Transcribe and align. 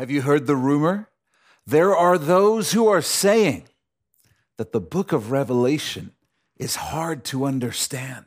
Have 0.00 0.10
you 0.10 0.22
heard 0.22 0.46
the 0.46 0.56
rumor? 0.56 1.10
There 1.66 1.94
are 1.94 2.16
those 2.16 2.72
who 2.72 2.88
are 2.88 3.02
saying 3.02 3.64
that 4.56 4.72
the 4.72 4.80
book 4.80 5.12
of 5.12 5.30
Revelation 5.30 6.12
is 6.56 6.76
hard 6.76 7.22
to 7.26 7.44
understand. 7.44 8.24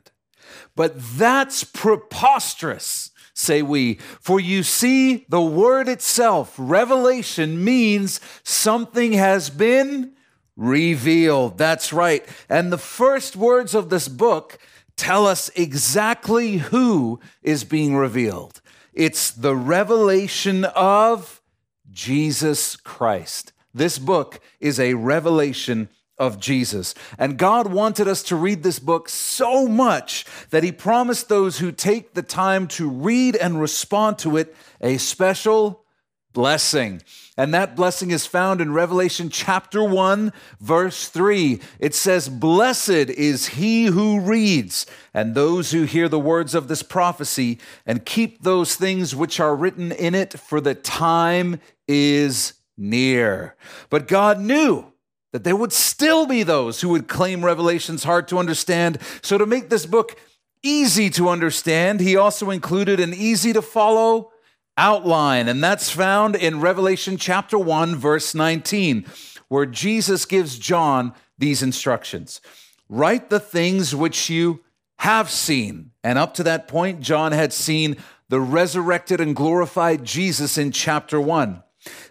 But 0.76 0.94
that's 0.96 1.64
preposterous, 1.64 3.10
say 3.34 3.60
we. 3.60 3.94
For 4.20 4.38
you 4.38 4.62
see, 4.62 5.26
the 5.28 5.42
word 5.42 5.88
itself, 5.88 6.54
revelation, 6.56 7.64
means 7.64 8.20
something 8.44 9.14
has 9.14 9.50
been 9.50 10.12
revealed. 10.56 11.58
That's 11.58 11.92
right. 11.92 12.24
And 12.48 12.72
the 12.72 12.78
first 12.78 13.34
words 13.34 13.74
of 13.74 13.90
this 13.90 14.06
book 14.06 14.58
tell 14.94 15.26
us 15.26 15.50
exactly 15.56 16.58
who 16.58 17.18
is 17.42 17.64
being 17.64 17.96
revealed. 17.96 18.60
It's 18.92 19.32
the 19.32 19.56
revelation 19.56 20.64
of 20.66 21.40
Jesus 21.94 22.76
Christ. 22.76 23.52
This 23.72 23.98
book 23.98 24.40
is 24.60 24.78
a 24.78 24.94
revelation 24.94 25.88
of 26.18 26.38
Jesus. 26.38 26.94
And 27.18 27.38
God 27.38 27.72
wanted 27.72 28.06
us 28.06 28.22
to 28.24 28.36
read 28.36 28.62
this 28.62 28.78
book 28.78 29.08
so 29.08 29.66
much 29.66 30.24
that 30.50 30.62
He 30.62 30.72
promised 30.72 31.28
those 31.28 31.58
who 31.58 31.72
take 31.72 32.14
the 32.14 32.22
time 32.22 32.68
to 32.68 32.88
read 32.88 33.36
and 33.36 33.60
respond 33.60 34.18
to 34.18 34.36
it 34.36 34.54
a 34.80 34.98
special 34.98 35.84
blessing. 36.32 37.00
And 37.36 37.54
that 37.54 37.74
blessing 37.74 38.10
is 38.10 38.26
found 38.26 38.60
in 38.60 38.72
Revelation 38.72 39.28
chapter 39.30 39.82
1, 39.82 40.32
verse 40.60 41.08
3. 41.08 41.60
It 41.80 41.94
says, 41.94 42.28
Blessed 42.28 42.90
is 42.90 43.46
he 43.48 43.86
who 43.86 44.20
reads, 44.20 44.86
and 45.12 45.34
those 45.34 45.72
who 45.72 45.82
hear 45.82 46.08
the 46.08 46.20
words 46.20 46.54
of 46.54 46.68
this 46.68 46.82
prophecy, 46.82 47.58
and 47.86 48.04
keep 48.04 48.42
those 48.42 48.76
things 48.76 49.16
which 49.16 49.40
are 49.40 49.56
written 49.56 49.90
in 49.90 50.14
it, 50.14 50.38
for 50.38 50.60
the 50.60 50.74
time 50.74 51.60
is 51.88 52.54
near. 52.76 53.56
But 53.90 54.08
God 54.08 54.40
knew 54.40 54.92
that 55.32 55.44
there 55.44 55.56
would 55.56 55.72
still 55.72 56.26
be 56.26 56.42
those 56.42 56.80
who 56.80 56.90
would 56.90 57.08
claim 57.08 57.44
Revelation's 57.44 58.04
hard 58.04 58.28
to 58.28 58.38
understand. 58.38 58.98
So, 59.20 59.36
to 59.36 59.46
make 59.46 59.68
this 59.68 59.84
book 59.84 60.16
easy 60.62 61.10
to 61.10 61.28
understand, 61.28 62.00
he 62.00 62.16
also 62.16 62.50
included 62.50 63.00
an 63.00 63.12
easy 63.12 63.52
to 63.52 63.62
follow 63.62 64.30
outline, 64.76 65.48
and 65.48 65.62
that's 65.62 65.90
found 65.90 66.36
in 66.36 66.60
Revelation 66.60 67.16
chapter 67.16 67.58
1, 67.58 67.96
verse 67.96 68.34
19, 68.34 69.06
where 69.48 69.66
Jesus 69.66 70.24
gives 70.24 70.58
John 70.58 71.12
these 71.36 71.62
instructions 71.62 72.40
Write 72.88 73.28
the 73.28 73.40
things 73.40 73.92
which 73.94 74.30
you 74.30 74.62
have 74.98 75.30
seen. 75.30 75.90
And 76.04 76.16
up 76.16 76.34
to 76.34 76.44
that 76.44 76.68
point, 76.68 77.00
John 77.00 77.32
had 77.32 77.52
seen 77.52 77.96
the 78.28 78.40
resurrected 78.40 79.20
and 79.20 79.34
glorified 79.34 80.04
Jesus 80.04 80.56
in 80.56 80.70
chapter 80.70 81.20
1. 81.20 81.63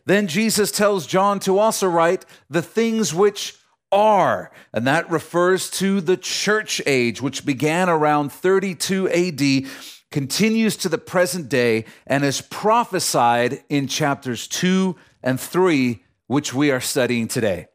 Then 0.05 0.27
Jesus 0.27 0.71
tells 0.71 1.07
John 1.07 1.39
to 1.41 1.57
also 1.59 1.87
write 1.87 2.25
the 2.49 2.61
things 2.61 3.13
which 3.13 3.55
are, 3.91 4.51
and 4.73 4.87
that 4.87 5.09
refers 5.09 5.69
to 5.69 6.01
the 6.01 6.17
church 6.17 6.81
age, 6.85 7.21
which 7.21 7.45
began 7.45 7.89
around 7.89 8.31
32 8.31 9.09
AD 9.09 9.71
continues 10.11 10.77
to 10.77 10.89
the 10.89 10.97
present 10.97 11.49
day 11.49 11.85
and 12.05 12.23
is 12.23 12.41
prophesied 12.41 13.63
in 13.69 13.87
chapters 13.87 14.47
2 14.47 14.95
and 15.23 15.39
3, 15.39 16.03
which 16.27 16.53
we 16.53 16.69
are 16.69 16.79
studying 16.79 17.27
today. 17.27 17.67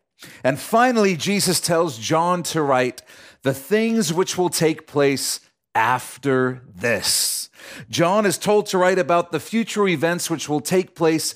And 0.44 0.58
finally, 0.58 1.16
Jesus 1.16 1.60
tells 1.60 1.98
John 1.98 2.42
to 2.44 2.62
write 2.62 3.02
the 3.42 3.54
things 3.54 4.12
which 4.12 4.36
will 4.36 4.50
take 4.50 4.86
place 4.86 5.40
after 5.74 6.62
this. 6.74 7.50
John 7.88 8.26
is 8.26 8.38
told 8.38 8.66
to 8.66 8.78
write 8.78 8.98
about 8.98 9.32
the 9.32 9.40
future 9.40 9.86
events 9.86 10.30
which 10.30 10.48
will 10.48 10.60
take 10.60 10.94
place 10.94 11.34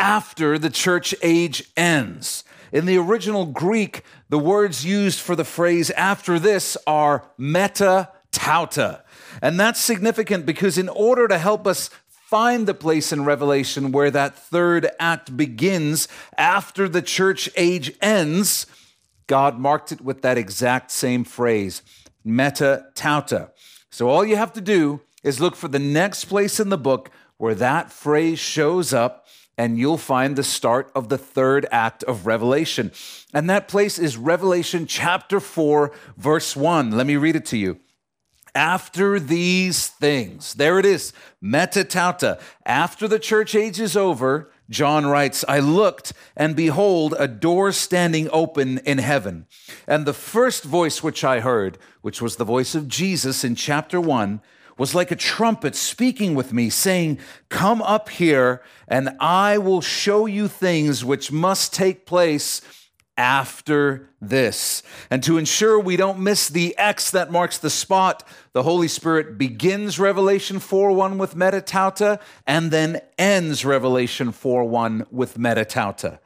after 0.00 0.58
the 0.58 0.70
church 0.70 1.14
age 1.22 1.70
ends. 1.76 2.42
In 2.72 2.86
the 2.86 2.96
original 2.96 3.44
Greek, 3.44 4.02
the 4.30 4.38
words 4.38 4.84
used 4.84 5.20
for 5.20 5.36
the 5.36 5.44
phrase 5.44 5.90
after 5.90 6.38
this 6.38 6.76
are 6.86 7.30
meta 7.36 8.08
tauta. 8.32 9.02
And 9.42 9.60
that's 9.60 9.78
significant 9.78 10.46
because, 10.46 10.78
in 10.78 10.88
order 10.88 11.28
to 11.28 11.36
help 11.36 11.66
us 11.66 11.90
find 12.08 12.66
the 12.66 12.74
place 12.74 13.12
in 13.12 13.24
Revelation 13.24 13.92
where 13.92 14.10
that 14.10 14.38
third 14.38 14.88
act 14.98 15.36
begins 15.36 16.08
after 16.38 16.88
the 16.88 17.02
church 17.02 17.50
age 17.56 17.92
ends, 18.00 18.66
God 19.26 19.58
marked 19.58 19.92
it 19.92 20.00
with 20.00 20.22
that 20.22 20.38
exact 20.38 20.90
same 20.92 21.24
phrase, 21.24 21.82
meta 22.24 22.86
tauta. 22.94 23.50
So 23.90 24.08
all 24.08 24.24
you 24.24 24.36
have 24.36 24.52
to 24.54 24.60
do 24.62 25.00
is 25.22 25.40
look 25.40 25.56
for 25.56 25.68
the 25.68 25.78
next 25.78 26.24
place 26.26 26.58
in 26.58 26.70
the 26.70 26.78
book 26.78 27.10
where 27.36 27.54
that 27.56 27.90
phrase 27.90 28.38
shows 28.38 28.94
up, 28.94 29.26
and 29.60 29.78
you'll 29.78 29.98
find 29.98 30.36
the 30.36 30.42
start 30.42 30.90
of 30.94 31.10
the 31.10 31.18
third 31.18 31.66
act 31.70 32.02
of 32.04 32.24
Revelation. 32.24 32.90
And 33.34 33.50
that 33.50 33.68
place 33.68 33.98
is 33.98 34.16
Revelation 34.16 34.86
chapter 34.86 35.38
4, 35.38 35.92
verse 36.16 36.56
1. 36.56 36.92
Let 36.92 37.06
me 37.06 37.16
read 37.16 37.36
it 37.36 37.44
to 37.46 37.58
you. 37.58 37.78
After 38.54 39.20
these 39.20 39.88
things, 39.88 40.54
there 40.54 40.78
it 40.78 40.86
is, 40.86 41.12
metatauta. 41.44 42.40
After 42.64 43.06
the 43.06 43.18
church 43.18 43.54
age 43.54 43.78
is 43.78 43.98
over, 43.98 44.50
John 44.70 45.04
writes, 45.04 45.44
I 45.46 45.58
looked, 45.58 46.14
and 46.34 46.56
behold, 46.56 47.14
a 47.18 47.28
door 47.28 47.70
standing 47.70 48.30
open 48.32 48.78
in 48.78 48.96
heaven. 48.96 49.46
And 49.86 50.06
the 50.06 50.14
first 50.14 50.64
voice 50.64 51.02
which 51.02 51.22
I 51.22 51.40
heard, 51.40 51.76
which 52.00 52.22
was 52.22 52.36
the 52.36 52.44
voice 52.44 52.74
of 52.74 52.88
Jesus 52.88 53.44
in 53.44 53.56
chapter 53.56 54.00
1, 54.00 54.40
was 54.80 54.94
like 54.94 55.10
a 55.10 55.16
trumpet 55.16 55.76
speaking 55.76 56.34
with 56.34 56.54
me, 56.54 56.70
saying, 56.70 57.18
Come 57.50 57.82
up 57.82 58.08
here, 58.08 58.62
and 58.88 59.10
I 59.20 59.58
will 59.58 59.82
show 59.82 60.24
you 60.24 60.48
things 60.48 61.04
which 61.04 61.30
must 61.30 61.74
take 61.74 62.06
place 62.06 62.62
after 63.18 64.08
this. 64.22 64.82
And 65.10 65.22
to 65.24 65.36
ensure 65.36 65.78
we 65.78 65.96
don't 65.96 66.20
miss 66.20 66.48
the 66.48 66.74
X 66.78 67.10
that 67.10 67.30
marks 67.30 67.58
the 67.58 67.68
spot, 67.68 68.26
the 68.54 68.62
Holy 68.62 68.88
Spirit 68.88 69.36
begins 69.36 69.98
Revelation 69.98 70.58
4 70.58 70.92
1 70.92 71.18
with 71.18 71.34
metatauta 71.34 72.18
and 72.46 72.70
then 72.70 73.02
ends 73.18 73.66
Revelation 73.66 74.32
4 74.32 74.64
1 74.64 75.08
with 75.10 75.36
metatauta. 75.36 76.20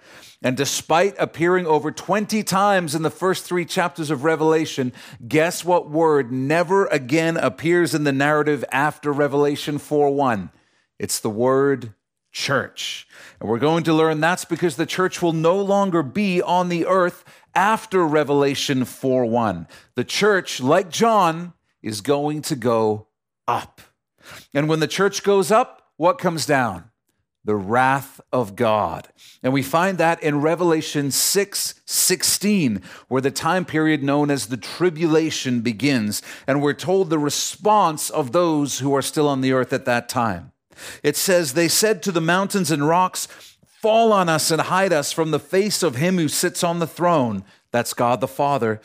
And 0.44 0.58
despite 0.58 1.16
appearing 1.18 1.66
over 1.66 1.90
20 1.90 2.42
times 2.42 2.94
in 2.94 3.00
the 3.00 3.08
first 3.08 3.44
three 3.44 3.64
chapters 3.64 4.10
of 4.10 4.24
Revelation, 4.24 4.92
guess 5.26 5.64
what 5.64 5.90
word 5.90 6.30
never 6.30 6.84
again 6.86 7.38
appears 7.38 7.94
in 7.94 8.04
the 8.04 8.12
narrative 8.12 8.62
after 8.70 9.10
Revelation 9.10 9.78
4 9.78 10.10
1? 10.10 10.50
It's 10.98 11.18
the 11.18 11.30
word 11.30 11.94
church. 12.30 13.08
And 13.40 13.48
we're 13.48 13.58
going 13.58 13.84
to 13.84 13.94
learn 13.94 14.20
that's 14.20 14.44
because 14.44 14.76
the 14.76 14.84
church 14.84 15.22
will 15.22 15.32
no 15.32 15.58
longer 15.58 16.02
be 16.02 16.42
on 16.42 16.68
the 16.68 16.84
earth 16.86 17.24
after 17.54 18.06
Revelation 18.06 18.84
4 18.84 19.24
1. 19.24 19.66
The 19.94 20.04
church, 20.04 20.60
like 20.60 20.90
John, 20.90 21.54
is 21.82 22.02
going 22.02 22.42
to 22.42 22.54
go 22.54 23.06
up. 23.48 23.80
And 24.52 24.68
when 24.68 24.80
the 24.80 24.88
church 24.88 25.22
goes 25.22 25.50
up, 25.50 25.90
what 25.96 26.18
comes 26.18 26.44
down? 26.44 26.90
The 27.44 27.56
wrath 27.56 28.20
of 28.32 28.56
God. 28.56 29.08
And 29.42 29.52
we 29.52 29.62
find 29.62 29.98
that 29.98 30.22
in 30.22 30.40
Revelation 30.40 31.10
6 31.10 31.74
16, 31.84 32.82
where 33.08 33.20
the 33.20 33.30
time 33.30 33.64
period 33.64 34.02
known 34.02 34.30
as 34.30 34.46
the 34.46 34.56
tribulation 34.56 35.60
begins. 35.60 36.22
And 36.46 36.62
we're 36.62 36.72
told 36.72 37.10
the 37.10 37.18
response 37.18 38.08
of 38.08 38.32
those 38.32 38.78
who 38.78 38.94
are 38.94 39.02
still 39.02 39.28
on 39.28 39.42
the 39.42 39.52
earth 39.52 39.72
at 39.72 39.84
that 39.84 40.08
time. 40.08 40.52
It 41.02 41.16
says, 41.16 41.52
They 41.52 41.68
said 41.68 42.02
to 42.02 42.12
the 42.12 42.20
mountains 42.20 42.70
and 42.70 42.88
rocks, 42.88 43.26
Fall 43.84 44.12
on 44.12 44.30
us 44.30 44.50
and 44.50 44.62
hide 44.62 44.94
us 44.94 45.12
from 45.12 45.30
the 45.30 45.38
face 45.38 45.82
of 45.82 45.96
him 45.96 46.16
who 46.16 46.28
sits 46.28 46.64
on 46.64 46.78
the 46.78 46.86
throne. 46.86 47.44
That's 47.70 47.92
God 47.92 48.20
the 48.20 48.28
Father, 48.28 48.80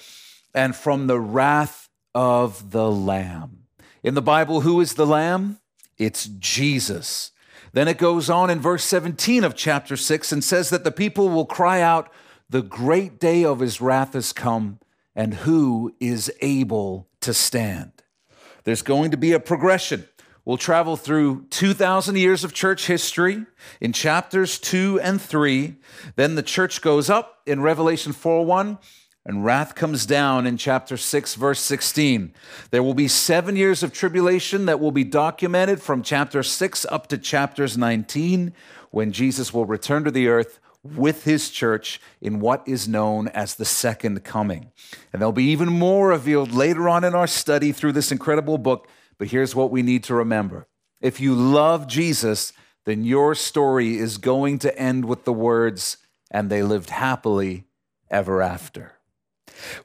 and 0.53 0.75
from 0.75 1.07
the 1.07 1.19
wrath 1.19 1.87
of 2.13 2.71
the 2.71 2.91
Lamb. 2.91 3.59
In 4.03 4.13
the 4.13 4.21
Bible, 4.21 4.61
who 4.61 4.81
is 4.81 4.95
the 4.95 5.07
Lamb? 5.07 5.59
It's 5.97 6.25
Jesus. 6.25 7.31
Then 7.71 7.87
it 7.87 7.97
goes 7.97 8.29
on 8.29 8.49
in 8.49 8.59
verse 8.59 8.83
17 8.83 9.43
of 9.43 9.55
chapter 9.55 9.95
6 9.95 10.31
and 10.31 10.43
says 10.43 10.69
that 10.69 10.83
the 10.83 10.91
people 10.91 11.29
will 11.29 11.45
cry 11.45 11.81
out, 11.81 12.11
The 12.49 12.61
great 12.61 13.19
day 13.19 13.45
of 13.45 13.59
his 13.59 13.79
wrath 13.79 14.13
has 14.13 14.33
come, 14.33 14.79
and 15.15 15.33
who 15.35 15.93
is 15.99 16.31
able 16.41 17.07
to 17.21 17.33
stand? 17.33 17.91
There's 18.63 18.81
going 18.81 19.11
to 19.11 19.17
be 19.17 19.31
a 19.31 19.39
progression. 19.39 20.07
We'll 20.45 20.57
travel 20.57 20.97
through 20.97 21.45
2,000 21.51 22.15
years 22.15 22.43
of 22.43 22.53
church 22.53 22.87
history 22.87 23.45
in 23.79 23.93
chapters 23.93 24.57
2 24.57 24.99
and 25.01 25.21
3. 25.21 25.75
Then 26.15 26.35
the 26.35 26.43
church 26.43 26.81
goes 26.81 27.09
up 27.09 27.41
in 27.45 27.61
Revelation 27.61 28.13
4 28.13 28.45
1, 28.45 28.79
and 29.29 29.45
wrath 29.45 29.75
comes 29.75 30.05
down 30.05 30.45
in 30.45 30.57
chapter 30.57 30.97
6, 30.97 31.35
verse 31.35 31.61
16. 31.61 32.33
There 32.71 32.83
will 32.83 32.93
be 32.93 33.07
seven 33.07 33.55
years 33.55 33.83
of 33.83 33.93
tribulation 33.93 34.65
that 34.65 34.81
will 34.81 34.91
be 34.91 35.05
documented 35.05 35.81
from 35.81 36.03
chapter 36.03 36.43
6 36.43 36.85
up 36.89 37.07
to 37.07 37.17
chapters 37.17 37.77
19, 37.77 38.51
when 38.91 39.11
Jesus 39.11 39.53
will 39.53 39.65
return 39.65 40.03
to 40.03 40.11
the 40.11 40.27
earth 40.27 40.59
with 40.83 41.23
his 41.23 41.49
church 41.49 42.01
in 42.19 42.41
what 42.41 42.67
is 42.67 42.87
known 42.87 43.27
as 43.29 43.55
the 43.55 43.65
second 43.65 44.23
coming. 44.23 44.71
And 45.13 45.21
there'll 45.21 45.31
be 45.31 45.51
even 45.51 45.69
more 45.69 46.09
revealed 46.09 46.51
later 46.51 46.89
on 46.89 47.03
in 47.03 47.13
our 47.13 47.27
study 47.27 47.71
through 47.71 47.91
this 47.91 48.11
incredible 48.11 48.57
book 48.57 48.87
but 49.19 49.27
here's 49.27 49.53
what 49.53 49.69
we 49.69 49.83
need 49.83 50.03
to 50.05 50.15
remember 50.15 50.65
if 50.99 51.19
you 51.19 51.35
love 51.35 51.87
Jesus, 51.87 52.51
then 52.85 53.03
your 53.03 53.35
story 53.35 53.97
is 53.97 54.17
going 54.17 54.59
to 54.59 54.77
end 54.77 55.05
with 55.05 55.23
the 55.23 55.33
words, 55.33 55.97
and 56.31 56.49
they 56.49 56.63
lived 56.63 56.89
happily 56.89 57.65
ever 58.09 58.41
after. 58.41 58.98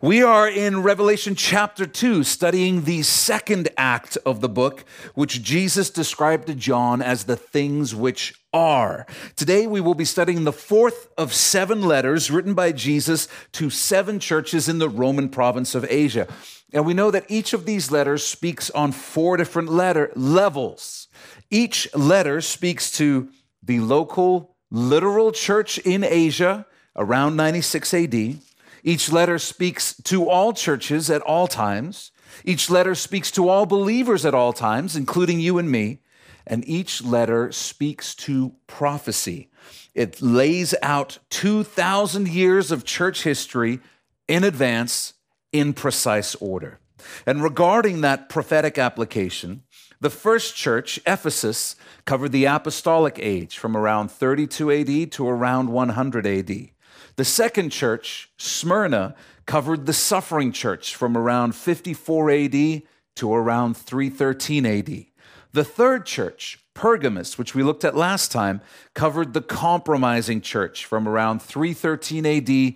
We 0.00 0.23
are 0.23 0.49
in 0.49 0.82
Revelation 0.82 1.35
chapter 1.35 1.87
2, 1.87 2.25
studying 2.25 2.85
the 2.85 3.03
second 3.03 3.69
act 3.76 4.17
of 4.26 4.41
the 4.41 4.49
book, 4.49 4.85
which 5.15 5.43
Jesus 5.43 5.91
described 5.91 6.47
to 6.47 6.55
John 6.55 7.03
as 7.03 7.25
the 7.25 7.37
things 7.37 7.94
which 7.94 8.41
are. 8.53 9.06
Today, 9.37 9.67
we 9.67 9.81
will 9.81 9.94
be 9.94 10.05
studying 10.05 10.44
the 10.44 10.53
fourth 10.53 11.09
of 11.19 11.32
seven 11.32 11.82
letters 11.82 12.31
written 12.31 12.55
by 12.55 12.73
Jesus 12.73 13.29
to 13.53 13.71
seven 13.71 14.21
churches 14.21 14.69
in 14.69 14.79
the 14.79 14.88
Roman 14.88 15.29
province 15.29 15.75
of 15.75 15.85
Asia. 15.88 16.29
And 16.73 16.85
we 16.85 16.94
know 16.94 17.11
that 17.11 17.26
each 17.29 17.53
of 17.53 17.67
these 17.67 17.91
letters 17.91 18.26
speaks 18.26 18.71
on 18.71 18.93
four 18.93 19.37
different 19.37 19.71
letter 19.71 20.12
levels. 20.17 21.09
Each 21.50 21.93
letter 21.94 22.41
speaks 22.41 22.91
to 22.93 23.29
the 23.62 23.81
local 23.81 24.56
literal 24.71 25.31
church 25.31 25.79
in 25.79 26.03
Asia 26.03 26.67
around 26.97 27.37
96 27.37 27.94
AD. 27.94 28.38
Each 28.86 29.10
letter 29.10 29.38
speaks 29.38 29.96
to 30.04 30.28
all 30.28 30.52
churches 30.52 31.08
at 31.10 31.22
all 31.22 31.46
times. 31.46 32.12
Each 32.44 32.69
letter 32.69 32.94
speaks 32.94 33.31
to 33.31 33.48
all 33.48 33.64
believers 33.64 34.26
at 34.26 34.34
all 34.34 34.52
times, 34.52 34.94
including 34.94 35.40
you 35.40 35.56
and 35.56 35.70
me. 35.70 36.00
And 36.46 36.69
each 36.69 37.02
letter 37.02 37.50
speaks 37.50 38.14
to 38.16 38.54
prophecy. 38.66 39.48
It 39.94 40.20
lays 40.20 40.75
out 40.82 41.19
2,000 41.31 42.28
years 42.28 42.70
of 42.70 42.84
church 42.84 43.22
history 43.22 43.81
in 44.28 44.44
advance 44.44 45.14
in 45.50 45.72
precise 45.72 46.34
order. 46.34 46.78
And 47.25 47.42
regarding 47.42 48.02
that 48.02 48.28
prophetic 48.28 48.76
application, 48.76 49.62
the 50.00 50.10
first 50.10 50.54
church, 50.54 51.00
Ephesus, 51.06 51.76
covered 52.04 52.32
the 52.32 52.44
apostolic 52.44 53.19
age 53.19 53.56
from 53.56 53.75
around 53.75 54.10
32 54.10 54.70
AD 54.70 55.12
to 55.12 55.26
around 55.26 55.70
100 55.70 56.26
AD. 56.26 56.74
The 57.16 57.25
second 57.25 57.70
church, 57.70 58.31
Smyrna, 58.38 59.14
covered 59.46 59.87
the 59.87 59.93
suffering 59.93 60.52
church 60.52 60.94
from 60.94 61.16
around 61.16 61.55
54 61.55 62.31
AD 62.31 62.82
to 63.16 63.32
around 63.34 63.76
313 63.76 64.66
AD. 64.66 65.06
The 65.52 65.64
third 65.64 66.06
church, 66.06 66.58
Pergamus, 66.75 67.38
which 67.38 67.55
we 67.55 67.62
looked 67.62 67.84
at 67.84 67.96
last 67.96 68.32
time, 68.32 68.61
covered 68.94 69.32
the 69.32 69.40
compromising 69.40 70.40
church 70.40 70.84
from 70.84 71.06
around 71.06 71.40
313 71.40 72.26
AD 72.26 72.75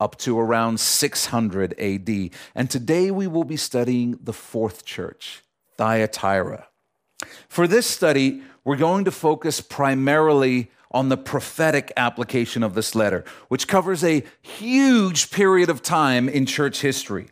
up 0.00 0.18
to 0.18 0.38
around 0.38 0.80
600 0.80 1.78
AD. 1.78 2.30
And 2.54 2.68
today 2.68 3.10
we 3.12 3.28
will 3.28 3.44
be 3.44 3.56
studying 3.56 4.18
the 4.22 4.32
fourth 4.32 4.84
church, 4.84 5.42
Thyatira. 5.76 6.66
For 7.48 7.68
this 7.68 7.86
study, 7.86 8.42
we're 8.64 8.76
going 8.76 9.04
to 9.04 9.12
focus 9.12 9.60
primarily 9.60 10.70
on 10.96 11.10
the 11.10 11.16
prophetic 11.18 11.92
application 11.94 12.62
of 12.62 12.72
this 12.72 12.94
letter, 12.94 13.22
which 13.48 13.68
covers 13.68 14.02
a 14.02 14.24
huge 14.40 15.30
period 15.30 15.68
of 15.68 15.82
time 15.82 16.26
in 16.26 16.46
church 16.46 16.80
history. 16.80 17.28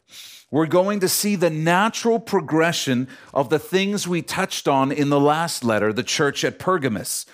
We're 0.51 0.67
going 0.67 1.01
to 1.01 1.09
see 1.09 1.35
the 1.35 1.49
natural 1.49 2.21
progression 2.21 3.09
of 3.33 3.49
the 3.49 3.59
things 3.59 4.07
we 4.07 4.21
touched 4.21 4.69
on 4.69 4.93
in 4.93 5.09
the 5.09 5.19
last 5.19 5.65
letter, 5.65 5.95
the 5.95 6.03
church 6.03 6.45
at 6.45 6.59
Pergamus 6.59 7.25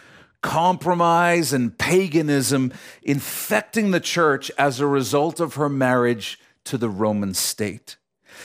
compromise 0.40 1.52
and 1.52 1.76
paganism 1.76 2.72
infecting 3.02 3.90
the 3.90 4.00
church 4.00 4.50
as 4.56 4.80
a 4.80 4.86
result 4.86 5.38
of 5.38 5.56
her 5.56 5.68
marriage 5.68 6.38
to 6.64 6.78
the 6.78 6.88
Roman 6.88 7.34
state. 7.34 7.96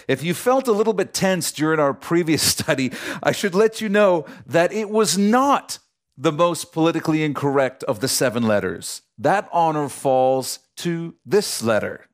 If 0.07 0.23
you 0.23 0.33
felt 0.33 0.67
a 0.67 0.73
little 0.73 0.91
bit 0.91 1.13
tense 1.13 1.51
during 1.51 1.79
our 1.79 1.93
previous 1.93 2.41
study, 2.57 2.91
I 3.23 3.31
should 3.31 3.55
let 3.55 3.79
you 3.79 3.87
know 3.87 4.25
that 4.45 4.73
it 4.73 4.89
was 4.89 5.17
not 5.17 5.79
the 6.17 6.31
most 6.31 6.71
politically 6.71 7.23
incorrect 7.23 7.83
of 7.83 7.99
the 7.99 8.07
seven 8.07 8.43
letters. 8.43 9.01
That 9.17 9.49
honor 9.51 9.89
falls 9.89 10.59
to 10.77 11.15
this 11.25 11.61
letter. 11.61 12.07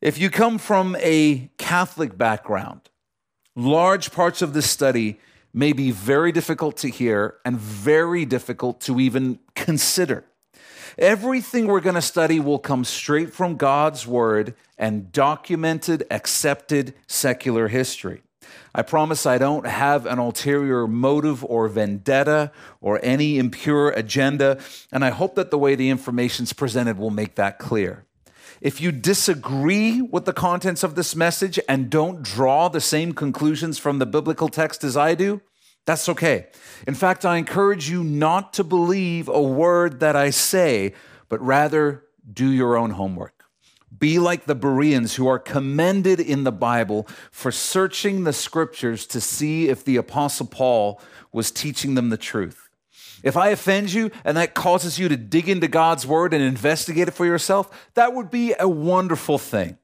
If 0.00 0.18
you 0.18 0.30
come 0.30 0.58
from 0.58 0.96
a 1.00 1.50
Catholic 1.56 2.18
background, 2.18 2.90
large 3.56 4.12
parts 4.12 4.42
of 4.42 4.52
this 4.52 4.68
study 4.68 5.18
may 5.54 5.72
be 5.72 5.90
very 5.90 6.32
difficult 6.32 6.76
to 6.78 6.88
hear 6.88 7.36
and 7.44 7.56
very 7.56 8.24
difficult 8.24 8.80
to 8.82 9.00
even 9.00 9.38
consider. 9.54 10.24
Everything 10.98 11.66
we're 11.66 11.80
going 11.80 11.94
to 11.94 12.02
study 12.02 12.38
will 12.38 12.58
come 12.58 12.84
straight 12.84 13.32
from 13.32 13.56
God's 13.56 14.06
word 14.06 14.54
and 14.76 15.10
documented, 15.10 16.06
accepted 16.10 16.94
secular 17.06 17.68
history. 17.68 18.22
I 18.74 18.82
promise 18.82 19.26
I 19.26 19.38
don't 19.38 19.66
have 19.66 20.06
an 20.06 20.18
ulterior 20.18 20.86
motive 20.86 21.44
or 21.44 21.68
vendetta 21.68 22.52
or 22.80 23.00
any 23.02 23.38
impure 23.38 23.90
agenda, 23.90 24.58
and 24.92 25.04
I 25.04 25.10
hope 25.10 25.34
that 25.36 25.50
the 25.50 25.58
way 25.58 25.74
the 25.74 25.90
information 25.90 26.44
is 26.44 26.52
presented 26.52 26.98
will 26.98 27.10
make 27.10 27.36
that 27.36 27.58
clear. 27.58 28.04
If 28.60 28.80
you 28.80 28.92
disagree 28.92 30.00
with 30.00 30.24
the 30.24 30.32
contents 30.32 30.82
of 30.82 30.94
this 30.94 31.14
message 31.14 31.60
and 31.68 31.90
don't 31.90 32.22
draw 32.22 32.68
the 32.68 32.80
same 32.80 33.12
conclusions 33.12 33.78
from 33.78 33.98
the 33.98 34.06
biblical 34.06 34.48
text 34.48 34.84
as 34.84 34.96
I 34.96 35.14
do, 35.14 35.40
that's 35.86 36.08
okay. 36.08 36.46
In 36.86 36.94
fact, 36.94 37.26
I 37.26 37.36
encourage 37.36 37.90
you 37.90 38.02
not 38.02 38.54
to 38.54 38.64
believe 38.64 39.28
a 39.28 39.42
word 39.42 40.00
that 40.00 40.16
I 40.16 40.30
say, 40.30 40.94
but 41.28 41.42
rather 41.42 42.04
do 42.32 42.50
your 42.50 42.76
own 42.76 42.90
homework. 42.90 43.33
Be 43.98 44.18
like 44.18 44.46
the 44.46 44.54
Bereans 44.54 45.14
who 45.14 45.26
are 45.28 45.38
commended 45.38 46.18
in 46.18 46.44
the 46.44 46.52
Bible 46.52 47.06
for 47.30 47.52
searching 47.52 48.24
the 48.24 48.32
scriptures 48.32 49.06
to 49.06 49.20
see 49.20 49.68
if 49.68 49.84
the 49.84 49.96
Apostle 49.96 50.46
Paul 50.46 51.00
was 51.32 51.50
teaching 51.50 51.94
them 51.94 52.08
the 52.08 52.16
truth. 52.16 52.68
If 53.22 53.36
I 53.36 53.48
offend 53.48 53.92
you 53.92 54.10
and 54.24 54.36
that 54.36 54.54
causes 54.54 54.98
you 54.98 55.08
to 55.08 55.16
dig 55.16 55.48
into 55.48 55.68
God's 55.68 56.06
word 56.06 56.34
and 56.34 56.42
investigate 56.42 57.08
it 57.08 57.14
for 57.14 57.24
yourself, 57.24 57.88
that 57.94 58.14
would 58.14 58.30
be 58.30 58.54
a 58.58 58.68
wonderful 58.68 59.38
thing. 59.38 59.78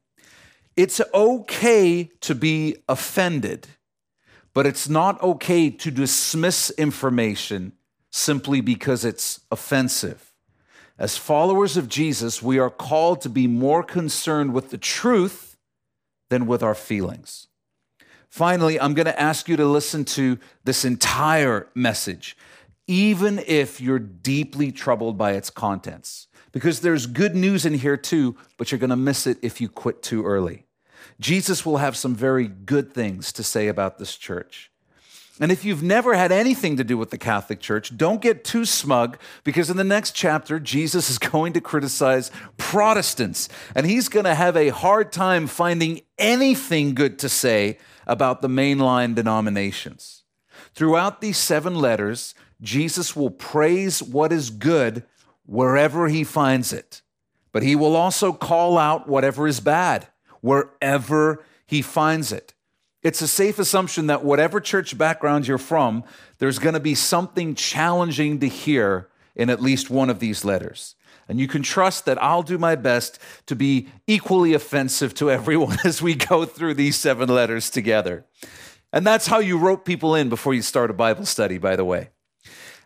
It's 0.77 1.01
okay 1.15 2.11
to 2.21 2.35
be 2.35 2.77
offended, 2.89 3.67
but 4.55 4.67
it's 4.67 4.89
not 4.89 5.23
okay 5.23 5.71
to 5.71 5.91
dismiss 5.91 6.71
information 6.71 7.73
simply 8.11 8.61
because 8.61 9.05
it's 9.05 9.41
offensive. 9.51 10.30
As 11.00 11.17
followers 11.17 11.79
of 11.79 11.88
Jesus, 11.88 12.43
we 12.43 12.58
are 12.58 12.69
called 12.69 13.23
to 13.23 13.31
be 13.31 13.47
more 13.47 13.82
concerned 13.82 14.52
with 14.52 14.69
the 14.69 14.76
truth 14.76 15.56
than 16.29 16.47
with 16.47 16.62
our 16.62 16.75
feelings. 16.75 17.47
Finally, 18.29 18.79
I'm 18.79 18.93
going 18.93 19.06
to 19.06 19.20
ask 19.20 19.49
you 19.49 19.56
to 19.56 19.64
listen 19.64 20.05
to 20.05 20.38
this 20.62 20.85
entire 20.85 21.69
message, 21.75 22.37
even 22.87 23.43
if 23.47 23.81
you're 23.81 23.99
deeply 23.99 24.70
troubled 24.70 25.17
by 25.17 25.32
its 25.32 25.49
contents, 25.49 26.29
because 26.52 26.81
there's 26.81 27.07
good 27.07 27.35
news 27.35 27.64
in 27.64 27.73
here 27.73 27.97
too, 27.97 28.37
but 28.59 28.71
you're 28.71 28.78
going 28.78 28.90
to 28.90 28.97
miss 28.97 29.26
it 29.26 29.38
if 29.40 29.59
you 29.59 29.71
quit 29.71 30.02
too 30.02 30.23
early. 30.26 30.66
Jesus 31.19 31.64
will 31.64 31.78
have 31.78 31.97
some 31.97 32.14
very 32.14 32.47
good 32.47 32.92
things 32.92 33.33
to 33.33 33.42
say 33.42 33.69
about 33.69 33.99
this 33.99 34.16
church. 34.16 34.70
And 35.40 35.50
if 35.50 35.64
you've 35.64 35.82
never 35.82 36.14
had 36.14 36.30
anything 36.30 36.76
to 36.76 36.85
do 36.85 36.99
with 36.99 37.11
the 37.11 37.18
Catholic 37.18 37.61
Church, 37.61 37.97
don't 37.97 38.20
get 38.20 38.44
too 38.44 38.64
smug 38.66 39.18
because 39.42 39.70
in 39.70 39.78
the 39.78 39.85
next 39.85 40.12
chapter, 40.14 40.61
Jesus 40.61 41.09
is 41.09 41.18
going 41.32 41.54
to 41.54 41.61
criticize 41.61 42.30
Protestants. 42.59 43.49
And 43.75 43.87
he's 43.87 44.09
going 44.09 44.26
to 44.26 44.35
have 44.35 44.56
a 44.56 44.68
hard 44.68 45.12
time 45.12 45.47
finding 45.47 46.02
anything 46.18 46.94
good 46.94 47.18
to 47.20 47.28
say 47.28 47.78
about 48.06 48.42
the 48.42 48.49
mainline 48.49 49.14
denominations. 49.14 50.25
Throughout 50.75 51.20
these 51.20 51.38
seven 51.38 51.75
letters, 51.75 52.35
Jesus 52.61 53.16
will 53.16 53.30
praise 53.30 54.02
what 54.02 54.32
is 54.32 54.50
good 54.50 55.04
wherever 55.47 56.09
he 56.09 56.23
finds 56.23 56.73
it, 56.73 57.02
but 57.50 57.62
he 57.62 57.75
will 57.75 57.97
also 57.97 58.32
call 58.32 58.78
out 58.78 59.09
whatever 59.09 59.49
is 59.49 59.59
bad 59.59 60.06
wherever 60.40 61.44
he 61.66 61.82
finds 61.82 62.32
it. 62.32 62.54
It's 63.02 63.23
a 63.23 63.28
safe 63.28 63.59
assumption 63.59 64.09
that 64.09 64.25
whatever 64.25 64.61
church 64.61 64.97
background 64.99 65.47
you're 65.47 65.59
from, 65.59 66.04
there's 66.38 66.59
going 66.59 66.75
to 66.75 66.80
be 66.80 66.95
something 66.95 67.54
challenging 67.54 68.40
to 68.40 68.49
hear 68.49 69.09
in 69.35 69.49
at 69.49 69.62
least 69.62 69.88
one 69.88 70.11
of 70.11 70.19
these 70.19 70.45
letters. 70.45 70.97
And 71.26 71.40
you 71.40 71.49
can 71.49 71.62
trust 71.62 72.04
that 72.04 72.23
I'll 72.23 72.42
do 72.42 72.59
my 72.59 72.75
best 72.75 73.19
to 73.47 73.57
be 73.57 73.88
equally 74.07 74.52
offensive 74.52 75.14
to 75.14 75.30
everyone 75.30 75.78
as 75.85 76.02
we 76.02 76.14
go 76.14 76.45
through 76.45 76.75
these 76.75 76.97
seven 76.97 77.28
letters 77.28 77.71
together. 77.71 78.26
And 78.92 79.07
that's 79.07 79.28
how 79.28 79.38
you 79.38 79.57
rope 79.57 79.85
people 79.85 80.14
in 80.14 80.28
before 80.28 80.52
you 80.52 80.62
start 80.62 80.90
a 80.90 80.95
Bible 80.95 81.25
study, 81.25 81.57
by 81.57 81.76
the 81.76 81.85
way. 81.85 82.11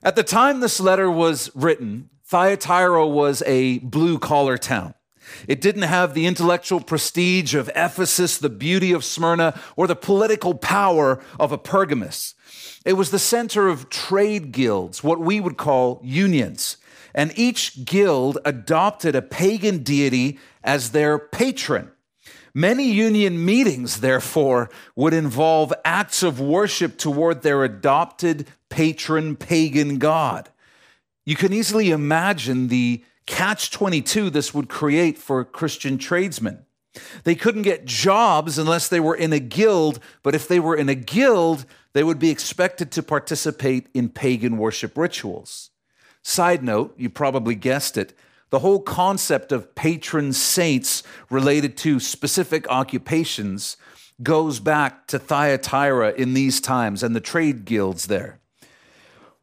At 0.03 0.17
the 0.17 0.23
time 0.23 0.61
this 0.61 0.79
letter 0.79 1.11
was 1.11 1.51
written, 1.55 2.11
Thyatira 2.27 3.07
was 3.07 3.43
a 3.47 3.79
blue 3.79 4.19
collar 4.19 4.59
town. 4.59 4.95
It 5.47 5.61
didn't 5.61 5.83
have 5.83 6.15
the 6.15 6.27
intellectual 6.27 6.81
prestige 6.81 7.55
of 7.55 7.71
Ephesus, 7.75 8.39
the 8.39 8.49
beauty 8.49 8.93
of 8.93 9.05
Smyrna, 9.05 9.59
or 9.77 9.87
the 9.87 9.97
political 9.97 10.55
power 10.55 11.21
of 11.39 11.53
a 11.53 11.59
Pergamus. 11.59 12.35
It 12.85 12.95
was 12.95 13.11
the 13.11 13.19
center 13.19 13.69
of 13.69 13.89
trade 13.89 14.53
guilds, 14.53 15.03
what 15.03 15.21
we 15.21 15.41
would 15.41 15.57
call 15.57 16.01
unions. 16.03 16.77
And 17.15 17.33
each 17.37 17.85
guild 17.85 18.39
adopted 18.45 19.15
a 19.15 19.23
pagan 19.23 19.83
deity 19.83 20.39
as 20.63 20.91
their 20.91 21.19
patron. 21.19 21.91
Many 22.55 22.91
union 22.91 23.45
meetings, 23.45 24.01
therefore, 24.01 24.71
would 24.95 25.13
involve 25.13 25.73
acts 25.85 26.23
of 26.23 26.41
worship 26.41 26.99
toward 26.99 27.43
their 27.43 27.65
adopted 27.65 28.47
patron 28.69 29.35
pagan 29.35 29.99
god. 29.99 30.51
You 31.27 31.37
can 31.37 31.53
easily 31.53 31.91
imagine 31.91 32.69
the 32.69 33.03
catch 33.27 33.71
22 33.71 34.31
this 34.31 34.53
would 34.55 34.69
create 34.69 35.19
for 35.19 35.45
Christian 35.45 35.99
tradesmen. 35.99 36.65
They 37.25 37.35
couldn't 37.35 37.63
get 37.63 37.85
jobs 37.85 38.59
unless 38.59 38.89
they 38.89 39.01
were 39.01 39.17
in 39.17 39.33
a 39.33 39.41
guild, 39.41 39.99
but 40.23 40.35
if 40.35 40.47
they 40.47 40.61
were 40.61 40.77
in 40.77 40.89
a 40.89 40.95
guild, 40.95 41.67
they 41.93 42.05
would 42.05 42.19
be 42.19 42.31
expected 42.31 42.93
to 42.93 43.03
participate 43.03 43.89
in 43.95 44.09
pagan 44.09 44.59
worship 44.59 44.97
rituals. 44.97 45.71
Side 46.23 46.63
note, 46.63 46.95
you 46.97 47.11
probably 47.11 47.55
guessed 47.55 47.97
it, 47.97 48.17
the 48.51 48.61
whole 48.61 48.81
concept 48.81 49.51
of 49.51 49.75
patron 49.75 50.33
saints 50.33 51.03
related 51.29 51.77
to 51.79 51.99
specific 51.99 52.69
occupations 52.69 53.77
goes 54.23 54.61
back 54.61 55.09
to 55.09 55.19
Thyatira 55.19 56.13
in 56.13 56.35
these 56.35 56.61
times 56.61 57.03
and 57.03 57.17
the 57.17 57.21
trade 57.21 57.65
guilds 57.65 58.07
there. 58.07 58.39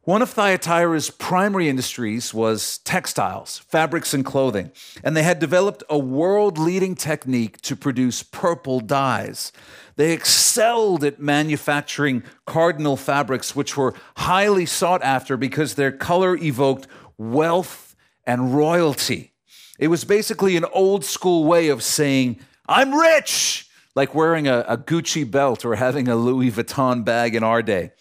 One 0.04 0.20
of 0.20 0.34
Thyatira's 0.34 1.10
primary 1.10 1.68
industries 1.68 2.34
was 2.34 2.78
textiles, 2.78 3.58
fabrics, 3.68 4.12
and 4.12 4.24
clothing, 4.24 4.72
and 5.04 5.16
they 5.16 5.22
had 5.22 5.38
developed 5.38 5.84
a 5.88 5.96
world 5.96 6.58
leading 6.58 6.96
technique 6.96 7.60
to 7.60 7.76
produce 7.76 8.24
purple 8.24 8.80
dyes. 8.80 9.52
They 9.94 10.12
excelled 10.12 11.04
at 11.04 11.20
manufacturing 11.20 12.24
cardinal 12.46 12.96
fabrics, 12.96 13.54
which 13.54 13.76
were 13.76 13.94
highly 14.16 14.66
sought 14.66 15.04
after 15.04 15.36
because 15.36 15.76
their 15.76 15.92
color 15.92 16.34
evoked 16.36 16.88
wealth 17.16 17.94
and 18.26 18.56
royalty. 18.56 19.34
It 19.78 19.86
was 19.86 20.02
basically 20.02 20.56
an 20.56 20.64
old 20.72 21.04
school 21.04 21.44
way 21.44 21.68
of 21.68 21.80
saying, 21.80 22.40
I'm 22.68 22.92
rich, 22.92 23.68
like 23.94 24.16
wearing 24.16 24.48
a, 24.48 24.64
a 24.66 24.76
Gucci 24.76 25.30
belt 25.30 25.64
or 25.64 25.76
having 25.76 26.08
a 26.08 26.16
Louis 26.16 26.50
Vuitton 26.50 27.04
bag 27.04 27.36
in 27.36 27.44
our 27.44 27.62
day. 27.62 27.92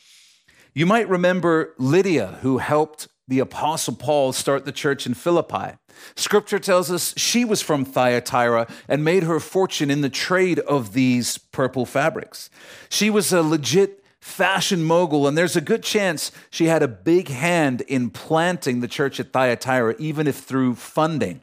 You 0.74 0.86
might 0.86 1.10
remember 1.10 1.74
Lydia, 1.78 2.40
who 2.42 2.60
helped 2.60 3.10
the 3.28 3.40
Apostle 3.40 3.96
Paul 3.96 4.32
start 4.32 4.64
the 4.64 4.72
church 4.72 5.06
in 5.06 5.14
Philippi. 5.14 5.78
Scripture 6.16 6.60
tells 6.60 6.90
us 6.90 7.14
she 7.18 7.44
was 7.44 7.62
from 7.62 7.84
Thyatira 7.84 8.68
and 8.88 9.04
made 9.04 9.24
her 9.24 9.42
fortune 9.42 9.92
in 9.92 10.00
the 10.00 10.10
trade 10.10 10.60
of 10.60 10.94
these 10.94 11.38
purple 11.38 11.86
fabrics. 11.86 12.50
She 12.90 13.10
was 13.10 13.34
a 13.34 13.42
legit 13.42 14.02
fashion 14.22 14.82
mogul, 14.84 15.28
and 15.28 15.38
there's 15.38 15.58
a 15.58 15.62
good 15.62 15.84
chance 15.84 16.32
she 16.50 16.68
had 16.68 16.84
a 16.84 16.88
big 16.88 17.28
hand 17.28 17.82
in 17.82 18.10
planting 18.10 18.80
the 18.80 18.88
church 18.88 19.20
at 19.20 19.34
Thyatira, 19.34 19.96
even 20.00 20.26
if 20.26 20.38
through 20.38 20.76
funding. 20.76 21.42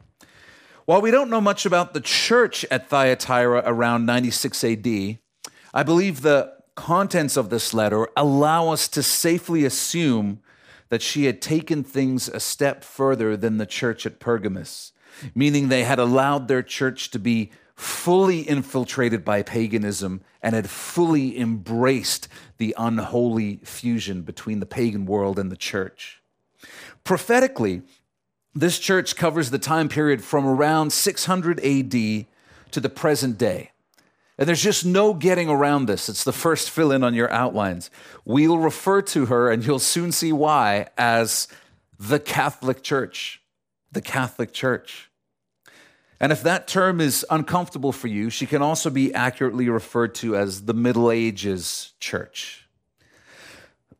While 0.86 1.02
we 1.02 1.10
don't 1.10 1.28
know 1.28 1.42
much 1.42 1.66
about 1.66 1.92
the 1.92 2.00
church 2.00 2.64
at 2.70 2.88
Thyatira 2.88 3.62
around 3.66 4.06
96 4.06 4.64
AD, 4.64 5.18
I 5.74 5.82
believe 5.82 6.22
the 6.22 6.57
contents 6.78 7.36
of 7.36 7.50
this 7.50 7.74
letter 7.74 8.06
allow 8.16 8.68
us 8.68 8.86
to 8.86 9.02
safely 9.02 9.64
assume 9.64 10.40
that 10.90 11.02
she 11.02 11.24
had 11.24 11.42
taken 11.42 11.82
things 11.82 12.28
a 12.28 12.38
step 12.38 12.84
further 12.84 13.36
than 13.36 13.58
the 13.58 13.66
church 13.66 14.06
at 14.06 14.20
Pergamus, 14.20 14.92
meaning 15.34 15.68
they 15.68 15.82
had 15.82 15.98
allowed 15.98 16.46
their 16.46 16.62
church 16.62 17.10
to 17.10 17.18
be 17.18 17.50
fully 17.74 18.48
infiltrated 18.48 19.24
by 19.24 19.42
paganism 19.42 20.20
and 20.40 20.54
had 20.54 20.70
fully 20.70 21.38
embraced 21.38 22.28
the 22.58 22.72
unholy 22.78 23.56
fusion 23.64 24.22
between 24.22 24.60
the 24.60 24.66
pagan 24.66 25.04
world 25.04 25.36
and 25.36 25.50
the 25.50 25.56
church. 25.56 26.22
Prophetically, 27.02 27.82
this 28.54 28.78
church 28.78 29.16
covers 29.16 29.50
the 29.50 29.58
time 29.58 29.88
period 29.88 30.22
from 30.22 30.46
around 30.46 30.92
600 30.92 31.58
AD 31.58 31.90
to 31.90 32.80
the 32.80 32.88
present 32.88 33.36
day. 33.36 33.72
And 34.38 34.46
there's 34.46 34.62
just 34.62 34.86
no 34.86 35.14
getting 35.14 35.48
around 35.48 35.86
this. 35.86 36.08
It's 36.08 36.22
the 36.22 36.32
first 36.32 36.70
fill 36.70 36.92
in 36.92 37.02
on 37.02 37.12
your 37.12 37.30
outlines. 37.32 37.90
We'll 38.24 38.58
refer 38.58 39.02
to 39.02 39.26
her, 39.26 39.50
and 39.50 39.66
you'll 39.66 39.80
soon 39.80 40.12
see 40.12 40.32
why, 40.32 40.88
as 40.96 41.48
the 41.98 42.20
Catholic 42.20 42.82
Church. 42.82 43.42
The 43.90 44.00
Catholic 44.00 44.52
Church. 44.52 45.10
And 46.20 46.30
if 46.30 46.42
that 46.42 46.68
term 46.68 47.00
is 47.00 47.26
uncomfortable 47.30 47.92
for 47.92 48.06
you, 48.06 48.30
she 48.30 48.46
can 48.46 48.62
also 48.62 48.90
be 48.90 49.12
accurately 49.12 49.68
referred 49.68 50.14
to 50.16 50.36
as 50.36 50.66
the 50.66 50.74
Middle 50.74 51.10
Ages 51.10 51.92
Church. 51.98 52.68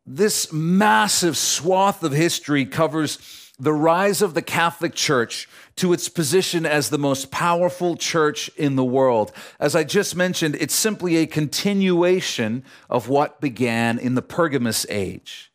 This 0.07 0.53
massive 0.53 1.37
swath 1.37 2.03
of 2.03 2.13
history 2.13 2.65
covers 2.65 3.53
the 3.59 3.73
rise 3.73 4.23
of 4.23 4.35
the 4.35 4.43
Catholic 4.43 4.95
Church 4.95 5.49
to 5.79 5.93
its 5.93 6.09
position 6.09 6.67
as 6.67 6.91
the 6.91 6.99
most 6.99 7.31
powerful 7.31 7.97
church 7.97 8.49
in 8.57 8.77
the 8.77 8.85
world. 8.85 9.33
As 9.59 9.75
I 9.75 9.85
just 9.85 10.15
mentioned, 10.15 10.57
it's 10.61 10.75
simply 10.75 11.17
a 11.17 11.27
continuation 11.27 12.65
of 12.91 13.09
what 13.09 13.41
began 13.41 13.99
in 13.99 14.15
the 14.15 14.23
Pergamus 14.23 14.87
age. 14.89 15.53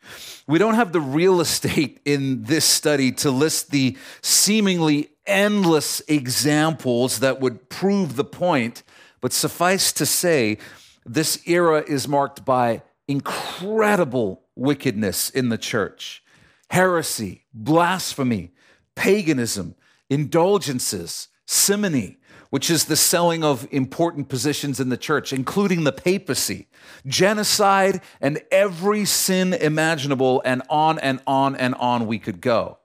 We 0.48 0.60
don't 0.60 0.76
have 0.76 0.92
the 0.92 1.02
real 1.02 1.42
estate 1.42 2.02
in 2.06 2.44
this 2.44 2.66
study 2.66 3.12
to 3.14 3.32
list 3.32 3.72
the 3.72 3.98
seemingly 4.22 5.10
endless 5.26 6.02
examples 6.08 7.20
that 7.20 7.40
would 7.40 7.70
prove 7.70 8.16
the 8.16 8.26
point, 8.26 8.84
but 9.22 9.32
suffice 9.32 9.94
to 9.94 10.06
say, 10.06 10.58
this 11.06 11.46
era 11.48 11.84
is 11.86 12.08
marked 12.08 12.46
by 12.46 12.82
incredible 13.08 14.42
wickedness 14.56 15.30
in 15.30 15.50
the 15.50 15.58
church 15.58 16.22
heresy, 16.70 17.46
blasphemy, 17.54 18.52
paganism, 18.96 19.76
indulgences, 20.14 21.30
simony, 21.46 22.18
which 22.52 22.70
is 22.70 22.86
the 22.86 22.96
selling 22.96 23.44
of 23.44 23.68
important 23.72 24.30
positions 24.30 24.80
in 24.80 24.90
the 24.90 24.98
church, 24.98 25.34
including 25.34 25.84
the 25.84 25.92
papacy, 25.92 26.68
genocide, 27.08 28.00
and 28.22 28.40
every 28.52 29.06
sin 29.06 29.54
imaginable, 29.54 30.42
and 30.46 30.62
on 30.70 31.00
and 31.00 31.20
on 31.26 31.56
and 31.56 31.74
on 31.76 32.06
we 32.06 32.20
could 32.20 32.40
go. 32.42 32.78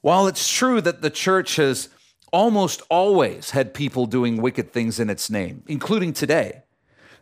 While 0.00 0.26
it's 0.26 0.52
true 0.52 0.80
that 0.80 1.02
the 1.02 1.10
church 1.10 1.54
has 1.56 1.88
almost 2.32 2.82
always 2.90 3.50
had 3.50 3.72
people 3.72 4.06
doing 4.06 4.42
wicked 4.42 4.72
things 4.72 4.98
in 4.98 5.08
its 5.08 5.30
name, 5.30 5.62
including 5.68 6.12
today, 6.12 6.62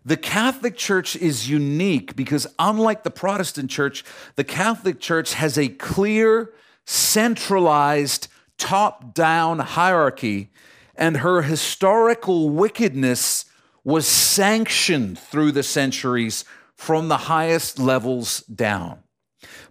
the 0.07 0.17
Catholic 0.17 0.77
Church 0.77 1.17
is 1.17 1.49
unique 1.49 2.17
because, 2.17 2.47
unlike 2.59 3.05
the 3.05 3.11
Protestant 3.11 3.71
Church, 3.71 4.05
the 4.37 4.45
Catholic 4.45 5.01
Church 5.01 5.35
has 5.35 5.59
a 5.59 5.69
clear, 5.69 6.53
centralized, 6.85 8.29
top 8.59 9.15
down 9.15 9.59
hierarchy, 9.59 10.51
and 10.95 11.19
her 11.19 11.43
historical 11.43 12.51
wickedness 12.51 13.45
was 13.85 14.07
sanctioned 14.07 15.19
through 15.19 15.53
the 15.53 15.63
centuries 15.63 16.45
from 16.75 17.09
the 17.09 17.17
highest 17.17 17.79
levels 17.79 18.41
down. 18.43 19.01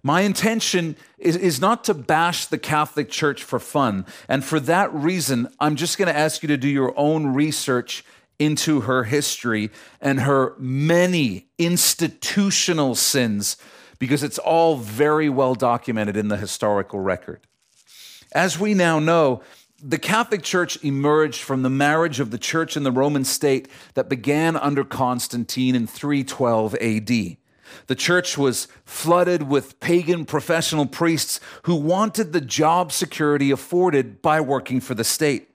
My 0.03 0.21
intention 0.21 0.97
is, 1.17 1.35
is 1.35 1.61
not 1.61 1.83
to 1.85 1.93
bash 1.93 2.45
the 2.45 2.57
Catholic 2.57 3.09
Church 3.09 3.41
for 3.43 3.59
fun. 3.59 4.05
And 4.27 4.43
for 4.43 4.59
that 4.61 4.93
reason, 4.93 5.47
I'm 5.59 5.75
just 5.75 5.97
going 5.97 6.07
to 6.07 6.17
ask 6.17 6.43
you 6.43 6.47
to 6.47 6.57
do 6.57 6.67
your 6.67 6.93
own 6.97 7.27
research 7.27 8.03
into 8.37 8.81
her 8.81 9.05
history 9.05 9.71
and 10.01 10.21
her 10.21 10.55
many 10.57 11.47
institutional 11.57 12.95
sins 12.95 13.57
because 13.99 14.23
it's 14.23 14.39
all 14.39 14.75
very 14.75 15.29
well 15.29 15.55
documented 15.55 16.17
in 16.17 16.27
the 16.27 16.37
historical 16.37 16.99
record. 16.99 17.39
As 18.33 18.59
we 18.59 18.73
now 18.73 18.99
know, 18.99 19.41
the 19.81 19.99
Catholic 19.99 20.43
Church 20.43 20.83
emerged 20.83 21.41
from 21.41 21.61
the 21.61 21.69
marriage 21.69 22.19
of 22.19 22.31
the 22.31 22.37
church 22.37 22.75
and 22.75 22.85
the 22.85 22.91
Roman 22.91 23.25
state 23.25 23.67
that 23.93 24.09
began 24.09 24.55
under 24.55 24.83
Constantine 24.83 25.75
in 25.75 25.87
312 25.87 26.75
AD. 26.75 27.37
The 27.87 27.95
church 27.95 28.37
was 28.37 28.67
flooded 28.85 29.43
with 29.43 29.79
pagan 29.79 30.25
professional 30.25 30.85
priests 30.85 31.39
who 31.63 31.75
wanted 31.75 32.31
the 32.33 32.41
job 32.41 32.91
security 32.91 33.51
afforded 33.51 34.21
by 34.21 34.41
working 34.41 34.79
for 34.79 34.95
the 34.95 35.03
state. 35.03 35.49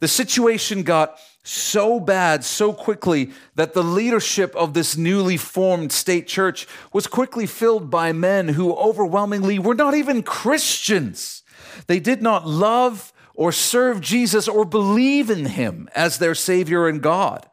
The 0.00 0.08
situation 0.08 0.82
got 0.82 1.18
so 1.42 2.00
bad 2.00 2.44
so 2.44 2.72
quickly 2.72 3.30
that 3.54 3.72
the 3.72 3.84
leadership 3.84 4.54
of 4.56 4.74
this 4.74 4.96
newly 4.96 5.36
formed 5.36 5.92
state 5.92 6.26
church 6.26 6.66
was 6.92 7.06
quickly 7.06 7.46
filled 7.46 7.90
by 7.90 8.12
men 8.12 8.48
who 8.48 8.74
overwhelmingly 8.74 9.58
were 9.58 9.74
not 9.74 9.94
even 9.94 10.22
Christians. 10.22 11.39
They 11.86 12.00
did 12.00 12.22
not 12.22 12.46
love 12.46 13.12
or 13.34 13.52
serve 13.52 14.00
Jesus 14.00 14.48
or 14.48 14.64
believe 14.64 15.30
in 15.30 15.46
him 15.46 15.88
as 15.94 16.18
their 16.18 16.34
Savior 16.34 16.86
and 16.86 17.02
God. 17.02 17.48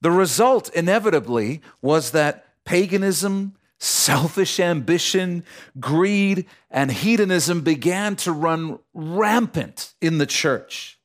The 0.00 0.10
result, 0.10 0.68
inevitably, 0.74 1.62
was 1.80 2.10
that 2.10 2.44
paganism, 2.64 3.54
selfish 3.78 4.60
ambition, 4.60 5.44
greed, 5.80 6.46
and 6.70 6.90
hedonism 6.90 7.62
began 7.62 8.16
to 8.16 8.32
run 8.32 8.78
rampant 8.92 9.94
in 10.00 10.18
the 10.18 10.26
church. 10.26 10.98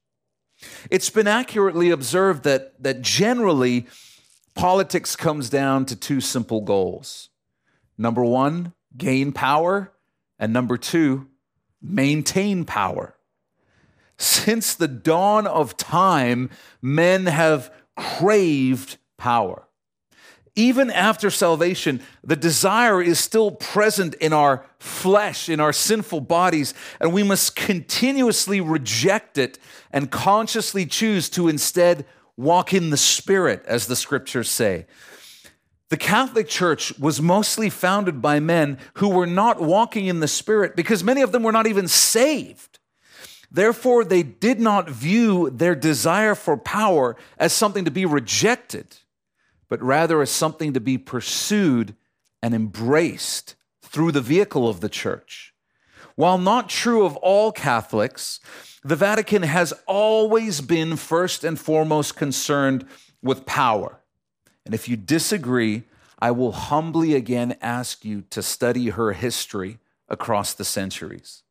It's 0.89 1.09
been 1.09 1.27
accurately 1.27 1.91
observed 1.91 2.43
that, 2.43 2.81
that 2.81 3.01
generally 3.01 3.87
politics 4.55 5.15
comes 5.15 5.49
down 5.49 5.85
to 5.85 5.95
two 5.95 6.19
simple 6.19 6.61
goals 6.61 7.29
number 7.99 8.23
one, 8.23 8.73
gain 8.95 9.31
power, 9.31 9.91
and 10.37 10.53
number 10.53 10.77
two, 10.77 11.27
maintain 11.81 12.65
power. 12.65 13.15
Since 14.17 14.73
the 14.73 14.87
dawn 14.87 15.45
of 15.45 15.77
time, 15.77 16.49
men 16.81 17.27
have 17.27 17.71
craved 17.95 18.97
power. 19.17 19.67
even 20.57 20.89
after 20.89 21.29
salvation, 21.29 22.01
the 22.23 22.35
desire 22.35 22.99
is 22.99 23.19
still 23.19 23.51
present 23.51 24.15
in 24.15 24.33
our 24.33 24.65
flesh, 24.79 25.49
in 25.49 25.59
our 25.59 25.71
sinful 25.71 26.19
bodies, 26.21 26.73
and 26.99 27.13
we 27.13 27.21
must 27.21 27.55
continuously 27.55 28.59
reject 28.59 29.37
it 29.37 29.59
and 29.91 30.09
consciously 30.09 30.85
choose 30.85 31.29
to 31.29 31.47
instead 31.47 32.05
walk 32.35 32.73
in 32.73 32.89
the 32.89 32.97
Spirit, 32.97 33.63
as 33.67 33.85
the 33.85 33.95
scriptures 33.95 34.49
say. 34.49 34.87
The 35.89 35.97
Catholic 35.97 36.47
Church 36.47 36.97
was 36.99 37.21
mostly 37.21 37.69
founded 37.69 38.21
by 38.21 38.39
men 38.39 38.77
who 38.95 39.09
were 39.09 39.27
not 39.27 39.61
walking 39.61 40.07
in 40.07 40.19
the 40.19 40.27
Spirit 40.27 40.75
because 40.75 41.03
many 41.03 41.21
of 41.21 41.31
them 41.31 41.43
were 41.43 41.51
not 41.51 41.67
even 41.67 41.87
saved. 41.87 42.79
Therefore, 43.49 44.03
they 44.03 44.23
did 44.23 44.59
not 44.59 44.89
view 44.89 45.49
their 45.49 45.75
desire 45.75 46.35
for 46.35 46.57
power 46.57 47.15
as 47.37 47.53
something 47.53 47.85
to 47.85 47.91
be 47.91 48.05
rejected 48.05 48.97
but 49.69 49.81
rather 49.81 50.21
as 50.21 50.29
something 50.29 50.73
to 50.73 50.79
be 50.79 50.97
pursued 50.97 51.95
and 52.41 52.53
embraced 52.53 53.55
through 53.81 54.11
the 54.11 54.21
vehicle 54.21 54.67
of 54.67 54.79
the 54.81 54.89
church. 54.89 55.53
While 56.15 56.37
not 56.37 56.69
true 56.69 57.05
of 57.05 57.15
all 57.17 57.51
Catholics, 57.51 58.39
the 58.83 58.95
Vatican 58.95 59.43
has 59.43 59.73
always 59.85 60.61
been 60.61 60.95
first 60.95 61.43
and 61.43 61.59
foremost 61.59 62.15
concerned 62.15 62.85
with 63.21 63.45
power. 63.45 64.01
And 64.67 64.73
if 64.73 64.89
you 64.89 64.97
disagree, 64.97 65.83
I 66.19 66.31
will 66.31 66.51
humbly 66.51 67.15
again 67.15 67.55
ask 67.61 68.03
you 68.03 68.25
to 68.31 68.43
study 68.43 68.89
her 68.89 69.13
history 69.13 69.79
across 70.09 70.53
the 70.53 70.65
centuries. 70.65 71.43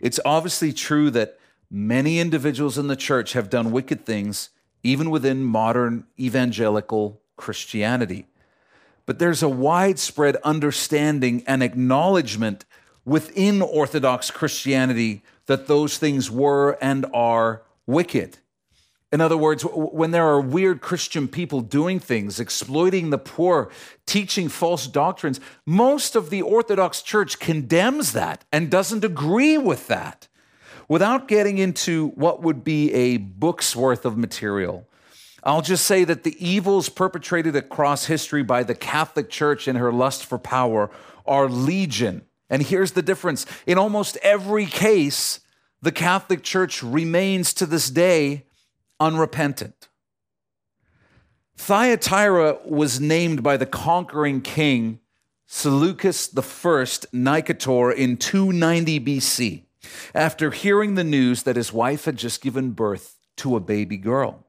It's 0.00 0.18
obviously 0.24 0.72
true 0.72 1.08
that 1.12 1.38
many 1.70 2.18
individuals 2.18 2.76
in 2.76 2.88
the 2.88 2.96
church 2.96 3.34
have 3.34 3.48
done 3.48 3.70
wicked 3.70 4.04
things, 4.04 4.50
even 4.82 5.08
within 5.08 5.44
modern 5.44 6.08
evangelical 6.18 7.20
Christianity. 7.36 8.26
But 9.06 9.20
there's 9.20 9.44
a 9.44 9.48
widespread 9.48 10.34
understanding 10.42 11.44
and 11.46 11.62
acknowledgement 11.62 12.64
within 13.04 13.62
Orthodox 13.62 14.32
Christianity 14.32 15.22
that 15.46 15.68
those 15.68 15.96
things 15.96 16.28
were 16.28 16.76
and 16.82 17.06
are 17.14 17.62
wicked. 17.86 18.38
In 19.10 19.22
other 19.22 19.38
words, 19.38 19.62
when 19.62 20.10
there 20.10 20.26
are 20.26 20.40
weird 20.40 20.82
Christian 20.82 21.28
people 21.28 21.62
doing 21.62 21.98
things, 21.98 22.38
exploiting 22.38 23.08
the 23.08 23.18
poor, 23.18 23.70
teaching 24.04 24.48
false 24.50 24.86
doctrines, 24.86 25.40
most 25.64 26.14
of 26.14 26.28
the 26.28 26.42
Orthodox 26.42 27.00
Church 27.00 27.38
condemns 27.38 28.12
that 28.12 28.44
and 28.52 28.70
doesn't 28.70 29.04
agree 29.04 29.56
with 29.56 29.86
that. 29.86 30.28
Without 30.88 31.26
getting 31.26 31.56
into 31.56 32.08
what 32.08 32.42
would 32.42 32.64
be 32.64 32.92
a 32.92 33.16
book's 33.16 33.74
worth 33.74 34.04
of 34.04 34.18
material, 34.18 34.86
I'll 35.42 35.62
just 35.62 35.86
say 35.86 36.04
that 36.04 36.24
the 36.24 36.36
evils 36.46 36.90
perpetrated 36.90 37.56
across 37.56 38.06
history 38.06 38.42
by 38.42 38.62
the 38.62 38.74
Catholic 38.74 39.30
Church 39.30 39.68
in 39.68 39.76
her 39.76 39.92
lust 39.92 40.26
for 40.26 40.38
power 40.38 40.90
are 41.24 41.48
legion. 41.48 42.22
And 42.50 42.62
here's 42.62 42.92
the 42.92 43.02
difference 43.02 43.46
in 43.66 43.78
almost 43.78 44.18
every 44.22 44.66
case, 44.66 45.40
the 45.80 45.92
Catholic 45.92 46.42
Church 46.42 46.82
remains 46.82 47.54
to 47.54 47.64
this 47.64 47.88
day 47.88 48.44
unrepentant. 49.00 49.88
Thyatira 51.56 52.58
was 52.64 53.00
named 53.00 53.42
by 53.42 53.56
the 53.56 53.66
conquering 53.66 54.40
king 54.40 55.00
Seleucus 55.46 56.28
I 56.36 56.40
Nicator 56.40 57.94
in 57.94 58.16
290 58.16 59.00
BC 59.00 59.62
after 60.14 60.50
hearing 60.50 60.94
the 60.94 61.04
news 61.04 61.44
that 61.44 61.56
his 61.56 61.72
wife 61.72 62.04
had 62.04 62.16
just 62.16 62.42
given 62.42 62.72
birth 62.72 63.16
to 63.38 63.56
a 63.56 63.60
baby 63.60 63.96
girl. 63.96 64.44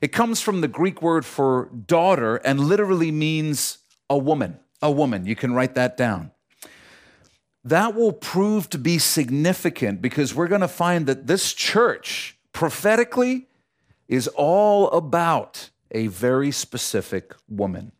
It 0.00 0.08
comes 0.08 0.40
from 0.40 0.60
the 0.60 0.68
Greek 0.68 1.02
word 1.02 1.26
for 1.26 1.70
daughter 1.86 2.36
and 2.36 2.60
literally 2.60 3.10
means 3.10 3.78
a 4.08 4.16
woman. 4.16 4.58
A 4.80 4.90
woman. 4.90 5.26
You 5.26 5.36
can 5.36 5.52
write 5.52 5.74
that 5.74 5.96
down. 5.96 6.30
That 7.64 7.94
will 7.94 8.12
prove 8.12 8.68
to 8.70 8.78
be 8.78 8.98
significant 8.98 10.02
because 10.02 10.34
we're 10.34 10.48
going 10.48 10.60
to 10.60 10.68
find 10.68 11.06
that 11.06 11.26
this 11.26 11.52
church 11.52 12.36
prophetically 12.52 13.48
is 14.08 14.28
all 14.28 14.90
about 14.90 15.70
a 15.90 16.08
very 16.08 16.50
specific 16.50 17.34
woman. 17.48 17.92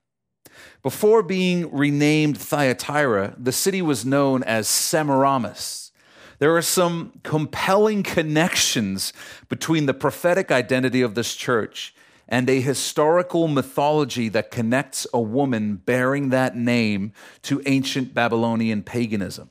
Before 0.83 1.23
being 1.23 1.75
renamed 1.75 2.39
Thyatira, 2.39 3.35
the 3.39 3.53
city 3.53 3.81
was 3.83 4.05
known 4.05 4.43
as 4.43 4.69
Semiramis. 4.69 5.93
There 6.39 6.57
are 6.57 6.63
some 6.63 7.21
compelling 7.23 8.03
connections 8.03 9.13
between 9.49 9.87
the 9.87 9.95
prophetic 9.95 10.51
identity 10.51 11.01
of 11.01 11.15
this 11.15 11.35
church 11.35 11.95
and 12.29 12.49
a 12.49 12.61
historical 12.61 13.49
mythology 13.49 14.29
that 14.31 14.51
connects 14.51 15.07
a 15.13 15.21
woman 15.21 15.77
bearing 15.77 16.31
that 16.31 16.57
name 16.57 17.13
to 17.43 17.63
ancient 17.67 18.15
Babylonian 18.15 18.83
paganism. 18.83 19.51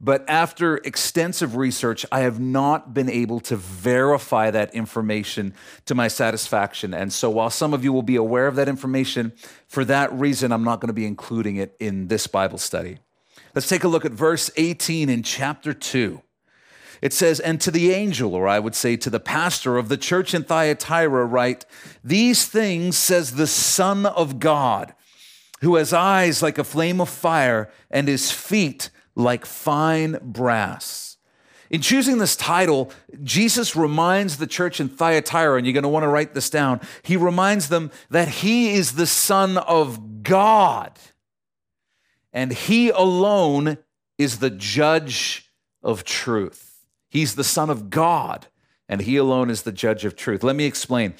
But 0.00 0.28
after 0.28 0.78
extensive 0.78 1.56
research, 1.56 2.04
I 2.10 2.20
have 2.20 2.40
not 2.40 2.92
been 2.92 3.08
able 3.08 3.40
to 3.40 3.56
verify 3.56 4.50
that 4.50 4.74
information 4.74 5.54
to 5.86 5.94
my 5.94 6.08
satisfaction. 6.08 6.92
And 6.92 7.12
so, 7.12 7.30
while 7.30 7.50
some 7.50 7.72
of 7.72 7.84
you 7.84 7.92
will 7.92 8.02
be 8.02 8.16
aware 8.16 8.46
of 8.46 8.56
that 8.56 8.68
information, 8.68 9.32
for 9.66 9.84
that 9.86 10.12
reason, 10.12 10.52
I'm 10.52 10.64
not 10.64 10.80
going 10.80 10.88
to 10.88 10.94
be 10.94 11.06
including 11.06 11.56
it 11.56 11.76
in 11.78 12.08
this 12.08 12.26
Bible 12.26 12.58
study. 12.58 12.98
Let's 13.54 13.68
take 13.68 13.84
a 13.84 13.88
look 13.88 14.04
at 14.04 14.12
verse 14.12 14.50
18 14.56 15.08
in 15.08 15.22
chapter 15.22 15.72
2. 15.72 16.20
It 17.00 17.12
says, 17.12 17.38
And 17.38 17.60
to 17.60 17.70
the 17.70 17.92
angel, 17.92 18.34
or 18.34 18.48
I 18.48 18.58
would 18.58 18.74
say 18.74 18.96
to 18.96 19.10
the 19.10 19.20
pastor 19.20 19.76
of 19.76 19.88
the 19.88 19.96
church 19.96 20.34
in 20.34 20.42
Thyatira, 20.42 21.24
write, 21.24 21.64
These 22.02 22.46
things 22.46 22.98
says 22.98 23.32
the 23.32 23.46
Son 23.46 24.06
of 24.06 24.38
God, 24.38 24.94
who 25.60 25.76
has 25.76 25.92
eyes 25.92 26.42
like 26.42 26.58
a 26.58 26.64
flame 26.64 27.00
of 27.00 27.08
fire 27.08 27.70
and 27.90 28.08
his 28.08 28.32
feet 28.32 28.90
like 29.14 29.46
fine 29.46 30.18
brass. 30.22 31.16
In 31.70 31.80
choosing 31.80 32.18
this 32.18 32.36
title, 32.36 32.92
Jesus 33.22 33.74
reminds 33.74 34.36
the 34.36 34.46
church 34.46 34.80
in 34.80 34.88
Thyatira, 34.88 35.56
and 35.56 35.66
you're 35.66 35.72
going 35.72 35.82
to 35.82 35.88
want 35.88 36.04
to 36.04 36.08
write 36.08 36.34
this 36.34 36.50
down, 36.50 36.80
he 37.02 37.16
reminds 37.16 37.68
them 37.68 37.90
that 38.10 38.28
he 38.28 38.74
is 38.74 38.92
the 38.92 39.06
Son 39.06 39.58
of 39.58 40.22
God 40.22 40.98
and 42.34 42.52
he 42.52 42.90
alone 42.90 43.78
is 44.18 44.40
the 44.40 44.50
judge 44.50 45.52
of 45.82 46.04
truth. 46.04 46.84
He's 47.08 47.36
the 47.36 47.44
Son 47.44 47.70
of 47.70 47.88
God, 47.88 48.48
and 48.88 49.00
he 49.00 49.16
alone 49.16 49.48
is 49.48 49.62
the 49.62 49.72
judge 49.72 50.04
of 50.04 50.16
truth. 50.16 50.42
Let 50.42 50.56
me 50.56 50.64
explain. 50.64 51.14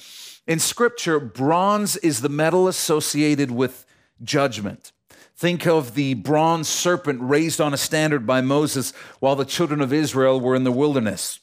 In 0.45 0.59
Scripture, 0.59 1.19
bronze 1.19 1.95
is 1.97 2.21
the 2.21 2.29
metal 2.29 2.67
associated 2.67 3.49
with 3.49 3.85
judgment. 4.21 4.91
Think 5.37 5.67
of 5.67 5.95
the 5.95 6.13
bronze 6.13 6.69
serpent 6.69 7.19
raised 7.21 7.59
on 7.59 7.73
a 7.73 7.77
standard 7.77 8.25
by 8.25 8.39
Moses 8.39 8.93
while 9.19 9.35
the 9.35 9.43
children 9.43 9.81
of 9.81 9.91
Israel 9.91 10.39
were 10.39 10.55
in 10.55 10.63
the 10.63 10.71
wilderness. 10.71 11.41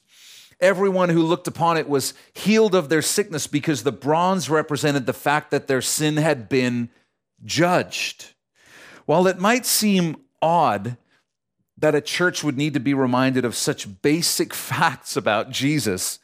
Everyone 0.61 1.11
who 1.11 1.23
looked 1.23 1.47
upon 1.47 1.77
it 1.77 1.89
was 1.89 2.15
healed 2.33 2.75
of 2.75 2.89
their 2.89 3.03
sickness 3.03 3.47
because 3.47 3.83
the 3.83 3.93
bronze 3.93 4.49
represented 4.49 5.05
the 5.05 5.13
fact 5.13 5.51
that 5.51 5.67
their 5.67 5.83
sin 5.83 6.17
had 6.17 6.49
been 6.49 6.89
judged. 7.45 8.33
While 9.05 9.27
it 9.27 9.39
might 9.39 9.67
seem 9.67 10.17
odd 10.41 10.97
that 11.77 11.95
a 11.95 12.01
church 12.01 12.43
would 12.43 12.57
need 12.57 12.73
to 12.75 12.81
be 12.81 12.95
reminded 12.95 13.45
of 13.45 13.55
such 13.55 14.01
basic 14.01 14.55
facts 14.55 15.17
about 15.17 15.51
Jesus, 15.51 16.19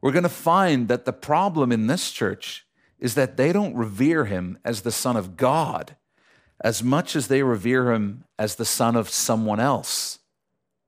we're 0.00 0.12
going 0.12 0.22
to 0.22 0.30
find 0.30 0.88
that 0.88 1.04
the 1.04 1.12
problem 1.12 1.72
in 1.72 1.88
this 1.88 2.10
church 2.10 2.66
is 2.98 3.14
that 3.16 3.36
they 3.36 3.52
don't 3.52 3.74
revere 3.74 4.24
him 4.24 4.58
as 4.64 4.80
the 4.80 4.92
Son 4.92 5.16
of 5.16 5.36
God 5.36 5.96
as 6.62 6.82
much 6.82 7.16
as 7.16 7.28
they 7.28 7.42
revere 7.42 7.92
him 7.92 8.24
as 8.38 8.54
the 8.54 8.64
Son 8.64 8.96
of 8.96 9.10
someone 9.10 9.60
else, 9.60 10.20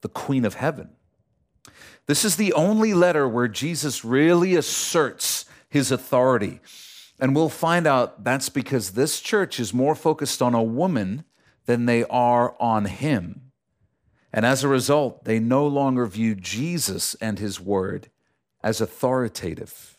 the 0.01 0.09
Queen 0.09 0.45
of 0.45 0.55
Heaven. 0.55 0.91
This 2.07 2.25
is 2.25 2.37
the 2.37 2.53
only 2.53 2.95
letter 2.95 3.29
where 3.29 3.49
Jesus 3.49 4.05
really 4.05 4.55
asserts 4.55 5.47
his 5.69 5.91
authority. 5.91 6.61
And 7.19 7.35
we'll 7.35 7.49
find 7.49 7.87
out 7.87 8.25
that's 8.25 8.49
because 8.49 8.91
this 8.93 9.21
church 9.21 9.59
is 9.59 9.73
more 9.73 9.95
focused 9.95 10.43
on 10.43 10.55
a 10.55 10.63
woman 10.63 11.25
than 11.67 11.87
they 11.87 12.05
are 12.05 12.55
on 12.61 12.85
him. 12.85 13.53
And 14.33 14.45
as 14.45 14.65
a 14.65 14.69
result, 14.69 15.25
they 15.25 15.39
no 15.39 15.67
longer 15.67 16.07
view 16.07 16.35
Jesus 16.35 17.15
and 17.17 17.39
his 17.39 17.61
word 17.61 18.11
as 18.63 18.81
authoritative. 18.81 19.97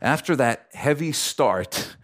After 0.00 0.34
that 0.36 0.66
heavy 0.72 1.12
start, 1.12 1.96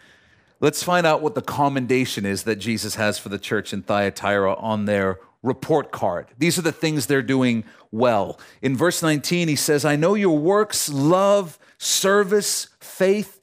let's 0.61 0.83
find 0.83 1.07
out 1.07 1.23
what 1.23 1.35
the 1.35 1.43
commendation 1.43 2.25
is 2.25 2.45
that 2.45 2.57
Jesus 2.57 2.95
has 2.97 3.19
for 3.19 3.29
the 3.29 3.39
church 3.39 3.73
in 3.73 3.83
Thyatira 3.83 4.55
on 4.55 4.85
their 4.85 5.19
report 5.43 5.93
card. 5.93 6.27
These 6.39 6.59
are 6.59 6.63
the 6.63 6.73
things 6.73 7.07
they're 7.07 7.23
doing 7.23 7.65
well. 7.93 8.39
In 8.63 8.77
verse 8.77 9.03
19, 9.03 9.49
he 9.49 9.57
says, 9.57 9.85
I 9.85 9.97
know 9.97 10.15
your 10.15 10.39
works, 10.39 10.89
love, 10.89 11.59
service, 11.79 12.69
faith, 12.81 13.41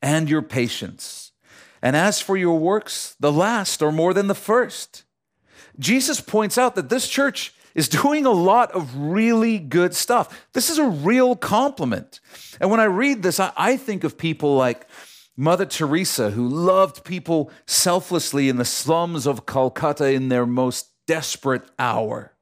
and 0.00 0.28
your 0.28 0.42
patience. 0.42 1.32
And 1.82 1.96
as 1.96 2.20
for 2.20 2.36
your 2.36 2.58
works, 2.58 3.16
the 3.20 3.32
last 3.32 3.82
are 3.82 3.92
more 3.92 4.14
than 4.14 4.28
the 4.28 4.34
first. 4.34 5.04
Jesus 5.78 6.20
points 6.20 6.56
out 6.56 6.74
that 6.74 6.88
this 6.88 7.08
church 7.08 7.54
is 7.74 7.88
doing 7.88 8.26
a 8.26 8.30
lot 8.30 8.70
of 8.72 8.94
really 8.96 9.58
good 9.58 9.94
stuff. 9.94 10.46
This 10.52 10.70
is 10.70 10.78
a 10.78 10.86
real 10.86 11.34
compliment. 11.34 12.20
And 12.60 12.70
when 12.70 12.80
I 12.80 12.84
read 12.84 13.22
this, 13.22 13.40
I, 13.40 13.52
I 13.56 13.76
think 13.76 14.04
of 14.04 14.18
people 14.18 14.56
like 14.56 14.86
Mother 15.42 15.66
Teresa, 15.66 16.30
who 16.30 16.46
loved 16.46 17.02
people 17.02 17.50
selflessly 17.66 18.48
in 18.48 18.58
the 18.58 18.64
slums 18.64 19.26
of 19.26 19.44
Calcutta 19.44 20.12
in 20.12 20.28
their 20.28 20.46
most 20.46 20.92
desperate 21.08 21.64
hour. 21.80 22.32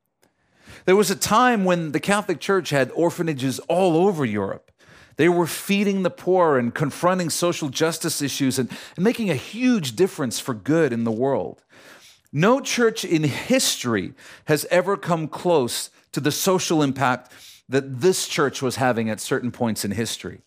There 0.84 0.94
was 0.94 1.10
a 1.10 1.16
time 1.16 1.64
when 1.64 1.92
the 1.92 1.98
Catholic 1.98 2.40
Church 2.40 2.68
had 2.68 2.92
orphanages 2.94 3.58
all 3.70 3.96
over 3.96 4.26
Europe. 4.26 4.70
They 5.16 5.30
were 5.30 5.46
feeding 5.46 6.02
the 6.02 6.10
poor 6.10 6.58
and 6.58 6.74
confronting 6.74 7.30
social 7.30 7.70
justice 7.70 8.20
issues 8.20 8.58
and, 8.58 8.68
and 8.96 9.02
making 9.02 9.30
a 9.30 9.34
huge 9.34 9.96
difference 9.96 10.38
for 10.38 10.52
good 10.52 10.92
in 10.92 11.04
the 11.04 11.10
world. 11.10 11.62
No 12.34 12.60
church 12.60 13.02
in 13.02 13.22
history 13.22 14.12
has 14.44 14.66
ever 14.70 14.98
come 14.98 15.26
close 15.26 15.88
to 16.12 16.20
the 16.20 16.30
social 16.30 16.82
impact 16.82 17.32
that 17.66 18.02
this 18.02 18.28
church 18.28 18.60
was 18.60 18.76
having 18.76 19.08
at 19.08 19.20
certain 19.20 19.50
points 19.50 19.86
in 19.86 19.92
history. 19.92 20.42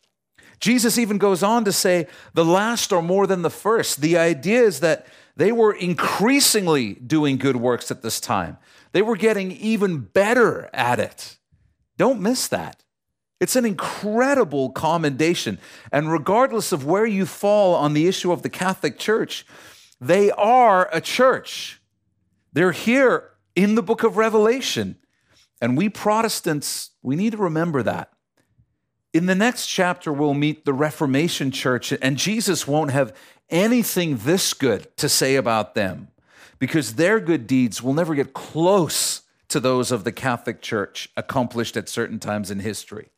Jesus 0.59 0.97
even 0.97 1.17
goes 1.17 1.43
on 1.43 1.65
to 1.65 1.71
say, 1.71 2.07
the 2.33 2.45
last 2.45 2.93
are 2.93 3.01
more 3.01 3.27
than 3.27 3.41
the 3.41 3.49
first. 3.49 4.01
The 4.01 4.17
idea 4.17 4.61
is 4.61 4.79
that 4.79 5.07
they 5.35 5.51
were 5.51 5.73
increasingly 5.73 6.93
doing 6.93 7.37
good 7.37 7.55
works 7.55 7.91
at 7.91 8.01
this 8.01 8.19
time, 8.19 8.57
they 8.91 9.01
were 9.01 9.17
getting 9.17 9.51
even 9.51 9.99
better 9.99 10.69
at 10.73 10.99
it. 10.99 11.37
Don't 11.97 12.21
miss 12.21 12.47
that. 12.47 12.83
It's 13.39 13.57
an 13.57 13.65
incredible 13.65 14.69
commendation. 14.69 15.59
And 15.91 16.11
regardless 16.11 16.71
of 16.71 16.85
where 16.85 17.05
you 17.05 17.25
fall 17.25 17.75
on 17.75 17.93
the 17.93 18.07
issue 18.07 18.31
of 18.31 18.41
the 18.41 18.49
Catholic 18.49 18.97
Church, 18.97 19.45
they 19.99 20.31
are 20.31 20.89
a 20.93 21.01
church. 21.01 21.81
They're 22.53 22.71
here 22.71 23.31
in 23.53 23.75
the 23.75 23.83
book 23.83 24.03
of 24.03 24.15
Revelation. 24.15 24.95
And 25.59 25.75
we 25.75 25.89
Protestants, 25.89 26.91
we 27.01 27.17
need 27.17 27.31
to 27.31 27.37
remember 27.37 27.83
that. 27.83 28.12
In 29.13 29.27
the 29.27 29.35
next 29.35 29.67
chapter, 29.67 30.11
we'll 30.11 30.33
meet 30.33 30.65
the 30.65 30.73
Reformation 30.73 31.51
Church, 31.51 31.93
and 32.01 32.17
Jesus 32.17 32.67
won't 32.67 32.89
have 32.89 33.15
anything 33.47 34.17
this 34.17 34.55
good 34.55 34.87
to 34.97 35.07
say 35.07 35.35
about 35.35 35.75
them 35.75 36.07
because 36.57 36.95
their 36.95 37.19
good 37.19 37.45
deeds 37.45 37.83
will 37.83 37.93
never 37.93 38.15
get 38.15 38.33
close 38.33 39.21
to 39.49 39.59
those 39.59 39.91
of 39.91 40.03
the 40.03 40.11
Catholic 40.11 40.63
Church 40.63 41.09
accomplished 41.15 41.77
at 41.77 41.87
certain 41.87 42.17
times 42.17 42.49
in 42.49 42.59
history. 42.59 43.09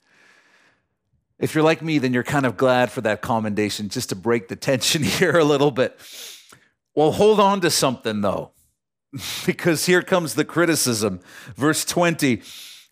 If 1.39 1.55
you're 1.55 1.63
like 1.63 1.81
me, 1.81 1.97
then 1.97 2.13
you're 2.13 2.23
kind 2.23 2.45
of 2.45 2.57
glad 2.57 2.91
for 2.91 2.99
that 3.01 3.21
commendation 3.21 3.87
just 3.87 4.09
to 4.09 4.15
break 4.15 4.49
the 4.49 4.57
tension 4.57 5.01
here 5.03 5.37
a 5.37 5.45
little 5.45 5.71
bit. 5.71 5.97
Well, 6.93 7.13
hold 7.13 7.39
on 7.39 7.61
to 7.61 7.69
something 7.69 8.19
though, 8.19 8.51
because 9.45 9.85
here 9.85 10.01
comes 10.01 10.33
the 10.33 10.43
criticism. 10.43 11.21
Verse 11.55 11.85
20 11.85 12.41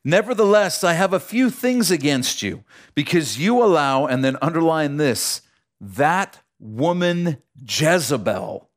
Nevertheless, 0.05 0.83
I 0.83 0.93
have 0.93 1.13
a 1.13 1.19
few 1.19 1.49
things 1.49 1.89
against 1.89 2.41
you 2.41 2.63
because 2.93 3.39
you 3.39 3.63
allow, 3.63 4.05
and 4.05 4.23
then 4.23 4.37
underline 4.41 4.97
this, 4.97 5.41
that 5.79 6.39
woman 6.59 7.37
Jezebel, 7.65 8.69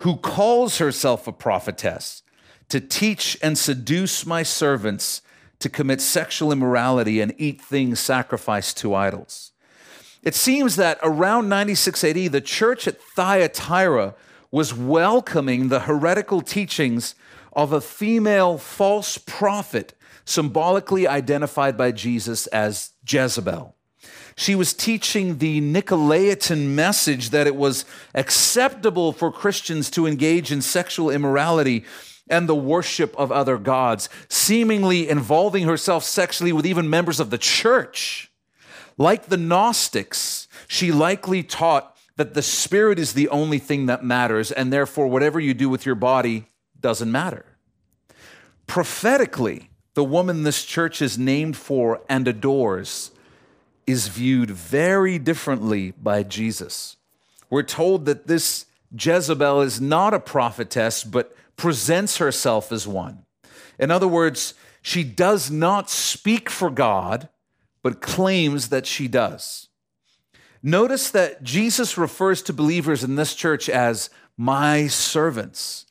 who 0.00 0.16
calls 0.16 0.78
herself 0.78 1.26
a 1.26 1.32
prophetess, 1.32 2.22
to 2.70 2.80
teach 2.80 3.36
and 3.42 3.58
seduce 3.58 4.24
my 4.24 4.42
servants 4.42 5.20
to 5.58 5.68
commit 5.68 6.00
sexual 6.00 6.50
immorality 6.50 7.20
and 7.20 7.34
eat 7.36 7.60
things 7.60 8.00
sacrificed 8.00 8.78
to 8.78 8.94
idols. 8.94 9.52
It 10.22 10.34
seems 10.34 10.76
that 10.76 10.98
around 11.02 11.48
96 11.48 12.02
AD, 12.02 12.32
the 12.32 12.40
church 12.40 12.88
at 12.88 13.00
Thyatira 13.00 14.14
was 14.50 14.72
welcoming 14.72 15.68
the 15.68 15.80
heretical 15.80 16.40
teachings 16.40 17.14
of 17.52 17.72
a 17.72 17.80
female 17.80 18.56
false 18.56 19.18
prophet 19.18 19.94
symbolically 20.24 21.06
identified 21.06 21.76
by 21.76 21.92
Jesus 21.92 22.46
as 22.48 22.92
Jezebel. 23.06 23.74
She 24.36 24.54
was 24.54 24.72
teaching 24.72 25.38
the 25.38 25.60
Nicolaitan 25.60 26.68
message 26.68 27.30
that 27.30 27.46
it 27.46 27.56
was 27.56 27.84
acceptable 28.14 29.12
for 29.12 29.30
Christians 29.30 29.90
to 29.90 30.06
engage 30.06 30.50
in 30.50 30.62
sexual 30.62 31.10
immorality 31.10 31.84
and 32.30 32.48
the 32.48 32.54
worship 32.54 33.14
of 33.18 33.30
other 33.30 33.58
gods, 33.58 34.08
seemingly 34.28 35.08
involving 35.08 35.66
herself 35.66 36.04
sexually 36.04 36.52
with 36.52 36.66
even 36.66 36.88
members 36.88 37.20
of 37.20 37.30
the 37.30 37.38
church. 37.38 38.30
Like 38.96 39.26
the 39.26 39.36
Gnostics, 39.36 40.48
she 40.66 40.92
likely 40.92 41.42
taught 41.42 41.96
that 42.16 42.34
the 42.34 42.42
spirit 42.42 42.98
is 42.98 43.14
the 43.14 43.28
only 43.28 43.58
thing 43.58 43.86
that 43.86 44.04
matters, 44.04 44.52
and 44.52 44.72
therefore, 44.72 45.08
whatever 45.08 45.40
you 45.40 45.54
do 45.54 45.68
with 45.68 45.84
your 45.84 45.94
body 45.94 46.46
doesn't 46.80 47.10
matter. 47.10 47.44
Prophetically, 48.66 49.70
the 49.94 50.04
woman 50.04 50.42
this 50.42 50.64
church 50.64 51.02
is 51.02 51.18
named 51.18 51.56
for 51.56 52.00
and 52.08 52.26
adores, 52.26 53.10
is 53.86 54.08
viewed 54.08 54.50
very 54.50 55.18
differently 55.18 55.92
by 55.92 56.22
Jesus. 56.22 56.96
We're 57.50 57.62
told 57.62 58.06
that 58.06 58.26
this 58.26 58.66
Jezebel 58.98 59.60
is 59.60 59.80
not 59.80 60.14
a 60.14 60.20
prophetess, 60.20 61.04
but 61.04 61.34
presents 61.56 62.16
herself 62.18 62.72
as 62.72 62.86
one. 62.86 63.24
In 63.78 63.90
other 63.90 64.08
words, 64.08 64.54
she 64.80 65.04
does 65.04 65.50
not 65.50 65.90
speak 65.90 66.48
for 66.48 66.70
God, 66.70 67.28
but 67.82 68.00
claims 68.00 68.68
that 68.68 68.86
she 68.86 69.08
does. 69.08 69.68
Notice 70.62 71.10
that 71.10 71.42
Jesus 71.42 71.98
refers 71.98 72.42
to 72.42 72.52
believers 72.52 73.02
in 73.02 73.16
this 73.16 73.34
church 73.34 73.68
as 73.68 74.10
my 74.36 74.86
servants. 74.86 75.86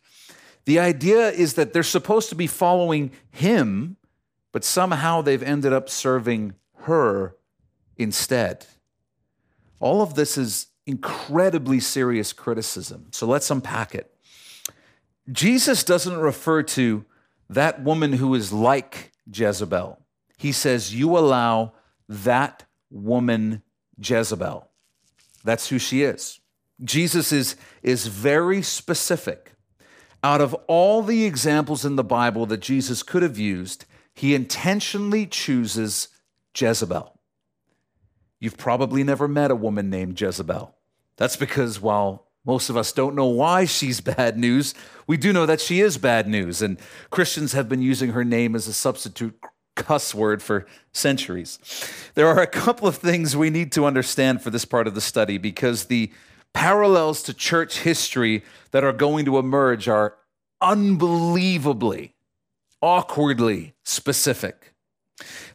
The 0.66 0.80
idea 0.80 1.30
is 1.30 1.56
that 1.56 1.74
they're 1.74 1.84
supposed 1.84 2.30
to 2.30 2.36
be 2.36 2.48
following 2.48 3.12
him, 3.32 3.98
but 4.52 4.64
somehow 4.64 5.22
they've 5.22 5.42
ended 5.42 5.74
up 5.74 5.90
serving 5.90 6.54
her 6.84 7.36
instead. 7.98 8.66
All 9.80 10.02
of 10.02 10.16
this 10.16 10.38
is 10.38 10.68
incredibly 10.86 11.80
serious 11.80 12.34
criticism. 12.34 13.08
So 13.12 13.26
let's 13.26 13.50
unpack 13.50 13.96
it. 13.96 14.14
Jesus 15.32 15.84
doesn't 15.84 16.18
refer 16.18 16.64
to 16.64 17.06
that 17.50 17.84
woman 17.84 18.14
who 18.14 18.34
is 18.36 18.52
like 18.52 19.12
Jezebel. 19.32 20.00
He 20.38 20.52
says, 20.52 20.94
You 20.94 21.18
allow 21.18 21.74
that 22.10 22.66
woman 22.90 23.62
Jezebel. 24.02 24.68
That's 25.44 25.70
who 25.70 25.80
she 25.80 26.04
is. 26.04 26.40
Jesus 26.84 27.32
is, 27.32 27.56
is 27.84 28.08
very 28.08 28.62
specific 28.62 29.51
out 30.24 30.42
of 30.42 30.54
all 30.68 31.02
the 31.02 31.26
examples 31.26 31.84
in 31.84 31.96
the 31.96 32.04
Bible 32.04 32.46
that 32.48 32.60
Jesus 32.60 33.04
could 33.04 33.24
have 33.24 33.38
used, 33.38 33.86
he 34.14 34.36
intentionally 34.36 35.26
chooses 35.26 36.10
Jezebel. 36.56 37.20
You've 38.40 38.58
probably 38.58 39.04
never 39.04 39.28
met 39.28 39.52
a 39.52 39.56
woman 39.56 39.90
named 39.90 40.20
Jezebel. 40.20 40.76
That's 41.18 41.36
because 41.36 41.80
while 41.80 42.28
most 42.46 42.70
of 42.70 42.78
us 42.78 42.92
don't 42.92 43.16
know 43.16 43.28
why 43.28 43.66
she's 43.66 44.02
bad 44.02 44.38
news, 44.38 44.74
we 45.08 45.18
do 45.18 45.32
know 45.34 45.46
that 45.46 45.62
she 45.62 45.82
is 45.82 45.98
bad 45.98 46.28
news, 46.28 46.62
and 46.62 46.80
Christians 47.10 47.54
have 47.54 47.70
been 47.70 47.82
using 47.82 48.12
her 48.12 48.24
name 48.24 48.56
as 48.56 48.68
a 48.68 48.74
substitute 48.74 49.40
cuss 49.76 50.14
word 50.14 50.44
for 50.44 50.66
centuries. 50.92 51.58
There 52.14 52.28
are 52.28 52.42
a 52.42 52.48
couple 52.48 52.88
of 52.88 52.98
things 52.98 53.36
we 53.36 53.50
need 53.50 53.72
to 53.74 53.86
understand 53.86 54.42
for 54.42 54.50
this 54.50 54.66
part 54.66 54.88
of 54.88 54.96
the 54.96 55.02
study 55.02 55.38
because 55.38 55.86
the 55.86 56.12
parallels 56.54 57.24
to 57.24 57.34
church 57.34 57.80
history 57.80 58.44
that 58.72 58.84
are 58.84 58.94
going 58.94 59.26
to 59.26 59.38
emerge 59.38 59.88
are 59.88 60.16
unbelievably, 60.62 62.14
awkwardly 62.82 63.74
specific. 63.84 64.74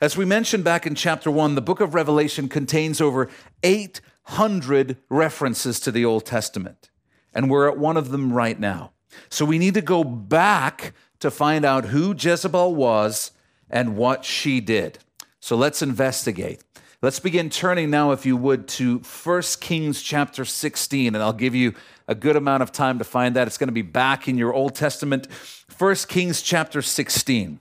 As 0.00 0.16
we 0.16 0.24
mentioned 0.24 0.64
back 0.64 0.86
in 0.86 0.94
chapter 0.94 1.30
one, 1.30 1.54
the 1.54 1.60
book 1.60 1.80
of 1.80 1.94
Revelation 1.94 2.48
contains 2.48 3.00
over 3.00 3.28
800 3.62 4.96
references 5.08 5.80
to 5.80 5.90
the 5.90 6.04
Old 6.04 6.24
Testament, 6.24 6.90
and 7.34 7.50
we're 7.50 7.68
at 7.68 7.78
one 7.78 7.96
of 7.96 8.10
them 8.10 8.32
right 8.32 8.58
now. 8.58 8.92
So 9.28 9.44
we 9.44 9.58
need 9.58 9.74
to 9.74 9.82
go 9.82 10.04
back 10.04 10.92
to 11.20 11.30
find 11.30 11.64
out 11.64 11.86
who 11.86 12.14
Jezebel 12.16 12.74
was 12.74 13.32
and 13.70 13.96
what 13.96 14.24
she 14.24 14.60
did. 14.60 14.98
So 15.40 15.56
let's 15.56 15.82
investigate. 15.82 16.62
Let's 17.02 17.20
begin 17.20 17.50
turning 17.50 17.90
now, 17.90 18.12
if 18.12 18.24
you 18.24 18.38
would, 18.38 18.66
to 18.68 19.00
1 19.00 19.42
Kings 19.60 20.00
chapter 20.00 20.46
16, 20.46 21.14
and 21.14 21.22
I'll 21.22 21.34
give 21.34 21.54
you 21.54 21.74
a 22.08 22.14
good 22.14 22.36
amount 22.36 22.62
of 22.62 22.72
time 22.72 22.96
to 22.98 23.04
find 23.04 23.36
that. 23.36 23.46
It's 23.46 23.58
going 23.58 23.68
to 23.68 23.72
be 23.72 23.82
back 23.82 24.28
in 24.28 24.38
your 24.38 24.54
Old 24.54 24.74
Testament, 24.74 25.28
1 25.76 25.94
Kings 26.08 26.40
chapter 26.40 26.80
16. 26.80 27.60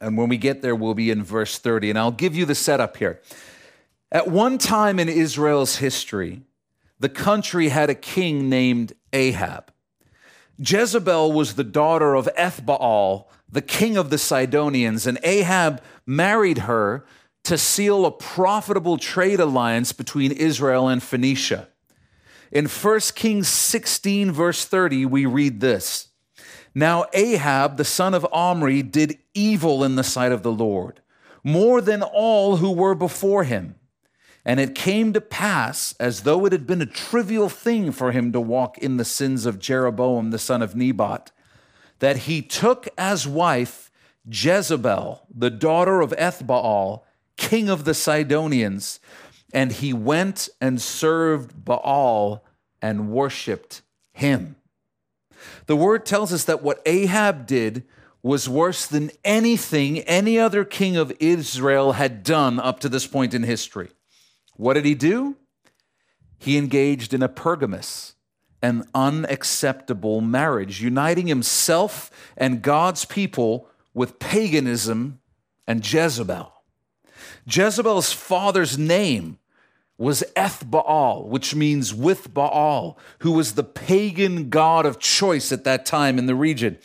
And 0.00 0.16
when 0.16 0.28
we 0.28 0.36
get 0.36 0.62
there, 0.62 0.76
we'll 0.76 0.94
be 0.94 1.10
in 1.10 1.24
verse 1.24 1.58
30. 1.58 1.90
And 1.90 1.98
I'll 1.98 2.12
give 2.12 2.36
you 2.36 2.44
the 2.44 2.54
setup 2.54 2.98
here. 2.98 3.20
At 4.12 4.28
one 4.28 4.58
time 4.58 5.00
in 5.00 5.08
Israel's 5.08 5.78
history, 5.78 6.42
the 7.00 7.08
country 7.08 7.70
had 7.70 7.90
a 7.90 7.96
king 7.96 8.48
named 8.48 8.92
Ahab. 9.12 9.72
Jezebel 10.56 11.32
was 11.32 11.54
the 11.54 11.64
daughter 11.64 12.14
of 12.14 12.28
Ethbaal, 12.38 13.26
the 13.50 13.60
king 13.60 13.96
of 13.96 14.10
the 14.10 14.18
Sidonians, 14.18 15.04
and 15.04 15.18
Ahab 15.24 15.82
married 16.06 16.58
her 16.58 17.04
to 17.46 17.56
seal 17.56 18.04
a 18.04 18.10
profitable 18.10 18.98
trade 18.98 19.38
alliance 19.38 19.92
between 19.92 20.32
Israel 20.32 20.88
and 20.88 21.00
Phoenicia. 21.00 21.68
In 22.50 22.66
1 22.66 23.00
Kings 23.14 23.46
16, 23.46 24.32
verse 24.32 24.64
30, 24.64 25.06
we 25.06 25.26
read 25.26 25.60
this 25.60 26.08
Now 26.74 27.06
Ahab, 27.12 27.76
the 27.76 27.84
son 27.84 28.14
of 28.14 28.26
Omri, 28.32 28.82
did 28.82 29.18
evil 29.32 29.84
in 29.84 29.94
the 29.94 30.02
sight 30.02 30.32
of 30.32 30.42
the 30.42 30.50
Lord, 30.50 31.00
more 31.44 31.80
than 31.80 32.02
all 32.02 32.56
who 32.56 32.72
were 32.72 32.96
before 32.96 33.44
him. 33.44 33.76
And 34.44 34.58
it 34.58 34.74
came 34.74 35.12
to 35.12 35.20
pass, 35.20 35.94
as 36.00 36.22
though 36.22 36.46
it 36.46 36.52
had 36.52 36.66
been 36.66 36.82
a 36.82 36.86
trivial 36.86 37.48
thing 37.48 37.92
for 37.92 38.10
him 38.10 38.32
to 38.32 38.40
walk 38.40 38.76
in 38.78 38.96
the 38.96 39.04
sins 39.04 39.46
of 39.46 39.60
Jeroboam 39.60 40.30
the 40.30 40.38
son 40.38 40.62
of 40.62 40.74
Nebat, 40.74 41.30
that 42.00 42.16
he 42.18 42.42
took 42.42 42.88
as 42.98 43.28
wife 43.28 43.92
Jezebel, 44.28 45.26
the 45.32 45.50
daughter 45.50 46.00
of 46.00 46.10
Ethbaal, 46.12 47.02
king 47.36 47.68
of 47.68 47.84
the 47.84 47.94
Sidonians, 47.94 49.00
and 49.52 49.72
he 49.72 49.92
went 49.92 50.48
and 50.60 50.80
served 50.80 51.64
Baal 51.64 52.44
and 52.82 53.10
worshiped 53.10 53.82
him. 54.12 54.56
The 55.66 55.76
word 55.76 56.06
tells 56.06 56.32
us 56.32 56.44
that 56.44 56.62
what 56.62 56.82
Ahab 56.86 57.46
did 57.46 57.84
was 58.22 58.48
worse 58.48 58.86
than 58.86 59.10
anything 59.24 60.00
any 60.00 60.38
other 60.38 60.64
king 60.64 60.96
of 60.96 61.12
Israel 61.20 61.92
had 61.92 62.22
done 62.24 62.58
up 62.58 62.80
to 62.80 62.88
this 62.88 63.06
point 63.06 63.34
in 63.34 63.44
history. 63.44 63.88
What 64.56 64.74
did 64.74 64.84
he 64.84 64.94
do? 64.94 65.36
He 66.38 66.58
engaged 66.58 67.14
in 67.14 67.22
a 67.22 67.28
pergamus, 67.28 68.14
an 68.62 68.84
unacceptable 68.94 70.20
marriage, 70.20 70.80
uniting 70.80 71.28
himself 71.28 72.10
and 72.36 72.62
God's 72.62 73.04
people 73.04 73.68
with 73.94 74.18
paganism 74.18 75.20
and 75.66 75.86
Jezebel. 75.86 76.52
Jezebel's 77.46 78.12
father's 78.12 78.76
name 78.76 79.38
was 79.98 80.24
Ethbaal, 80.36 81.26
which 81.26 81.54
means 81.54 81.94
with 81.94 82.34
Baal, 82.34 82.98
who 83.20 83.32
was 83.32 83.54
the 83.54 83.64
pagan 83.64 84.50
god 84.50 84.84
of 84.84 84.98
choice 84.98 85.52
at 85.52 85.64
that 85.64 85.86
time 85.86 86.18
in 86.18 86.26
the 86.26 86.34
region. 86.34 86.78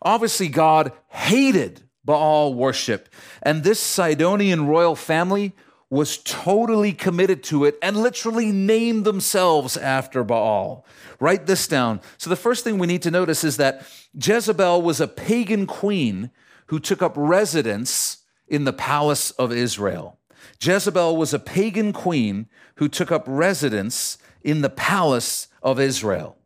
Obviously, 0.00 0.48
God 0.48 0.92
hated 1.08 1.82
Baal 2.04 2.54
worship, 2.54 3.08
and 3.42 3.62
this 3.62 3.80
Sidonian 3.80 4.66
royal 4.66 4.94
family 4.94 5.52
was 5.90 6.18
totally 6.18 6.92
committed 6.92 7.42
to 7.44 7.64
it 7.64 7.78
and 7.82 7.96
literally 7.96 8.50
named 8.50 9.04
themselves 9.04 9.76
after 9.76 10.24
Baal. 10.24 10.84
Write 11.20 11.46
this 11.46 11.68
down. 11.68 12.00
So, 12.16 12.30
the 12.30 12.36
first 12.36 12.64
thing 12.64 12.78
we 12.78 12.86
need 12.86 13.02
to 13.02 13.10
notice 13.10 13.44
is 13.44 13.56
that 13.56 13.86
Jezebel 14.14 14.82
was 14.82 15.00
a 15.00 15.08
pagan 15.08 15.66
queen 15.66 16.30
who 16.66 16.80
took 16.80 17.02
up 17.02 17.12
residence 17.16 18.18
in 18.48 18.64
the 18.64 18.72
palace 18.72 19.30
of 19.32 19.52
Israel. 19.52 20.18
Jezebel 20.60 21.16
was 21.16 21.34
a 21.34 21.38
pagan 21.38 21.92
queen 21.92 22.48
who 22.76 22.88
took 22.88 23.10
up 23.10 23.24
residence 23.26 24.18
in 24.42 24.62
the 24.62 24.70
palace 24.70 25.48
of 25.62 25.80
Israel. 25.80 26.36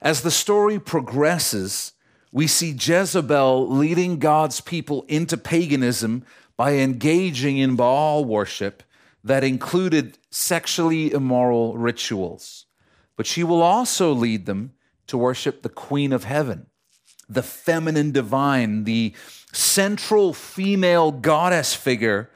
As 0.00 0.20
the 0.20 0.30
story 0.30 0.78
progresses, 0.78 1.92
we 2.30 2.46
see 2.46 2.76
Jezebel 2.78 3.68
leading 3.70 4.18
God's 4.18 4.60
people 4.60 5.04
into 5.08 5.36
paganism 5.36 6.24
by 6.56 6.74
engaging 6.74 7.58
in 7.58 7.76
Baal 7.76 8.24
worship 8.24 8.82
that 9.22 9.42
included 9.42 10.18
sexually 10.30 11.10
immoral 11.12 11.76
rituals. 11.76 12.66
But 13.16 13.26
she 13.26 13.42
will 13.42 13.62
also 13.62 14.12
lead 14.12 14.46
them 14.46 14.74
to 15.06 15.16
worship 15.16 15.62
the 15.62 15.68
Queen 15.68 16.12
of 16.12 16.24
Heaven, 16.24 16.66
the 17.28 17.42
feminine 17.42 18.12
divine, 18.12 18.84
the 18.84 19.14
central 19.54 20.34
female 20.34 21.12
goddess 21.12 21.74
figure 21.74 22.30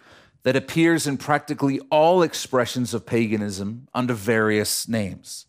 that 0.44 0.56
appears 0.56 1.06
in 1.06 1.16
practically 1.16 1.80
all 1.90 2.22
expressions 2.22 2.94
of 2.94 3.04
paganism 3.04 3.88
under 3.92 4.14
various 4.14 4.88
names. 4.88 5.46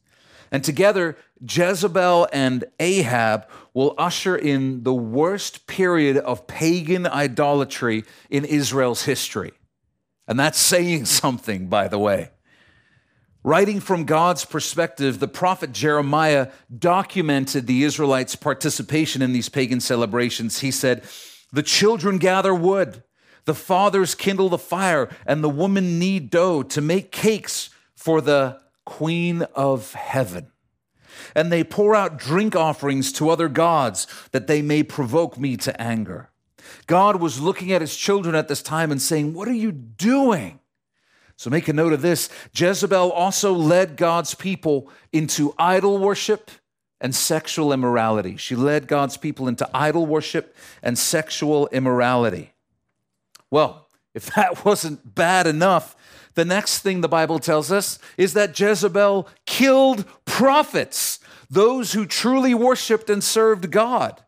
And 0.52 0.64
together, 0.64 1.16
Jezebel 1.42 2.28
and 2.34 2.66
Ahab 2.80 3.48
will 3.74 3.94
usher 3.98 4.36
in 4.36 4.84
the 4.84 4.94
worst 4.94 5.68
period 5.68 6.18
of 6.18 6.48
pagan 6.48 7.06
idolatry 7.06 8.04
in 8.30 8.46
Israel's 8.46 9.04
history. 9.04 9.54
And 10.28 10.40
that's 10.40 10.60
saying 10.60 11.06
something, 11.24 11.68
by 11.68 11.88
the 11.88 12.00
way. 12.00 12.32
Writing 13.42 13.80
from 13.80 14.04
God's 14.04 14.44
perspective, 14.44 15.20
the 15.20 15.28
prophet 15.28 15.72
Jeremiah 15.72 16.50
documented 16.78 17.68
the 17.68 17.84
Israelites' 17.84 18.36
participation 18.36 19.22
in 19.22 19.32
these 19.32 19.48
pagan 19.48 19.80
celebrations. 19.80 20.60
He 20.60 20.72
said, 20.72 21.04
The 21.52 21.64
children 21.64 22.18
gather 22.18 22.54
wood, 22.54 23.04
the 23.46 23.56
fathers 23.56 24.16
kindle 24.16 24.50
the 24.50 24.58
fire, 24.58 25.10
and 25.26 25.44
the 25.44 25.50
women 25.50 26.00
knead 26.00 26.30
dough 26.30 26.64
to 26.64 26.82
make 26.82 27.12
cakes 27.12 27.70
for 27.96 28.22
the 28.22 28.60
queen 28.86 29.44
of 29.56 29.94
heaven 29.94 30.52
and 31.36 31.52
they 31.52 31.64
pour 31.64 31.96
out 31.96 32.18
drink 32.18 32.56
offerings 32.56 33.12
to 33.14 33.30
other 33.30 33.48
gods 33.48 34.08
that 34.32 34.48
they 34.48 34.62
may 34.62 34.84
provoke 34.84 35.38
me 35.38 35.58
to 35.58 35.82
anger. 35.82 36.30
God 36.88 37.18
was 37.18 37.42
looking 37.42 37.72
at 37.72 37.82
his 37.82 37.96
children 37.96 38.36
at 38.36 38.48
this 38.48 38.62
time 38.62 38.92
and 38.92 39.02
saying, 39.02 39.34
What 39.34 39.48
are 39.48 39.54
you 39.54 39.72
doing? 39.72 40.60
So 41.36 41.50
make 41.50 41.68
a 41.68 41.74
note 41.74 41.94
of 41.94 42.02
this. 42.02 42.30
Jezebel 42.54 43.12
also 43.12 43.54
led 43.54 43.96
God's 43.96 44.36
people 44.36 44.92
into 45.14 45.54
idol 45.58 45.98
worship 45.98 46.52
and 47.02 47.16
sexual 47.16 47.72
immorality. 47.72 48.38
She 48.38 48.56
led 48.56 48.88
God's 48.88 49.18
people 49.18 49.48
into 49.48 49.70
idol 49.74 50.06
worship 50.06 50.56
and 50.84 50.98
sexual 50.98 51.68
immorality. 51.68 52.54
Well, 53.52 53.88
if 54.14 54.26
that 54.36 54.66
wasn't 54.66 55.16
bad 55.16 55.48
enough, 55.48 55.96
the 56.36 56.46
next 56.46 56.80
thing 56.80 57.02
the 57.02 57.08
Bible 57.08 57.40
tells 57.40 57.72
us 57.72 58.00
is 58.18 58.34
that 58.34 58.58
Jezebel 58.58 59.28
killed 59.46 60.06
prophets, 60.26 61.20
those 61.50 61.94
who 61.94 62.06
truly 62.06 62.54
worshiped 62.54 63.10
and 63.10 63.24
served 63.24 63.72
God. 63.72 64.22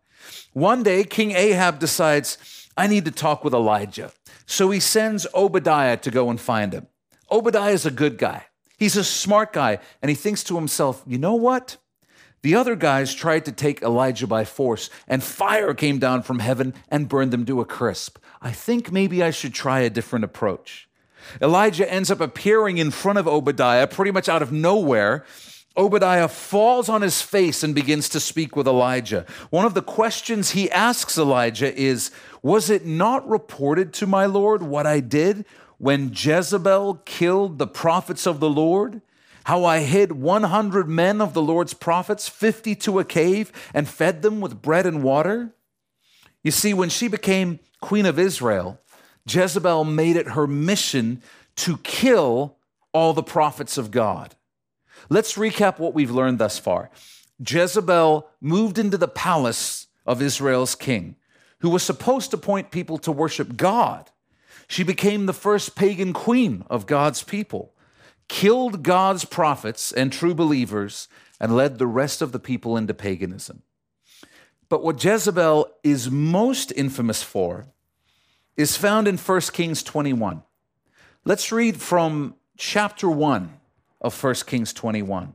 One 0.54 0.84
day, 0.84 1.04
King 1.04 1.32
Ahab 1.32 1.80
decides, 1.80 2.38
I 2.76 2.88
need 2.88 3.06
to 3.06 3.12
talk 3.12 3.44
with 3.44 3.54
Elijah. 3.54 4.12
So 4.46 4.72
he 4.72 4.80
sends 4.80 5.28
Obadiah 5.34 5.98
to 5.98 6.12
go 6.12 6.30
and 6.30 6.40
find 6.40 6.74
him. 6.74 6.88
Obadiah 7.32 7.72
is 7.72 7.86
a 7.86 7.92
good 7.92 8.18
guy. 8.18 8.48
He's 8.78 8.98
a 8.98 9.04
smart 9.04 9.54
guy, 9.54 9.80
and 10.02 10.10
he 10.10 10.16
thinks 10.16 10.44
to 10.46 10.56
himself, 10.56 11.04
you 11.06 11.18
know 11.18 11.36
what? 11.36 11.78
The 12.44 12.56
other 12.56 12.76
guys 12.76 13.14
tried 13.14 13.46
to 13.46 13.52
take 13.52 13.84
Elijah 13.84 14.26
by 14.26 14.46
force, 14.46 14.90
and 15.08 15.24
fire 15.24 15.74
came 15.74 16.00
down 16.00 16.24
from 16.24 16.40
heaven 16.40 16.74
and 16.90 17.08
burned 17.08 17.32
them 17.32 17.46
to 17.46 17.62
a 17.62 17.66
crisp. 17.66 18.18
I 18.42 18.52
think 18.52 18.92
maybe 18.92 19.22
I 19.22 19.30
should 19.30 19.54
try 19.54 19.82
a 19.82 19.92
different 19.92 20.26
approach. 20.26 20.90
Elijah 21.40 21.92
ends 21.92 22.10
up 22.10 22.20
appearing 22.20 22.80
in 22.80 22.90
front 22.90 23.20
of 23.20 23.28
Obadiah 23.28 23.86
pretty 23.86 24.12
much 24.12 24.28
out 24.28 24.42
of 24.42 24.52
nowhere. 24.52 25.24
Obadiah 25.78 26.28
falls 26.28 26.90
on 26.90 27.04
his 27.04 27.22
face 27.22 27.64
and 27.64 27.76
begins 27.76 28.10
to 28.10 28.20
speak 28.20 28.56
with 28.56 28.68
Elijah. 28.68 29.26
One 29.52 29.66
of 29.66 29.76
the 29.76 29.84
questions 29.84 30.52
he 30.52 30.70
asks 30.72 31.18
Elijah 31.18 31.74
is 31.80 32.12
Was 32.42 32.70
it 32.70 32.86
not 32.86 33.28
reported 33.30 33.94
to 33.94 34.08
my 34.08 34.26
Lord 34.26 34.64
what 34.64 34.88
I 34.88 35.00
did 35.00 35.46
when 35.78 36.12
Jezebel 36.14 37.04
killed 37.06 37.60
the 37.60 37.68
prophets 37.68 38.26
of 38.26 38.40
the 38.40 38.50
Lord? 38.50 39.02
How 39.46 39.66
I 39.66 39.80
hid 39.80 40.12
100 40.12 40.88
men 40.88 41.22
of 41.22 41.34
the 41.34 41.42
Lord's 41.42 41.74
prophets, 41.74 42.28
50 42.28 42.76
to 42.76 43.00
a 43.00 43.06
cave, 43.06 43.52
and 43.74 43.88
fed 43.88 44.22
them 44.22 44.40
with 44.40 44.62
bread 44.62 44.86
and 44.86 45.04
water? 45.04 45.54
You 46.44 46.52
see, 46.52 46.74
when 46.74 46.90
she 46.90 47.08
became 47.08 47.60
queen 47.82 48.06
of 48.06 48.20
Israel, 48.20 48.80
Jezebel 49.28 49.84
made 49.84 50.16
it 50.16 50.30
her 50.30 50.48
mission 50.48 51.22
to 51.58 51.78
kill 51.78 52.58
all 52.94 53.14
the 53.14 53.24
prophets 53.24 53.78
of 53.78 53.92
God. 53.92 54.36
Let's 55.10 55.34
recap 55.34 55.80
what 55.80 55.94
we've 55.94 56.12
learned 56.12 56.40
thus 56.40 56.60
far. 56.60 56.90
Jezebel 57.46 58.30
moved 58.40 58.78
into 58.78 58.98
the 58.98 59.08
palace 59.08 59.88
of 60.06 60.22
Israel's 60.22 60.76
king, 60.76 61.16
who 61.60 61.70
was 61.70 61.84
supposed 61.84 62.32
to 62.32 62.38
point 62.38 62.72
people 62.72 62.98
to 63.00 63.12
worship 63.12 63.58
God. 63.58 64.10
She 64.68 64.84
became 64.84 65.26
the 65.26 65.34
first 65.34 65.76
pagan 65.76 66.14
queen 66.14 66.64
of 66.70 66.86
God's 66.86 67.24
people, 67.24 67.74
killed 68.32 68.82
God's 68.82 69.26
prophets 69.26 69.92
and 69.92 70.10
true 70.10 70.34
believers, 70.34 71.10
and 71.38 71.54
led 71.54 71.78
the 71.78 71.86
rest 71.86 72.22
of 72.22 72.32
the 72.32 72.40
people 72.40 72.78
into 72.78 72.94
paganism. 72.94 73.62
But 74.70 74.82
what 74.82 75.04
Jezebel 75.04 75.70
is 75.84 76.10
most 76.10 76.72
infamous 76.72 77.22
for 77.22 77.66
is 78.56 78.78
found 78.78 79.10
in 79.10 79.18
1 79.18 79.42
Kings 79.52 79.84
21. 79.84 80.44
Let's 81.26 81.52
read 81.52 81.82
from 81.82 82.36
chapter 82.58 83.10
1 83.10 83.52
of 84.00 84.24
1 84.24 84.36
Kings 84.48 84.72
21. 84.72 85.34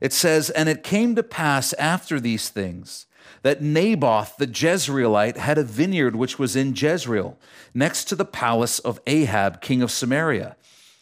It 0.00 0.14
says, 0.14 0.48
And 0.48 0.70
it 0.70 0.82
came 0.82 1.14
to 1.16 1.22
pass 1.22 1.74
after 1.74 2.18
these 2.18 2.48
things 2.48 3.04
that 3.42 3.60
Naboth 3.60 4.38
the 4.38 4.46
Jezreelite 4.46 5.36
had 5.36 5.58
a 5.58 5.62
vineyard 5.62 6.16
which 6.16 6.38
was 6.38 6.56
in 6.56 6.74
Jezreel, 6.74 7.38
next 7.74 8.04
to 8.04 8.16
the 8.16 8.24
palace 8.24 8.78
of 8.78 8.98
Ahab, 9.06 9.60
king 9.60 9.82
of 9.82 9.90
Samaria. 9.90 10.56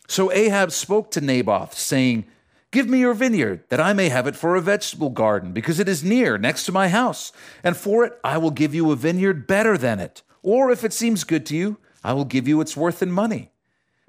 So 0.08 0.32
Ahab 0.32 0.72
spoke 0.72 1.10
to 1.12 1.20
Naboth, 1.20 1.74
saying, 1.74 2.26
Give 2.70 2.88
me 2.88 3.00
your 3.00 3.14
vineyard, 3.14 3.64
that 3.68 3.80
I 3.80 3.92
may 3.92 4.08
have 4.08 4.26
it 4.26 4.34
for 4.34 4.56
a 4.56 4.60
vegetable 4.60 5.10
garden, 5.10 5.52
because 5.52 5.78
it 5.78 5.88
is 5.88 6.02
near, 6.02 6.38
next 6.38 6.64
to 6.64 6.72
my 6.72 6.88
house. 6.88 7.32
And 7.62 7.76
for 7.76 8.04
it 8.04 8.18
I 8.24 8.38
will 8.38 8.50
give 8.50 8.74
you 8.74 8.90
a 8.90 8.96
vineyard 8.96 9.46
better 9.46 9.76
than 9.76 10.00
it 10.00 10.22
or 10.42 10.70
if 10.70 10.84
it 10.84 10.92
seems 10.92 11.24
good 11.24 11.46
to 11.46 11.56
you, 11.56 11.78
I 12.02 12.12
will 12.12 12.24
give 12.24 12.48
you 12.48 12.60
its 12.60 12.76
worth 12.76 13.02
in 13.02 13.12
money. 13.12 13.52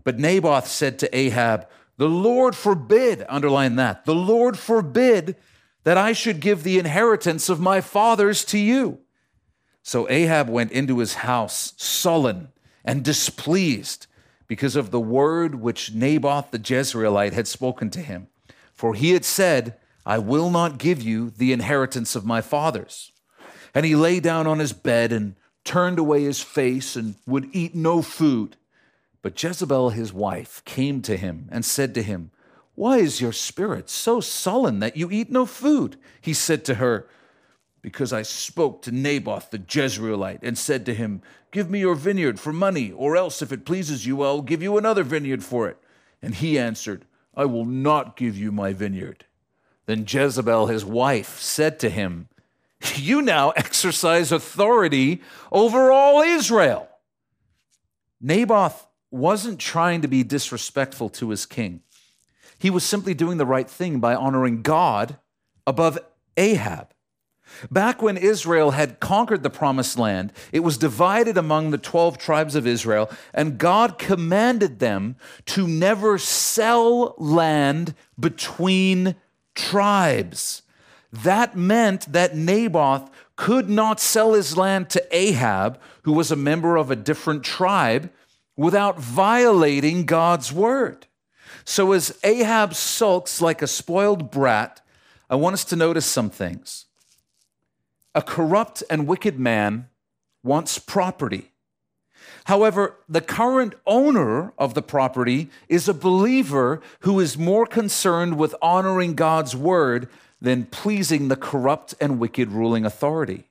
But 0.04 0.20
Naboth 0.20 0.68
said 0.68 1.00
to 1.00 1.16
Ahab, 1.16 1.68
The 1.98 2.10
Lord 2.10 2.56
forbid, 2.56 3.24
underline 3.30 3.76
that, 3.76 4.06
the 4.06 4.16
Lord 4.16 4.58
forbid 4.58 5.36
that 5.84 5.98
I 5.98 6.14
should 6.14 6.40
give 6.40 6.64
the 6.64 6.80
inheritance 6.80 7.50
of 7.50 7.60
my 7.60 7.82
fathers 7.82 8.44
to 8.46 8.58
you. 8.58 9.00
So 9.84 10.10
Ahab 10.10 10.50
went 10.50 10.72
into 10.72 11.00
his 11.00 11.16
house 11.16 11.74
sullen 11.78 12.50
and 12.84 13.04
displeased 13.04 14.08
because 14.48 14.76
of 14.76 14.92
the 14.92 15.00
word 15.00 15.56
which 15.56 15.94
Naboth 15.94 16.52
the 16.52 16.60
Jezreelite 16.60 17.34
had 17.34 17.48
spoken 17.48 17.90
to 17.92 18.00
him. 18.00 18.28
For 18.74 18.94
he 18.94 19.12
had 19.12 19.26
said, 19.26 19.78
I 20.06 20.18
will 20.18 20.50
not 20.50 20.78
give 20.78 21.02
you 21.02 21.30
the 21.30 21.54
inheritance 21.54 22.16
of 22.16 22.26
my 22.26 22.42
fathers. 22.42 23.12
And 23.74 23.86
he 23.86 23.96
lay 23.96 24.20
down 24.20 24.48
on 24.48 24.60
his 24.60 24.74
bed 24.74 25.12
and 25.12 25.36
turned 25.64 25.98
away 25.98 26.24
his 26.24 26.42
face 26.42 26.96
and 26.96 27.16
would 27.26 27.50
eat 27.54 27.74
no 27.74 28.02
food. 28.02 28.58
But 29.22 29.42
Jezebel, 29.42 29.92
his 29.92 30.12
wife, 30.12 30.62
came 30.66 31.02
to 31.04 31.16
him 31.16 31.48
and 31.52 31.64
said 31.64 31.94
to 31.96 32.04
him, 32.04 32.32
Why 32.76 32.98
is 32.98 33.22
your 33.22 33.32
spirit 33.32 33.90
so 33.90 34.20
sullen 34.20 34.80
that 34.80 34.98
you 34.98 35.10
eat 35.10 35.32
no 35.32 35.46
food? 35.46 35.98
He 36.20 36.34
said 36.34 36.66
to 36.66 36.76
her, 36.76 37.08
Because 37.84 38.12
I 38.12 38.24
spoke 38.24 38.82
to 38.84 38.92
Naboth 38.92 39.52
the 39.52 39.60
Jezreelite 39.60 40.40
and 40.42 40.58
said 40.58 40.86
to 40.88 40.96
him, 40.96 41.22
Give 41.52 41.70
me 41.70 41.82
your 41.82 41.94
vineyard 41.94 42.40
for 42.40 42.52
money, 42.52 42.92
or 42.92 43.16
else, 43.16 43.44
if 43.44 43.52
it 43.52 43.66
pleases 43.66 44.08
you, 44.08 44.24
I'll 44.24 44.42
give 44.42 44.64
you 44.64 44.78
another 44.78 45.04
vineyard 45.04 45.44
for 45.44 45.68
it. 45.68 45.78
And 46.22 46.34
he 46.34 46.58
answered, 46.58 47.06
I 47.36 47.46
will 47.46 47.66
not 47.66 48.16
give 48.16 48.38
you 48.38 48.52
my 48.52 48.74
vineyard. 48.74 49.26
Then 49.86 50.06
Jezebel, 50.08 50.68
his 50.68 50.86
wife, 50.86 51.40
said 51.40 51.78
to 51.80 51.90
him, 51.90 52.30
You 52.96 53.22
now 53.22 53.50
exercise 53.52 54.32
authority 54.32 55.22
over 55.52 55.92
all 55.92 56.22
Israel. 56.22 56.88
Naboth 58.22 58.88
wasn't 59.12 59.60
trying 59.60 60.02
to 60.02 60.08
be 60.08 60.24
disrespectful 60.24 61.10
to 61.10 61.30
his 61.30 61.46
king. 61.46 61.82
He 62.58 62.70
was 62.70 62.86
simply 62.86 63.14
doing 63.14 63.38
the 63.38 63.46
right 63.46 63.70
thing 63.70 64.00
by 64.00 64.16
honoring 64.16 64.62
God 64.62 65.18
above 65.68 66.00
Ahab. 66.38 66.93
Back 67.72 68.02
when 68.02 68.18
Israel 68.18 68.72
had 68.72 69.00
conquered 69.00 69.44
the 69.44 69.50
promised 69.50 69.98
land, 69.98 70.34
it 70.52 70.62
was 70.62 70.78
divided 70.78 71.38
among 71.38 71.72
the 71.72 71.78
12 71.78 72.18
tribes 72.18 72.56
of 72.56 72.68
Israel, 72.68 73.10
and 73.34 73.58
God 73.58 73.98
commanded 73.98 74.80
them 74.80 75.16
to 75.48 75.68
never 75.68 76.18
sell 76.18 77.16
land 77.18 77.96
between 78.20 79.16
tribes. 79.56 80.62
That 81.12 81.56
meant 81.56 82.12
that 82.12 82.36
Naboth 82.36 83.10
could 83.36 83.70
not 83.70 84.00
sell 84.00 84.34
his 84.34 84.58
land 84.58 84.90
to 84.92 85.08
Ahab, 85.12 85.80
who 86.04 86.14
was 86.14 86.32
a 86.32 86.36
member 86.36 86.76
of 86.76 86.90
a 86.90 86.96
different 86.96 87.44
tribe, 87.44 88.12
without 88.56 89.00
violating 89.00 90.06
God's 90.06 90.52
word. 90.52 91.08
So, 91.66 91.92
as 91.92 92.18
Ahab 92.24 92.74
sulks 92.74 93.42
like 93.42 93.62
a 93.62 93.68
spoiled 93.68 94.32
brat, 94.32 94.82
I 95.30 95.36
want 95.36 95.54
us 95.54 95.66
to 95.66 95.76
notice 95.76 96.06
some 96.06 96.30
things. 96.30 96.86
A 98.16 98.22
corrupt 98.22 98.84
and 98.90 99.08
wicked 99.08 99.40
man 99.40 99.90
wants 100.44 100.78
property. 100.78 101.52
However, 102.46 102.98
the 103.08 103.22
current 103.22 103.74
owner 103.88 104.54
of 104.58 104.74
the 104.74 104.82
property 104.82 105.50
is 105.68 105.88
a 105.88 105.94
believer 105.94 106.82
who 107.02 107.20
is 107.20 107.38
more 107.38 107.66
concerned 107.66 108.38
with 108.38 108.56
honoring 108.62 109.16
God's 109.16 109.56
word 109.56 110.10
than 110.42 110.66
pleasing 110.66 111.28
the 111.28 111.36
corrupt 111.36 111.96
and 112.02 112.20
wicked 112.20 112.52
ruling 112.52 112.86
authority. 112.86 113.46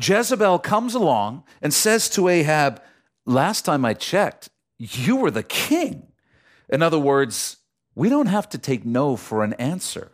Jezebel 0.00 0.60
comes 0.60 0.94
along 0.94 1.42
and 1.60 1.74
says 1.74 2.08
to 2.10 2.28
Ahab, 2.28 2.80
Last 3.26 3.64
time 3.64 3.84
I 3.84 3.94
checked, 3.94 4.48
you 4.78 5.16
were 5.16 5.30
the 5.30 5.42
king. 5.42 6.08
In 6.68 6.82
other 6.82 6.98
words, 6.98 7.58
we 7.94 8.08
don't 8.08 8.26
have 8.26 8.48
to 8.50 8.58
take 8.58 8.84
no 8.84 9.16
for 9.16 9.44
an 9.44 9.52
answer. 9.54 10.12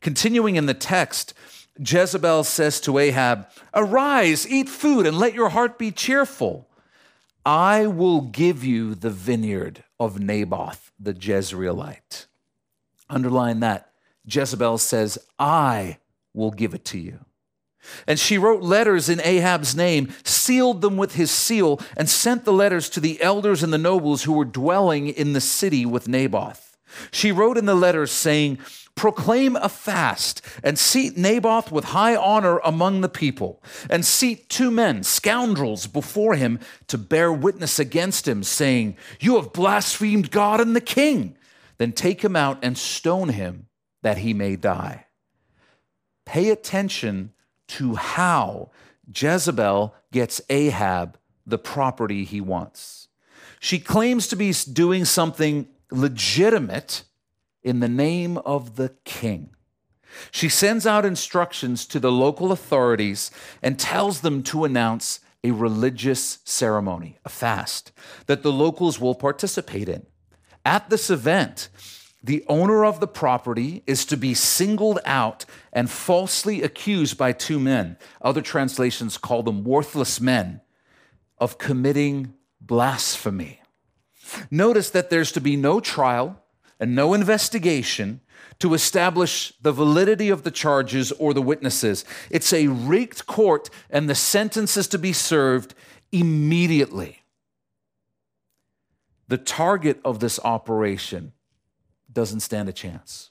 Continuing 0.00 0.56
in 0.56 0.66
the 0.66 0.74
text, 0.74 1.34
Jezebel 1.78 2.44
says 2.44 2.80
to 2.80 2.98
Ahab, 2.98 3.48
Arise, 3.74 4.48
eat 4.48 4.68
food, 4.68 5.06
and 5.06 5.18
let 5.18 5.34
your 5.34 5.50
heart 5.50 5.78
be 5.78 5.90
cheerful. 5.90 6.68
I 7.44 7.86
will 7.86 8.22
give 8.22 8.64
you 8.64 8.94
the 8.94 9.10
vineyard 9.10 9.84
of 10.00 10.18
Naboth 10.18 10.92
the 10.98 11.14
Jezreelite. 11.14 12.26
Underline 13.08 13.60
that. 13.60 13.92
Jezebel 14.26 14.78
says, 14.78 15.18
I 15.38 15.98
will 16.34 16.50
give 16.50 16.74
it 16.74 16.84
to 16.86 16.98
you. 16.98 17.20
And 18.06 18.18
she 18.18 18.36
wrote 18.36 18.62
letters 18.62 19.08
in 19.08 19.20
Ahab's 19.20 19.76
name, 19.76 20.12
sealed 20.24 20.80
them 20.80 20.96
with 20.96 21.14
his 21.14 21.30
seal, 21.30 21.80
and 21.96 22.08
sent 22.08 22.44
the 22.44 22.52
letters 22.52 22.88
to 22.90 23.00
the 23.00 23.22
elders 23.22 23.62
and 23.62 23.72
the 23.72 23.78
nobles 23.78 24.24
who 24.24 24.32
were 24.32 24.44
dwelling 24.44 25.06
in 25.06 25.32
the 25.32 25.40
city 25.40 25.86
with 25.86 26.08
Naboth. 26.08 26.76
She 27.12 27.30
wrote 27.30 27.56
in 27.56 27.66
the 27.66 27.74
letters 27.74 28.10
saying, 28.10 28.58
Proclaim 28.96 29.56
a 29.56 29.68
fast 29.68 30.40
and 30.64 30.78
seat 30.78 31.16
Naboth 31.16 31.70
with 31.70 31.84
high 31.84 32.16
honor 32.16 32.58
among 32.64 33.02
the 33.02 33.08
people, 33.08 33.62
and 33.90 34.04
seat 34.04 34.48
two 34.48 34.70
men, 34.70 35.02
scoundrels, 35.02 35.86
before 35.86 36.34
him 36.34 36.58
to 36.88 36.96
bear 36.98 37.30
witness 37.30 37.78
against 37.78 38.26
him, 38.26 38.42
saying, 38.42 38.96
You 39.20 39.36
have 39.36 39.52
blasphemed 39.52 40.30
God 40.30 40.60
and 40.60 40.74
the 40.74 40.80
king. 40.80 41.36
Then 41.78 41.92
take 41.92 42.24
him 42.24 42.34
out 42.34 42.58
and 42.62 42.76
stone 42.76 43.28
him 43.28 43.66
that 44.02 44.18
he 44.18 44.32
may 44.32 44.56
die. 44.56 45.06
Pay 46.24 46.48
attention 46.48 47.32
to 47.68 47.96
how 47.96 48.70
Jezebel 49.14 49.94
gets 50.10 50.40
Ahab 50.48 51.18
the 51.46 51.58
property 51.58 52.24
he 52.24 52.40
wants. 52.40 53.08
She 53.60 53.78
claims 53.78 54.26
to 54.28 54.36
be 54.36 54.52
doing 54.72 55.04
something 55.04 55.68
legitimate 55.90 57.04
in 57.66 57.80
the 57.80 57.88
name 57.88 58.38
of 58.38 58.76
the 58.76 58.94
king. 59.04 59.50
She 60.30 60.48
sends 60.48 60.86
out 60.86 61.04
instructions 61.04 61.84
to 61.86 61.98
the 61.98 62.12
local 62.12 62.52
authorities 62.52 63.30
and 63.60 63.78
tells 63.78 64.20
them 64.20 64.42
to 64.44 64.64
announce 64.64 65.20
a 65.42 65.50
religious 65.50 66.38
ceremony, 66.44 67.18
a 67.24 67.28
fast, 67.28 67.92
that 68.26 68.42
the 68.42 68.52
locals 68.52 69.00
will 69.00 69.16
participate 69.16 69.88
in. 69.88 70.06
At 70.64 70.90
this 70.90 71.10
event, 71.10 71.68
the 72.22 72.44
owner 72.48 72.84
of 72.84 73.00
the 73.00 73.08
property 73.08 73.82
is 73.86 74.04
to 74.06 74.16
be 74.16 74.32
singled 74.32 75.00
out 75.04 75.44
and 75.72 75.90
falsely 75.90 76.62
accused 76.62 77.18
by 77.18 77.32
two 77.32 77.58
men. 77.58 77.96
Other 78.22 78.42
translations 78.42 79.18
call 79.18 79.42
them 79.42 79.64
worthless 79.64 80.20
men 80.20 80.60
of 81.38 81.58
committing 81.58 82.34
blasphemy. 82.60 83.60
Notice 84.50 84.90
that 84.90 85.10
there's 85.10 85.32
to 85.32 85.40
be 85.40 85.56
no 85.56 85.80
trial 85.80 86.42
and 86.78 86.94
no 86.94 87.14
investigation 87.14 88.20
to 88.58 88.74
establish 88.74 89.52
the 89.60 89.72
validity 89.72 90.28
of 90.28 90.42
the 90.42 90.50
charges 90.50 91.12
or 91.12 91.34
the 91.34 91.42
witnesses. 91.42 92.04
It's 92.30 92.52
a 92.52 92.68
rigged 92.68 93.26
court, 93.26 93.68
and 93.90 94.08
the 94.08 94.14
sentence 94.14 94.76
is 94.76 94.88
to 94.88 94.98
be 94.98 95.12
served 95.12 95.74
immediately. 96.12 97.22
The 99.28 99.38
target 99.38 100.00
of 100.04 100.20
this 100.20 100.38
operation 100.44 101.32
doesn't 102.12 102.40
stand 102.40 102.68
a 102.68 102.72
chance. 102.72 103.30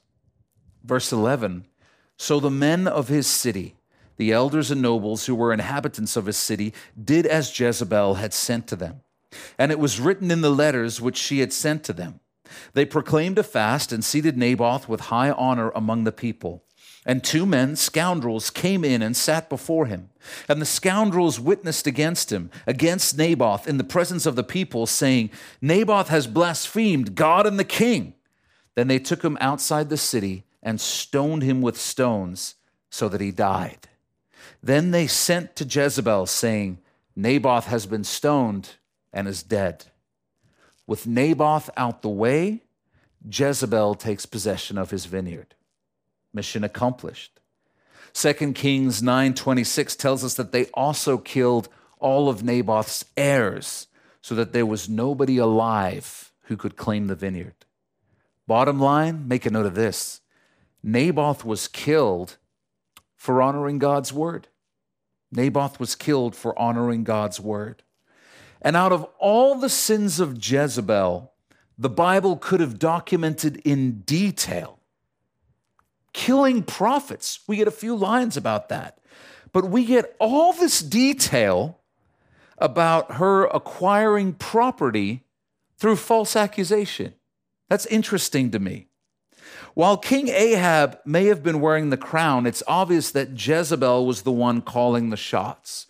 Verse 0.84 1.12
11 1.12 1.64
So 2.16 2.38
the 2.38 2.50
men 2.50 2.86
of 2.86 3.08
his 3.08 3.26
city, 3.26 3.76
the 4.16 4.32
elders 4.32 4.70
and 4.70 4.82
nobles 4.82 5.26
who 5.26 5.34
were 5.34 5.52
inhabitants 5.52 6.16
of 6.16 6.26
his 6.26 6.36
city, 6.36 6.72
did 7.02 7.26
as 7.26 7.58
Jezebel 7.58 8.14
had 8.14 8.32
sent 8.32 8.66
to 8.68 8.76
them. 8.76 9.00
And 9.58 9.72
it 9.72 9.78
was 9.78 10.00
written 10.00 10.30
in 10.30 10.40
the 10.40 10.50
letters 10.50 11.00
which 11.00 11.16
she 11.16 11.40
had 11.40 11.52
sent 11.52 11.82
to 11.84 11.92
them. 11.92 12.20
They 12.72 12.84
proclaimed 12.84 13.38
a 13.38 13.42
fast 13.42 13.92
and 13.92 14.04
seated 14.04 14.36
Naboth 14.36 14.88
with 14.88 15.02
high 15.02 15.30
honor 15.30 15.70
among 15.70 16.04
the 16.04 16.12
people. 16.12 16.64
And 17.04 17.22
two 17.22 17.46
men, 17.46 17.76
scoundrels, 17.76 18.50
came 18.50 18.84
in 18.84 19.00
and 19.00 19.16
sat 19.16 19.48
before 19.48 19.86
him. 19.86 20.10
And 20.48 20.60
the 20.60 20.66
scoundrels 20.66 21.38
witnessed 21.38 21.86
against 21.86 22.32
him, 22.32 22.50
against 22.66 23.16
Naboth, 23.16 23.68
in 23.68 23.78
the 23.78 23.84
presence 23.84 24.26
of 24.26 24.34
the 24.34 24.42
people, 24.42 24.86
saying, 24.86 25.30
Naboth 25.60 26.08
has 26.08 26.26
blasphemed 26.26 27.14
God 27.14 27.46
and 27.46 27.60
the 27.60 27.64
king. 27.64 28.14
Then 28.74 28.88
they 28.88 28.98
took 28.98 29.22
him 29.22 29.38
outside 29.40 29.88
the 29.88 29.96
city 29.96 30.44
and 30.62 30.80
stoned 30.80 31.44
him 31.44 31.62
with 31.62 31.78
stones 31.78 32.56
so 32.90 33.08
that 33.08 33.20
he 33.20 33.30
died. 33.30 33.88
Then 34.60 34.90
they 34.90 35.06
sent 35.06 35.54
to 35.56 35.64
Jezebel, 35.64 36.26
saying, 36.26 36.78
Naboth 37.14 37.66
has 37.66 37.86
been 37.86 38.04
stoned 38.04 38.70
and 39.12 39.28
is 39.28 39.44
dead. 39.44 39.86
With 40.86 41.06
Naboth 41.06 41.68
out 41.76 42.02
the 42.02 42.08
way, 42.08 42.62
Jezebel 43.28 43.96
takes 43.96 44.26
possession 44.26 44.78
of 44.78 44.90
his 44.90 45.06
vineyard. 45.06 45.54
Mission 46.32 46.62
accomplished. 46.62 47.40
2 48.12 48.54
Kings 48.54 49.02
9:26 49.02 49.96
tells 49.96 50.24
us 50.24 50.34
that 50.34 50.52
they 50.52 50.66
also 50.66 51.18
killed 51.18 51.68
all 51.98 52.28
of 52.28 52.42
Naboth's 52.42 53.04
heirs 53.16 53.88
so 54.22 54.34
that 54.34 54.52
there 54.52 54.66
was 54.66 54.88
nobody 54.88 55.38
alive 55.38 56.32
who 56.42 56.56
could 56.56 56.76
claim 56.76 57.06
the 57.06 57.14
vineyard. 57.14 57.66
Bottom 58.46 58.78
line, 58.78 59.26
make 59.26 59.44
a 59.44 59.50
note 59.50 59.66
of 59.66 59.74
this 59.74 60.20
Naboth 60.82 61.44
was 61.44 61.68
killed 61.68 62.36
for 63.16 63.42
honoring 63.42 63.78
God's 63.78 64.12
word. 64.12 64.48
Naboth 65.32 65.80
was 65.80 65.94
killed 65.94 66.36
for 66.36 66.56
honoring 66.58 67.02
God's 67.02 67.40
word. 67.40 67.82
And 68.66 68.74
out 68.74 68.90
of 68.90 69.06
all 69.20 69.54
the 69.54 69.68
sins 69.68 70.18
of 70.18 70.44
Jezebel, 70.44 71.32
the 71.78 71.88
Bible 71.88 72.36
could 72.36 72.58
have 72.58 72.80
documented 72.80 73.58
in 73.58 74.00
detail 74.00 74.80
killing 76.12 76.64
prophets. 76.64 77.38
We 77.46 77.58
get 77.58 77.68
a 77.68 77.70
few 77.70 77.94
lines 77.94 78.36
about 78.36 78.68
that. 78.70 78.98
But 79.52 79.66
we 79.66 79.84
get 79.84 80.16
all 80.18 80.52
this 80.52 80.80
detail 80.80 81.78
about 82.58 83.12
her 83.12 83.44
acquiring 83.44 84.32
property 84.32 85.22
through 85.78 85.94
false 85.94 86.34
accusation. 86.34 87.14
That's 87.68 87.86
interesting 87.86 88.50
to 88.50 88.58
me. 88.58 88.88
While 89.74 89.96
King 89.96 90.26
Ahab 90.26 90.98
may 91.04 91.26
have 91.26 91.44
been 91.44 91.60
wearing 91.60 91.90
the 91.90 91.96
crown, 91.96 92.46
it's 92.46 92.64
obvious 92.66 93.12
that 93.12 93.46
Jezebel 93.46 94.04
was 94.06 94.22
the 94.22 94.32
one 94.32 94.60
calling 94.60 95.10
the 95.10 95.16
shots. 95.16 95.86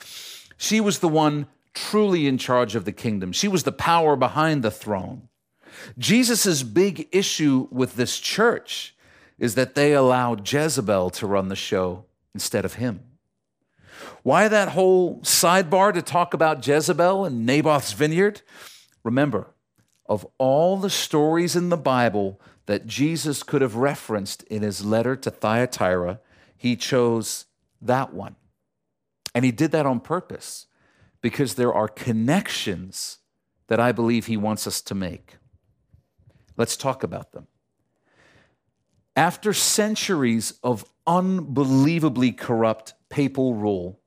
She 0.59 0.79
was 0.79 0.99
the 0.99 1.09
one 1.09 1.47
truly 1.77 2.27
in 2.27 2.39
charge 2.39 2.75
of 2.75 2.85
the 2.85 2.93
kingdom, 2.93 3.31
she 3.31 3.47
was 3.47 3.63
the 3.63 3.71
power 3.71 4.17
behind 4.17 4.65
the 4.65 4.71
throne. 4.71 5.29
Jesus' 5.99 6.63
big 6.63 7.07
issue 7.13 7.69
with 7.71 7.95
this 7.95 8.19
church 8.19 8.97
is 9.39 9.55
that 9.55 9.75
they 9.75 9.93
allowed 9.93 10.51
Jezebel 10.51 11.11
to 11.11 11.27
run 11.27 11.49
the 11.49 11.55
show 11.55 12.07
instead 12.35 12.65
of 12.65 12.75
him. 12.75 13.01
Why 14.23 14.49
that 14.49 14.71
whole 14.71 15.21
sidebar 15.21 15.93
to 15.93 16.03
talk 16.03 16.35
about 16.35 16.67
Jezebel 16.67 17.25
and 17.27 17.47
Naboth's 17.47 17.93
vineyard? 17.93 18.41
Remember, 19.05 19.49
of 20.07 20.27
all 20.39 20.79
the 20.79 20.91
stories 20.91 21.55
in 21.55 21.69
the 21.69 21.77
Bible 21.77 22.41
that 22.65 22.87
Jesus 22.87 23.43
could 23.43 23.63
have 23.63 23.77
referenced 23.77 24.43
in 24.45 24.63
his 24.63 24.85
letter 24.85 25.15
to 25.17 25.31
Thyatira, 25.31 26.21
he 26.57 26.75
chose 26.75 27.45
that 27.81 28.13
one. 28.15 28.37
And 29.35 29.45
he 29.45 29.53
did 29.53 29.73
that 29.73 29.87
on 29.87 30.01
purpose 30.01 30.66
because 31.27 31.57
there 31.57 31.75
are 31.75 31.89
connections 31.89 33.19
that 33.67 33.81
I 33.81 33.91
believe 33.91 34.27
he 34.27 34.37
wants 34.37 34.65
us 34.65 34.81
to 34.83 34.95
make. 34.95 35.39
Let's 36.57 36.77
talk 36.77 37.03
about 37.03 37.33
them. 37.33 37.49
After 39.17 39.53
centuries 39.53 40.55
of 40.63 40.85
unbelievably 41.05 42.31
corrupt 42.31 42.95
papal 43.09 43.55
rule, 43.55 43.99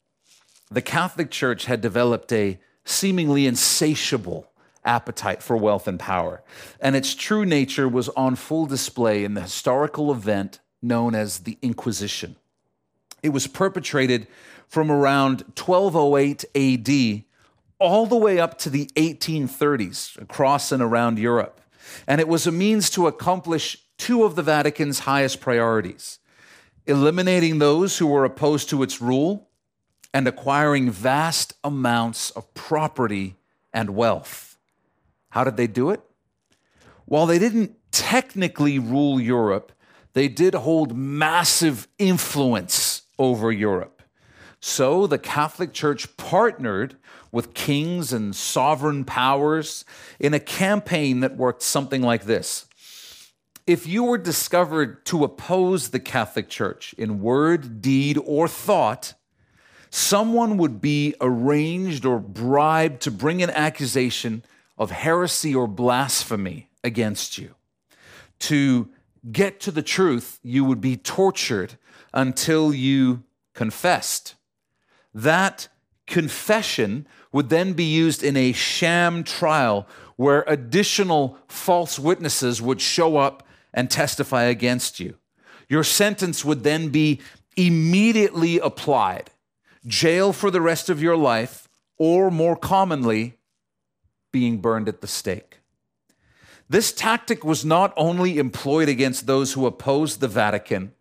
the 0.72 0.82
Catholic 0.82 1.30
Church 1.30 1.66
had 1.66 1.82
developed 1.82 2.32
a 2.32 2.58
seemingly 2.86 3.48
insatiable 3.48 4.50
appetite 4.86 5.44
for 5.44 5.58
wealth 5.58 5.90
and 5.90 6.00
power, 6.00 6.42
and 6.80 6.96
its 6.96 7.14
true 7.14 7.44
nature 7.44 7.90
was 7.90 8.08
on 8.16 8.38
full 8.38 8.66
display 8.66 9.26
in 9.26 9.34
the 9.34 9.42
historical 9.42 10.10
event 10.10 10.62
known 10.82 11.14
as 11.16 11.40
the 11.40 11.58
Inquisition. 11.62 12.38
It 13.22 13.34
was 13.34 13.46
perpetrated 13.46 14.28
from 14.70 14.90
around 14.92 15.42
1208 15.58 16.46
AD 16.56 17.24
all 17.80 18.06
the 18.06 18.16
way 18.16 18.40
up 18.40 18.58
to 18.60 18.70
the 18.70 18.86
1830s 18.96 20.22
across 20.22 20.72
and 20.72 20.82
around 20.82 21.18
Europe. 21.18 21.60
And 22.08 22.22
it 22.22 22.28
was 22.28 22.46
a 22.46 22.52
means 22.52 22.90
to 22.92 23.08
accomplish 23.08 23.78
two 23.98 24.24
of 24.24 24.36
the 24.36 24.44
Vatican's 24.44 25.00
highest 25.00 25.42
priorities 25.42 26.20
eliminating 26.86 27.60
those 27.60 28.00
who 28.00 28.08
were 28.08 28.26
opposed 28.26 28.68
to 28.70 28.82
its 28.82 29.00
rule 29.00 29.48
and 30.12 30.28
acquiring 30.28 30.90
vast 30.90 31.54
amounts 31.64 32.32
of 32.32 32.52
property 32.56 33.36
and 33.72 33.92
wealth. 33.92 34.58
How 35.30 35.44
did 35.44 35.56
they 35.56 35.68
do 35.68 35.92
it? 35.92 36.02
While 37.06 37.28
they 37.28 37.38
didn't 37.38 37.76
technically 37.92 38.80
rule 38.80 39.20
Europe, 39.20 39.72
they 40.14 40.28
did 40.28 40.56
hold 40.56 40.98
massive 40.98 41.88
influence 42.00 43.04
over 43.20 43.52
Europe. 43.52 43.99
So 44.62 45.08
the 45.08 45.18
Catholic 45.18 45.74
Church 45.74 46.18
partnered 46.18 46.98
with 47.32 47.54
kings 47.54 48.12
and 48.12 48.36
sovereign 48.36 49.06
powers 49.06 49.86
in 50.20 50.34
a 50.34 50.40
campaign 50.40 51.22
that 51.22 51.38
worked 51.38 51.62
something 51.62 52.02
like 52.02 52.26
this. 52.26 52.66
If 53.66 53.88
you 53.88 54.04
were 54.04 54.18
discovered 54.18 55.06
to 55.06 55.24
oppose 55.24 55.90
the 55.90 56.00
Catholic 56.00 56.50
Church 56.50 56.94
in 56.98 57.22
word, 57.22 57.82
deed, 57.82 58.18
or 58.26 58.48
thought, 58.48 59.14
someone 59.92 60.58
would 60.58 60.82
be 60.82 61.16
arranged 61.22 62.04
or 62.04 62.20
bribed 62.20 63.02
to 63.02 63.12
bring 63.12 63.44
an 63.44 63.52
accusation 63.52 64.44
of 64.78 64.92
heresy 64.92 65.54
or 65.54 65.68
blasphemy 65.68 66.70
against 66.84 67.38
you. 67.38 67.54
To 68.40 68.90
get 69.32 69.60
to 69.62 69.72
the 69.72 69.84
truth, 69.84 70.40
you 70.42 70.66
would 70.66 70.82
be 70.82 70.98
tortured 70.98 71.76
until 72.14 72.74
you 72.74 73.24
confessed. 73.54 74.36
That 75.14 75.68
confession 76.08 77.08
would 77.32 77.50
then 77.50 77.74
be 77.74 77.84
used 77.84 78.24
in 78.24 78.36
a 78.36 78.52
sham 78.52 79.24
trial 79.24 79.88
where 80.16 80.44
additional 80.48 81.38
false 81.48 81.98
witnesses 82.00 82.62
would 82.62 82.82
show 82.82 83.18
up 83.18 83.48
and 83.74 83.90
testify 83.90 84.44
against 84.44 85.00
you. 85.00 85.16
Your 85.70 85.84
sentence 85.84 86.44
would 86.44 86.64
then 86.64 86.90
be 86.90 87.22
immediately 87.56 88.60
applied 88.60 89.30
jail 89.88 90.34
for 90.34 90.52
the 90.52 90.62
rest 90.62 90.90
of 90.90 91.02
your 91.02 91.16
life, 91.16 91.70
or 91.98 92.30
more 92.30 92.56
commonly, 92.56 93.38
being 94.32 94.58
burned 94.58 94.88
at 94.88 95.02
the 95.02 95.08
stake. 95.08 95.60
This 96.70 96.92
tactic 96.92 97.44
was 97.44 97.66
not 97.66 97.94
only 97.98 98.38
employed 98.38 98.90
against 98.90 99.26
those 99.26 99.54
who 99.54 99.66
opposed 99.66 100.20
the 100.20 100.28
Vatican, 100.28 100.94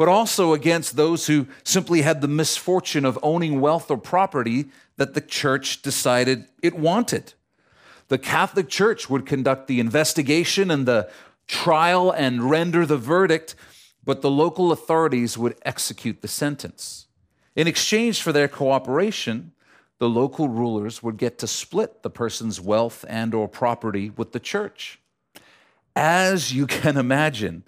but 0.00 0.08
also 0.08 0.54
against 0.54 0.96
those 0.96 1.26
who 1.26 1.46
simply 1.62 2.00
had 2.00 2.22
the 2.22 2.26
misfortune 2.26 3.04
of 3.04 3.18
owning 3.22 3.60
wealth 3.60 3.90
or 3.90 3.98
property 3.98 4.64
that 4.96 5.12
the 5.12 5.20
church 5.20 5.82
decided 5.82 6.46
it 6.62 6.74
wanted. 6.74 7.34
The 8.08 8.16
Catholic 8.16 8.70
Church 8.70 9.10
would 9.10 9.26
conduct 9.26 9.66
the 9.66 9.78
investigation 9.78 10.70
and 10.70 10.88
the 10.88 11.10
trial 11.46 12.10
and 12.10 12.48
render 12.48 12.86
the 12.86 12.96
verdict, 12.96 13.54
but 14.02 14.22
the 14.22 14.30
local 14.30 14.72
authorities 14.72 15.36
would 15.36 15.58
execute 15.66 16.22
the 16.22 16.28
sentence. 16.28 17.06
In 17.54 17.66
exchange 17.66 18.22
for 18.22 18.32
their 18.32 18.48
cooperation, 18.48 19.52
the 19.98 20.08
local 20.08 20.48
rulers 20.48 21.02
would 21.02 21.18
get 21.18 21.38
to 21.40 21.46
split 21.46 22.02
the 22.02 22.08
person's 22.08 22.58
wealth 22.58 23.04
and 23.06 23.34
or 23.34 23.46
property 23.48 24.08
with 24.08 24.32
the 24.32 24.40
church. 24.40 24.98
As 25.94 26.54
you 26.54 26.66
can 26.66 26.96
imagine, 26.96 27.64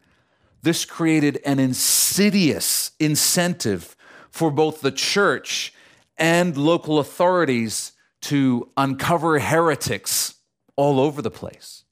this 0.62 0.84
created 0.84 1.40
an 1.44 1.58
insidious 1.58 2.92
incentive 2.98 3.96
for 4.30 4.50
both 4.50 4.80
the 4.80 4.92
church 4.92 5.74
and 6.16 6.56
local 6.56 6.98
authorities 6.98 7.92
to 8.22 8.70
uncover 8.76 9.38
heretics 9.38 10.34
all 10.76 11.00
over 11.00 11.20
the 11.20 11.30
place. 11.30 11.84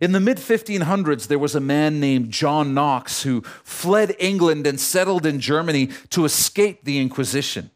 In 0.00 0.12
the 0.12 0.20
mid 0.20 0.38
1500s, 0.38 1.26
there 1.26 1.38
was 1.38 1.54
a 1.54 1.60
man 1.60 1.98
named 2.00 2.30
John 2.30 2.72
Knox 2.72 3.22
who 3.22 3.42
fled 3.64 4.14
England 4.18 4.66
and 4.66 4.78
settled 4.78 5.26
in 5.26 5.40
Germany 5.40 5.88
to 6.10 6.24
escape 6.24 6.84
the 6.84 6.98
Inquisition. 6.98 7.70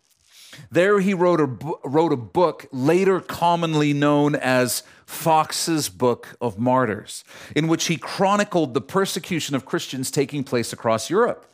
There 0.70 1.00
he 1.00 1.14
wrote 1.14 1.40
a, 1.40 1.46
wrote 1.88 2.12
a 2.12 2.16
book 2.16 2.66
later 2.72 3.20
commonly 3.20 3.92
known 3.92 4.34
as 4.34 4.82
Fox's 5.06 5.88
Book 5.88 6.36
of 6.40 6.58
Martyrs, 6.58 7.24
in 7.56 7.68
which 7.68 7.86
he 7.86 7.96
chronicled 7.96 8.74
the 8.74 8.80
persecution 8.80 9.54
of 9.54 9.64
Christians 9.64 10.10
taking 10.10 10.44
place 10.44 10.72
across 10.72 11.10
Europe. 11.10 11.46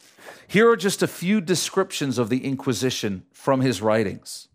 Here 0.46 0.68
are 0.70 0.76
just 0.76 1.02
a 1.02 1.08
few 1.08 1.40
descriptions 1.40 2.18
of 2.18 2.28
the 2.28 2.44
Inquisition 2.44 3.24
from 3.32 3.60
his 3.60 3.82
writings. 3.82 4.48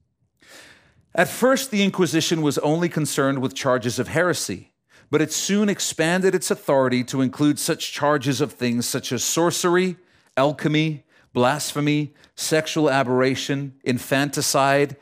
At 1.16 1.30
first, 1.30 1.72
the 1.72 1.84
Inquisition 1.84 2.42
was 2.42 2.58
only 2.60 2.90
concerned 2.90 3.40
with 3.40 3.54
charges 3.54 4.00
of 4.00 4.08
heresy 4.08 4.74
but 5.14 5.22
it 5.22 5.32
soon 5.32 5.70
expanded 5.70 6.34
its 6.34 6.50
authority 6.50 7.04
to 7.04 7.22
include 7.22 7.60
such 7.60 7.92
charges 7.92 8.42
of 8.42 8.52
things 8.52 8.84
such 8.88 9.12
as 9.12 9.24
sorcery, 9.24 9.96
alchemy, 10.36 11.04
blasphemy, 11.34 12.14
sexual 12.36 12.90
aberration, 12.90 13.74
infanticide, 13.84 14.96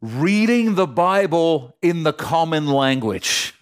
reading 0.00 0.74
the 0.74 0.86
Bible 0.86 1.76
in 1.80 2.02
the 2.02 2.12
common 2.12 2.66
language. 2.66 3.54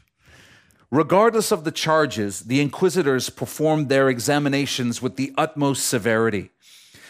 Regardless 0.91 1.51
of 1.53 1.65
the 1.65 1.73
charges, 1.73 2.41
the 2.41 2.61
inquisitors 2.61 3.31
performed 3.31 3.89
their 3.89 4.09
examinations 4.09 5.01
with 5.01 5.17
the 5.17 5.33
utmost 5.37 5.87
severity 5.87 6.51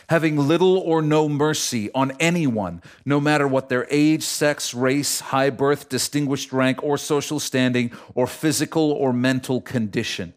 having 0.08 0.36
little 0.36 0.76
or 0.76 1.00
no 1.00 1.26
mercy 1.26 1.90
on 1.94 2.12
anyone, 2.20 2.82
no 3.04 3.18
matter 3.18 3.48
what 3.48 3.70
their 3.70 3.86
age, 3.90 4.22
sex, 4.22 4.74
race, 4.74 5.20
high 5.20 5.48
birth, 5.48 5.88
distinguished 5.88 6.52
rank, 6.52 6.82
or 6.82 6.98
social 6.98 7.40
standing, 7.40 7.90
or 8.14 8.26
physical 8.26 8.92
or 8.92 9.10
mental 9.12 9.60
condition. 9.60 10.34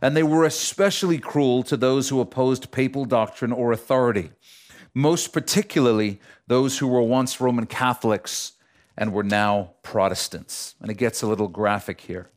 And 0.00 0.16
they 0.16 0.22
were 0.22 0.44
especially 0.44 1.18
cruel 1.18 1.62
to 1.64 1.76
those 1.76 2.08
who 2.08 2.20
opposed 2.20 2.70
papal 2.70 3.04
doctrine 3.04 3.52
or 3.52 3.72
authority, 3.72 4.30
most 4.94 5.32
particularly 5.32 6.20
those 6.46 6.78
who 6.78 6.86
were 6.86 7.02
once 7.02 7.40
Roman 7.40 7.66
Catholics 7.66 8.52
and 8.96 9.12
were 9.12 9.22
now 9.22 9.72
Protestants. 9.82 10.74
And 10.80 10.90
it 10.90 10.94
gets 10.94 11.22
a 11.22 11.26
little 11.26 11.48
graphic 11.48 12.02
here. 12.02 12.30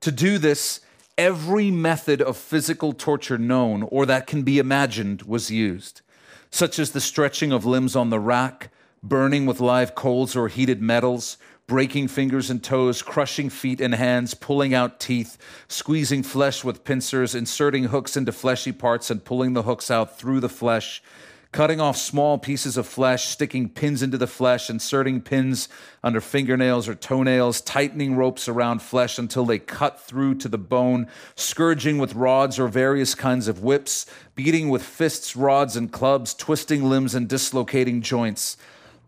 To 0.00 0.10
do 0.10 0.38
this, 0.38 0.80
every 1.18 1.70
method 1.70 2.22
of 2.22 2.36
physical 2.36 2.92
torture 2.92 3.38
known 3.38 3.82
or 3.84 4.06
that 4.06 4.26
can 4.26 4.42
be 4.42 4.58
imagined 4.58 5.22
was 5.22 5.50
used, 5.50 6.00
such 6.50 6.78
as 6.78 6.92
the 6.92 7.00
stretching 7.00 7.52
of 7.52 7.66
limbs 7.66 7.94
on 7.94 8.10
the 8.10 8.18
rack, 8.18 8.70
burning 9.02 9.46
with 9.46 9.60
live 9.60 9.94
coals 9.94 10.34
or 10.34 10.48
heated 10.48 10.80
metals, 10.80 11.36
breaking 11.70 12.08
fingers 12.08 12.50
and 12.50 12.64
toes, 12.64 13.00
crushing 13.00 13.48
feet 13.48 13.80
and 13.80 13.94
hands, 13.94 14.34
pulling 14.34 14.74
out 14.74 14.98
teeth, 14.98 15.38
squeezing 15.68 16.20
flesh 16.20 16.64
with 16.64 16.82
pincers, 16.82 17.32
inserting 17.32 17.84
hooks 17.84 18.16
into 18.16 18.32
fleshy 18.32 18.72
parts 18.72 19.08
and 19.08 19.24
pulling 19.24 19.52
the 19.52 19.62
hooks 19.62 19.88
out 19.88 20.18
through 20.18 20.40
the 20.40 20.48
flesh, 20.48 21.00
cutting 21.52 21.80
off 21.80 21.96
small 21.96 22.38
pieces 22.38 22.76
of 22.76 22.88
flesh, 22.88 23.28
sticking 23.28 23.68
pins 23.68 24.02
into 24.02 24.18
the 24.18 24.26
flesh, 24.26 24.68
inserting 24.68 25.20
pins 25.20 25.68
under 26.02 26.20
fingernails 26.20 26.88
or 26.88 26.96
toenails, 26.96 27.60
tightening 27.60 28.16
ropes 28.16 28.48
around 28.48 28.82
flesh 28.82 29.16
until 29.16 29.44
they 29.44 29.60
cut 29.60 30.00
through 30.00 30.34
to 30.34 30.48
the 30.48 30.58
bone, 30.58 31.06
scourging 31.36 31.98
with 31.98 32.16
rods 32.16 32.58
or 32.58 32.66
various 32.66 33.14
kinds 33.14 33.46
of 33.46 33.62
whips, 33.62 34.06
beating 34.34 34.70
with 34.70 34.82
fists, 34.82 35.36
rods, 35.36 35.76
and 35.76 35.92
clubs, 35.92 36.34
twisting 36.34 36.82
limbs 36.82 37.14
and 37.14 37.28
dislocating 37.28 38.02
joints. 38.02 38.56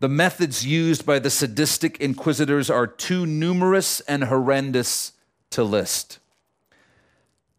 The 0.03 0.09
methods 0.09 0.65
used 0.65 1.05
by 1.05 1.19
the 1.19 1.29
sadistic 1.29 1.97
inquisitors 2.01 2.69
are 2.69 2.87
too 2.87 3.25
numerous 3.25 4.01
and 4.01 4.25
horrendous 4.25 5.13
to 5.51 5.63
list. 5.63 6.19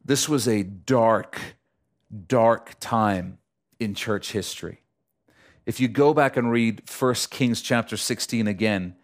This 0.04 0.28
was 0.28 0.46
a 0.46 0.62
dark, 0.62 1.40
dark 2.28 2.74
time 2.80 3.38
in 3.80 3.94
church 3.94 4.32
history. 4.32 4.82
If 5.64 5.80
you 5.80 5.88
go 5.88 6.12
back 6.12 6.36
and 6.36 6.50
read 6.50 6.82
1 6.86 7.14
Kings 7.30 7.62
chapter 7.62 7.96
16 7.96 8.46
again, 8.46 8.96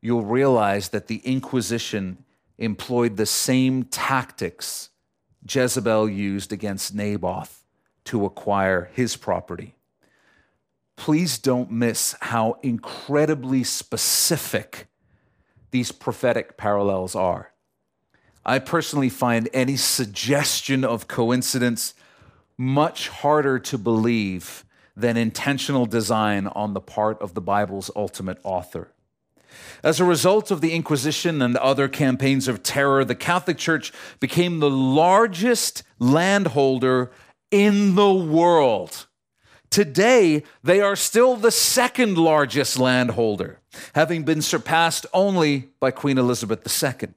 you'll 0.00 0.24
realize 0.24 0.90
that 0.90 1.08
the 1.08 1.20
Inquisition 1.24 2.24
employed 2.58 3.16
the 3.16 3.26
same 3.26 3.82
tactics 3.82 4.90
Jezebel 5.50 6.08
used 6.08 6.52
against 6.52 6.94
Naboth 6.94 7.64
to 8.04 8.24
acquire 8.24 8.88
his 8.92 9.16
property. 9.16 9.74
Please 10.96 11.38
don't 11.38 11.70
miss 11.70 12.14
how 12.20 12.58
incredibly 12.62 13.64
specific 13.64 14.86
these 15.70 15.92
prophetic 15.92 16.56
parallels 16.56 17.14
are. 17.14 17.52
I 18.46 18.58
personally 18.58 19.08
find 19.08 19.48
any 19.52 19.76
suggestion 19.76 20.84
of 20.84 21.08
coincidence 21.08 21.94
much 22.56 23.08
harder 23.08 23.58
to 23.58 23.78
believe 23.78 24.64
than 24.96 25.16
intentional 25.16 25.86
design 25.86 26.46
on 26.48 26.74
the 26.74 26.80
part 26.80 27.20
of 27.20 27.34
the 27.34 27.40
Bible's 27.40 27.90
ultimate 27.96 28.38
author. 28.44 28.92
As 29.82 30.00
a 30.00 30.04
result 30.04 30.50
of 30.50 30.60
the 30.60 30.72
Inquisition 30.72 31.42
and 31.42 31.56
other 31.56 31.88
campaigns 31.88 32.48
of 32.48 32.62
terror, 32.62 33.04
the 33.04 33.14
Catholic 33.14 33.58
Church 33.58 33.92
became 34.20 34.60
the 34.60 34.70
largest 34.70 35.82
landholder 35.98 37.10
in 37.50 37.94
the 37.94 38.12
world. 38.12 39.06
Today, 39.74 40.44
they 40.62 40.80
are 40.80 40.94
still 40.94 41.34
the 41.34 41.50
second 41.50 42.16
largest 42.16 42.78
landholder, 42.78 43.58
having 43.96 44.22
been 44.22 44.40
surpassed 44.40 45.04
only 45.12 45.70
by 45.80 45.90
Queen 45.90 46.16
Elizabeth 46.16 46.60
II. 46.80 47.08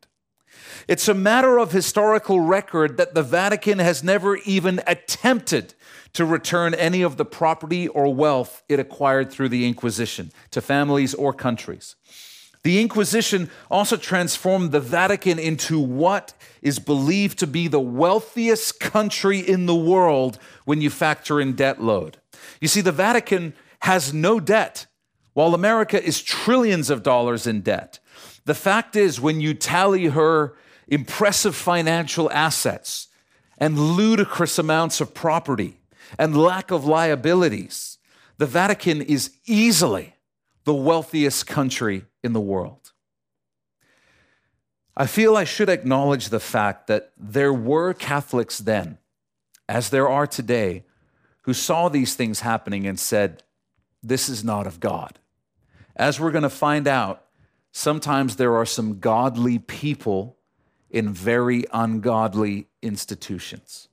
It's 0.88 1.08
a 1.08 1.14
matter 1.14 1.60
of 1.60 1.72
historical 1.72 2.40
record 2.40 2.98
that 2.98 3.14
the 3.14 3.22
Vatican 3.22 3.78
has 3.78 4.04
never 4.04 4.38
even 4.38 4.82
attempted 4.88 5.76
to 6.14 6.26
return 6.26 6.74
any 6.74 7.04
of 7.04 7.18
the 7.18 7.26
property 7.26 7.88
or 7.90 8.12
wealth 8.12 8.64
it 8.68 8.80
acquired 8.80 9.30
through 9.30 9.50
the 9.50 9.68
Inquisition 9.68 10.32
to 10.50 10.60
families 10.60 11.14
or 11.14 11.34
countries. 11.34 11.96
The 12.64 12.82
Inquisition 12.82 13.52
also 13.70 13.98
transformed 13.98 14.72
the 14.72 14.80
Vatican 14.80 15.38
into 15.38 15.80
what 15.80 16.34
is 16.64 16.80
believed 16.80 17.38
to 17.38 17.46
be 17.46 17.68
the 17.68 17.80
wealthiest 17.80 18.80
country 18.80 19.38
in 19.40 19.68
the 19.68 19.76
world 19.76 20.40
when 20.66 20.82
you 20.82 20.90
factor 20.90 21.40
in 21.40 21.54
debt 21.54 21.84
load. 21.84 22.18
You 22.62 22.68
see, 22.68 22.82
the 22.82 22.92
Vatican 22.92 23.54
has 23.82 24.14
no 24.14 24.40
debt, 24.40 24.88
while 25.34 25.54
America 25.54 26.04
is 26.04 26.22
trillions 26.22 26.90
of 26.90 27.04
dollars 27.04 27.46
in 27.46 27.62
debt. 27.62 28.00
The 28.46 28.56
fact 28.56 28.96
is, 28.96 29.22
when 29.22 29.40
you 29.40 29.54
tally 29.54 30.06
her 30.06 30.56
impressive 30.88 31.56
financial 31.56 32.32
assets 32.32 33.08
and 33.58 33.78
ludicrous 33.78 34.58
amounts 34.58 35.02
of 35.02 35.14
property 35.14 35.80
and 36.18 36.36
lack 36.36 36.72
of 36.72 36.86
liabilities, 36.86 37.98
the 38.38 38.46
Vatican 38.46 39.02
is 39.02 39.32
easily 39.46 40.16
the 40.64 40.74
wealthiest 40.74 41.46
country 41.46 42.06
in 42.24 42.34
the 42.34 42.42
world. 42.42 42.94
I 44.96 45.06
feel 45.06 45.38
I 45.38 45.44
should 45.44 45.70
acknowledge 45.70 46.30
the 46.30 46.40
fact 46.40 46.88
that 46.88 47.12
there 47.18 47.54
were 47.54 47.94
Catholics 47.94 48.58
then, 48.58 48.98
as 49.70 49.92
there 49.92 50.10
are 50.10 50.26
today, 50.26 50.86
who 51.48 51.54
saw 51.54 51.88
these 51.88 52.14
things 52.14 52.42
happening 52.42 52.86
and 52.86 53.00
said, 53.00 53.42
This 54.04 54.28
is 54.28 54.44
not 54.44 54.68
of 54.68 54.82
God. 54.82 55.18
As 55.96 56.20
we're 56.20 56.32
going 56.32 56.44
to 56.44 56.50
find 56.50 56.90
out, 56.90 57.24
sometimes 57.72 58.36
there 58.36 58.54
are 58.58 58.66
some 58.66 59.00
godly 59.00 59.58
people 59.58 60.36
in 60.90 61.14
very 61.14 61.64
ungodly 61.72 62.68
institutions. 62.82 63.88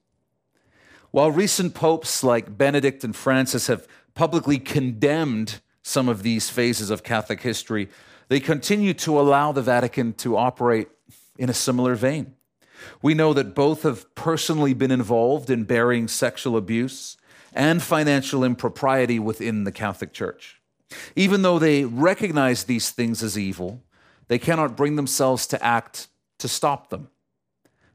While 1.13 1.31
recent 1.31 1.75
popes 1.75 2.25
like 2.25 2.59
Benedict 2.59 3.05
and 3.05 3.15
Francis 3.15 3.69
have 3.69 3.87
publicly 4.15 4.59
condemned 4.59 5.61
some 5.81 6.09
of 6.09 6.25
these 6.25 6.51
phases 6.51 6.91
of 6.91 7.05
Catholic 7.05 7.41
history, 7.41 7.89
they 8.27 8.41
continue 8.41 8.95
to 8.95 9.21
allow 9.21 9.53
the 9.53 9.63
Vatican 9.63 10.13
to 10.15 10.37
operate 10.37 10.89
in 11.39 11.49
a 11.49 11.55
similar 11.55 11.95
vein. 11.95 12.35
We 13.01 13.15
know 13.15 13.33
that 13.33 13.55
both 13.55 13.85
have 13.85 14.13
personally 14.17 14.75
been 14.75 14.91
involved 14.91 15.51
in 15.51 15.63
burying 15.63 16.09
sexual 16.09 16.57
abuse 16.57 17.17
and 17.55 17.83
financial 17.83 18.45
impropriety 18.45 19.19
within 19.19 19.65
the 19.65 19.73
Catholic 19.73 20.13
Church. 20.13 20.61
Even 21.17 21.43
though 21.43 21.59
they 21.59 21.85
recognize 21.85 22.65
these 22.65 22.91
things 22.91 23.23
as 23.23 23.39
evil, 23.39 23.83
they 24.29 24.39
cannot 24.39 24.77
bring 24.77 24.97
themselves 24.97 25.47
to 25.47 25.65
act 25.65 26.09
to 26.39 26.49
stop 26.49 26.91
them? 26.91 27.09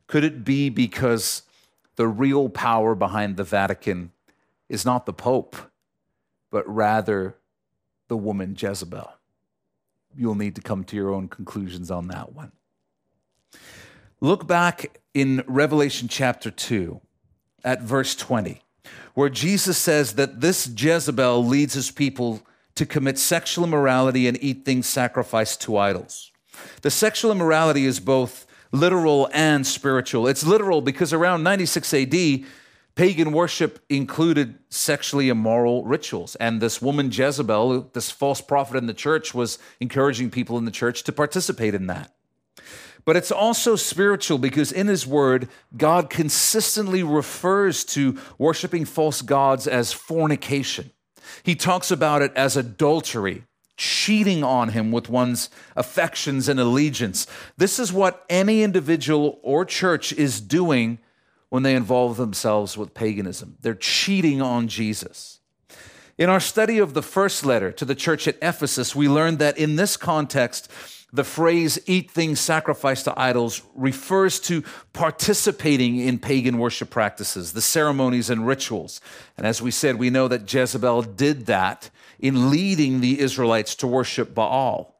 Could 0.07 0.23
it 0.23 0.43
be 0.43 0.69
because 0.69 1.43
the 1.97 2.07
real 2.07 2.49
power 2.49 2.95
behind 2.95 3.37
the 3.37 3.43
Vatican 3.43 4.11
is 4.67 4.85
not 4.85 5.05
the 5.05 5.13
Pope, 5.13 5.55
but 6.49 6.67
rather 6.67 7.35
the 8.07 8.17
woman 8.17 8.55
Jezebel? 8.57 9.11
You'll 10.15 10.35
need 10.35 10.55
to 10.55 10.61
come 10.61 10.83
to 10.85 10.95
your 10.95 11.13
own 11.13 11.27
conclusions 11.27 11.91
on 11.91 12.07
that 12.07 12.33
one. 12.33 12.53
Look 14.21 14.47
back 14.47 14.99
in 15.13 15.43
Revelation 15.47 16.07
chapter 16.07 16.49
2 16.49 16.99
at 17.63 17.81
verse 17.81 18.15
20, 18.15 18.61
where 19.13 19.29
Jesus 19.29 19.77
says 19.77 20.13
that 20.13 20.41
this 20.41 20.71
Jezebel 20.75 21.45
leads 21.45 21.73
his 21.73 21.91
people 21.91 22.41
to 22.75 22.85
commit 22.85 23.17
sexual 23.17 23.65
immorality 23.65 24.27
and 24.27 24.41
eat 24.41 24.63
things 24.63 24.87
sacrificed 24.87 25.61
to 25.61 25.77
idols. 25.77 26.31
The 26.81 26.91
sexual 26.91 27.31
immorality 27.31 27.85
is 27.85 27.99
both 27.99 28.45
literal 28.71 29.29
and 29.33 29.65
spiritual. 29.65 30.27
It's 30.27 30.45
literal 30.45 30.81
because 30.81 31.11
around 31.11 31.43
96 31.43 31.93
AD, 31.93 32.45
pagan 32.95 33.31
worship 33.31 33.79
included 33.89 34.55
sexually 34.69 35.29
immoral 35.29 35.83
rituals. 35.83 36.35
And 36.35 36.61
this 36.61 36.81
woman, 36.81 37.11
Jezebel, 37.11 37.89
this 37.93 38.11
false 38.11 38.41
prophet 38.41 38.77
in 38.77 38.85
the 38.85 38.93
church, 38.93 39.33
was 39.33 39.59
encouraging 39.79 40.29
people 40.29 40.57
in 40.57 40.65
the 40.65 40.71
church 40.71 41.03
to 41.03 41.11
participate 41.11 41.73
in 41.73 41.87
that. 41.87 42.13
But 43.05 43.15
it's 43.15 43.31
also 43.31 43.75
spiritual 43.75 44.37
because 44.37 44.71
in 44.71 44.87
his 44.87 45.07
word, 45.07 45.47
God 45.75 46.09
consistently 46.09 47.03
refers 47.03 47.83
to 47.85 48.17
worshiping 48.37 48.85
false 48.85 49.21
gods 49.21 49.67
as 49.67 49.93
fornication. 49.93 50.91
He 51.43 51.55
talks 51.55 51.91
about 51.91 52.21
it 52.21 52.33
as 52.35 52.57
adultery 52.57 53.43
cheating 53.79 54.43
on 54.43 54.69
him 54.69 54.91
with 54.91 55.09
one's 55.09 55.49
affections 55.75 56.49
and 56.49 56.59
allegiance. 56.59 57.25
This 57.55 57.79
is 57.79 57.93
what 57.93 58.25
any 58.29 58.61
individual 58.61 59.39
or 59.41 59.63
church 59.63 60.11
is 60.11 60.41
doing 60.41 60.99
when 61.47 61.63
they 61.63 61.75
involve 61.75 62.17
themselves 62.17 62.77
with 62.77 62.93
paganism. 62.93 63.55
They're 63.61 63.73
cheating 63.73 64.41
on 64.41 64.67
Jesus. 64.67 65.39
In 66.17 66.29
our 66.29 66.41
study 66.41 66.77
of 66.77 66.93
the 66.93 67.01
first 67.01 67.45
letter 67.45 67.71
to 67.71 67.85
the 67.85 67.95
church 67.95 68.27
at 68.27 68.37
Ephesus, 68.41 68.93
we 68.93 69.07
learned 69.07 69.39
that 69.39 69.57
in 69.57 69.77
this 69.77 69.95
context, 69.95 70.69
the 71.11 71.23
phrase 71.23 71.79
eat 71.87 72.11
things 72.11 72.39
sacrificed 72.39 73.05
to 73.05 73.19
idols 73.19 73.63
refers 73.73 74.39
to 74.41 74.63
participating 74.93 75.97
in 75.97 76.19
pagan 76.19 76.59
worship 76.59 76.89
practices, 76.89 77.53
the 77.53 77.61
ceremonies 77.61 78.29
and 78.29 78.45
rituals. 78.45 79.01
And 79.35 79.47
as 79.47 79.61
we 79.61 79.71
said, 79.71 79.95
we 79.95 80.09
know 80.09 80.27
that 80.27 80.51
Jezebel 80.51 81.03
did 81.03 81.47
that 81.47 81.89
in 82.19 82.51
leading 82.51 83.01
the 83.01 83.19
Israelites 83.19 83.73
to 83.75 83.87
worship 83.87 84.35
Baal. 84.35 84.95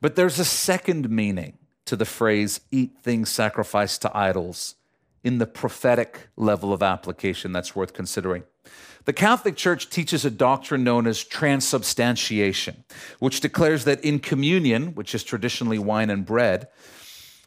But 0.00 0.14
there's 0.14 0.38
a 0.38 0.44
second 0.44 1.10
meaning 1.10 1.58
to 1.86 1.96
the 1.96 2.04
phrase 2.04 2.60
eat 2.70 2.98
things 3.02 3.30
sacrificed 3.30 4.02
to 4.02 4.16
idols 4.16 4.76
in 5.24 5.38
the 5.38 5.46
prophetic 5.46 6.28
level 6.36 6.72
of 6.72 6.82
application 6.82 7.52
that's 7.52 7.74
worth 7.74 7.92
considering. 7.92 8.44
The 9.04 9.12
Catholic 9.12 9.56
Church 9.56 9.90
teaches 9.90 10.24
a 10.24 10.30
doctrine 10.30 10.82
known 10.82 11.06
as 11.06 11.22
transubstantiation, 11.22 12.84
which 13.18 13.40
declares 13.40 13.84
that 13.84 14.02
in 14.02 14.18
communion, 14.18 14.94
which 14.94 15.14
is 15.14 15.22
traditionally 15.22 15.78
wine 15.78 16.08
and 16.08 16.24
bread, 16.24 16.68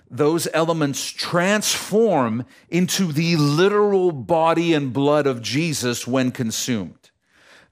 those 0.10 0.48
elements 0.54 1.10
transform 1.10 2.46
into 2.70 3.12
the 3.12 3.36
literal 3.36 4.12
body 4.12 4.74
and 4.74 4.94
blood 4.94 5.28
of 5.28 5.42
Jesus 5.42 6.08
when 6.08 6.32
consumed. 6.32 7.10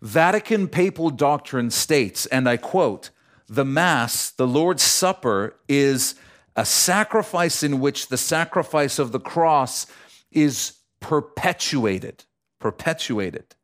Vatican 0.02 0.68
papal 0.68 1.10
doctrine 1.10 1.72
states, 1.72 2.26
and 2.26 2.50
I 2.50 2.58
quote, 2.58 3.12
the 3.48 3.66
Mass, 3.66 4.32
the 4.32 4.48
Lord's 4.48 4.84
Supper, 4.84 5.56
is 5.68 6.16
a 6.56 6.66
sacrifice 6.66 7.64
in 7.64 7.80
which 7.80 8.08
the 8.08 8.18
sacrifice 8.18 8.98
of 8.98 9.12
the 9.12 9.20
cross 9.20 9.86
is 10.32 10.74
perpetuated. 11.00 12.26
Perpetuated. 12.60 13.55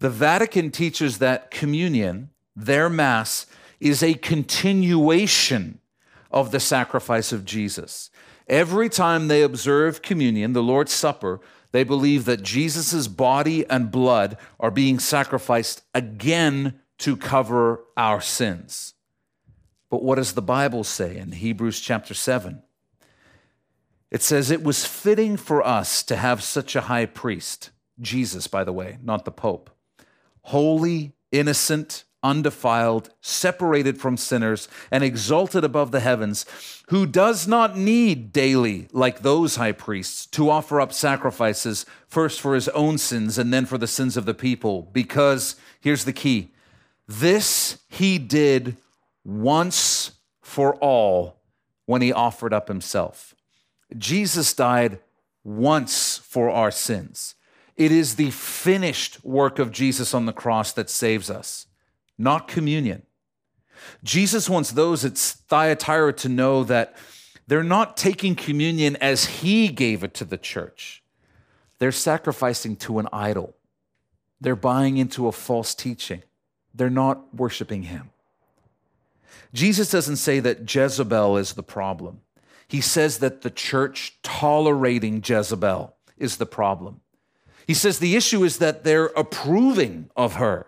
The 0.00 0.10
Vatican 0.10 0.70
teaches 0.70 1.18
that 1.18 1.50
communion, 1.50 2.30
their 2.54 2.88
Mass, 2.88 3.46
is 3.80 4.02
a 4.02 4.14
continuation 4.14 5.80
of 6.30 6.50
the 6.50 6.60
sacrifice 6.60 7.32
of 7.32 7.44
Jesus. 7.44 8.10
Every 8.46 8.88
time 8.88 9.28
they 9.28 9.42
observe 9.42 10.02
communion, 10.02 10.52
the 10.52 10.62
Lord's 10.62 10.92
Supper, 10.92 11.40
they 11.72 11.84
believe 11.84 12.24
that 12.24 12.42
Jesus' 12.42 13.08
body 13.08 13.68
and 13.68 13.90
blood 13.90 14.38
are 14.58 14.70
being 14.70 14.98
sacrificed 14.98 15.82
again 15.94 16.80
to 16.98 17.16
cover 17.16 17.84
our 17.96 18.20
sins. 18.20 18.94
But 19.90 20.02
what 20.02 20.16
does 20.16 20.32
the 20.32 20.42
Bible 20.42 20.84
say 20.84 21.16
in 21.16 21.32
Hebrews 21.32 21.80
chapter 21.80 22.14
7? 22.14 22.62
It 24.10 24.22
says, 24.22 24.50
It 24.50 24.62
was 24.62 24.84
fitting 24.84 25.36
for 25.36 25.66
us 25.66 26.02
to 26.04 26.16
have 26.16 26.42
such 26.42 26.74
a 26.74 26.82
high 26.82 27.06
priest, 27.06 27.70
Jesus, 28.00 28.46
by 28.46 28.64
the 28.64 28.72
way, 28.72 28.98
not 29.02 29.24
the 29.24 29.30
Pope, 29.30 29.70
holy, 30.48 31.12
innocent, 31.30 32.04
undefiled, 32.22 33.10
separated 33.20 34.00
from 34.00 34.16
sinners, 34.16 34.68
and 34.90 35.04
exalted 35.04 35.62
above 35.62 35.90
the 35.90 36.00
heavens, 36.00 36.44
who 36.88 37.06
does 37.06 37.46
not 37.46 37.76
need 37.76 38.32
daily, 38.32 38.88
like 38.92 39.20
those 39.20 39.56
high 39.56 39.72
priests, 39.72 40.26
to 40.26 40.50
offer 40.50 40.80
up 40.80 40.92
sacrifices, 40.92 41.86
first 42.06 42.40
for 42.40 42.54
his 42.54 42.68
own 42.70 42.98
sins 42.98 43.38
and 43.38 43.52
then 43.52 43.66
for 43.66 43.78
the 43.78 43.86
sins 43.86 44.16
of 44.16 44.24
the 44.24 44.34
people. 44.34 44.88
Because, 44.92 45.56
here's 45.80 46.04
the 46.04 46.12
key 46.12 46.50
this 47.06 47.78
he 47.88 48.18
did 48.18 48.76
once 49.24 50.12
for 50.42 50.74
all 50.76 51.36
when 51.86 52.02
he 52.02 52.12
offered 52.12 52.52
up 52.52 52.68
himself. 52.68 53.34
Jesus 53.96 54.52
died 54.52 54.98
once 55.44 56.18
for 56.18 56.50
our 56.50 56.70
sins. 56.70 57.34
It 57.78 57.92
is 57.92 58.16
the 58.16 58.32
finished 58.32 59.24
work 59.24 59.58
of 59.58 59.72
Jesus 59.72 60.12
on 60.12 60.26
the 60.26 60.32
cross 60.32 60.72
that 60.72 60.90
saves 60.90 61.30
us 61.30 61.66
not 62.18 62.48
communion. 62.48 63.02
Jesus 64.02 64.50
wants 64.50 64.72
those 64.72 65.04
at 65.04 65.16
Thyatira 65.16 66.12
to 66.14 66.28
know 66.28 66.64
that 66.64 66.96
they're 67.46 67.62
not 67.62 67.96
taking 67.96 68.34
communion 68.34 68.96
as 68.96 69.24
he 69.26 69.68
gave 69.68 70.02
it 70.02 70.12
to 70.14 70.24
the 70.24 70.36
church. 70.36 71.02
They're 71.78 71.92
sacrificing 71.92 72.74
to 72.76 72.98
an 72.98 73.08
idol. 73.12 73.54
They're 74.40 74.56
buying 74.56 74.96
into 74.96 75.28
a 75.28 75.32
false 75.32 75.74
teaching. 75.74 76.22
They're 76.74 76.90
not 76.90 77.34
worshiping 77.34 77.84
him. 77.84 78.10
Jesus 79.54 79.90
doesn't 79.90 80.16
say 80.16 80.40
that 80.40 80.72
Jezebel 80.72 81.36
is 81.36 81.54
the 81.54 81.62
problem. 81.62 82.20
He 82.66 82.80
says 82.80 83.18
that 83.18 83.42
the 83.42 83.50
church 83.50 84.18
tolerating 84.22 85.22
Jezebel 85.24 85.94
is 86.18 86.36
the 86.36 86.46
problem. 86.46 87.00
He 87.68 87.74
says 87.74 87.98
the 87.98 88.16
issue 88.16 88.44
is 88.44 88.58
that 88.58 88.82
they're 88.82 89.12
approving 89.14 90.08
of 90.16 90.36
her. 90.36 90.66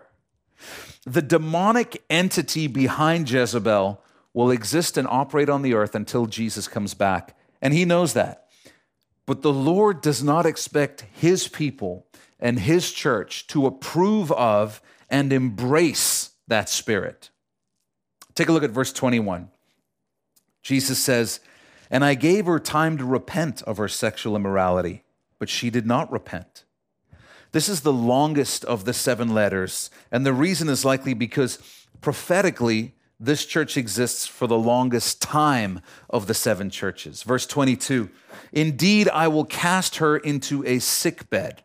The 1.03 1.23
demonic 1.23 2.03
entity 2.11 2.67
behind 2.67 3.27
Jezebel 3.27 3.99
will 4.35 4.51
exist 4.51 4.97
and 4.97 5.07
operate 5.07 5.49
on 5.49 5.63
the 5.63 5.73
earth 5.73 5.95
until 5.95 6.27
Jesus 6.27 6.67
comes 6.67 6.93
back. 6.93 7.35
And 7.59 7.73
he 7.73 7.85
knows 7.85 8.13
that. 8.13 8.45
But 9.25 9.41
the 9.41 9.51
Lord 9.51 10.01
does 10.01 10.23
not 10.23 10.45
expect 10.45 11.05
his 11.11 11.47
people 11.47 12.05
and 12.39 12.59
his 12.59 12.91
church 12.91 13.47
to 13.47 13.65
approve 13.65 14.31
of 14.33 14.79
and 15.09 15.33
embrace 15.33 16.29
that 16.47 16.69
spirit. 16.69 17.31
Take 18.35 18.47
a 18.47 18.51
look 18.51 18.63
at 18.63 18.69
verse 18.69 18.93
21. 18.93 19.49
Jesus 20.61 20.99
says, 20.99 21.39
And 21.89 22.05
I 22.05 22.13
gave 22.13 22.45
her 22.45 22.59
time 22.59 22.99
to 22.99 23.05
repent 23.05 23.63
of 23.63 23.77
her 23.77 23.87
sexual 23.87 24.35
immorality, 24.35 25.03
but 25.39 25.49
she 25.49 25.71
did 25.71 25.87
not 25.87 26.11
repent. 26.11 26.63
This 27.51 27.67
is 27.67 27.81
the 27.81 27.93
longest 27.93 28.63
of 28.65 28.85
the 28.85 28.93
seven 28.93 29.33
letters, 29.33 29.89
and 30.11 30.25
the 30.25 30.33
reason 30.33 30.69
is 30.69 30.85
likely 30.85 31.13
because 31.13 31.59
prophetically, 31.99 32.93
this 33.19 33.45
church 33.45 33.77
exists 33.77 34.25
for 34.25 34.47
the 34.47 34.57
longest 34.57 35.21
time 35.21 35.81
of 36.09 36.27
the 36.27 36.33
seven 36.33 36.69
churches. 36.69 37.23
Verse 37.23 37.45
22 37.45 38.09
Indeed, 38.53 39.09
I 39.09 39.27
will 39.27 39.45
cast 39.45 39.97
her 39.97 40.17
into 40.17 40.65
a 40.65 40.79
sick 40.79 41.29
bed. 41.29 41.63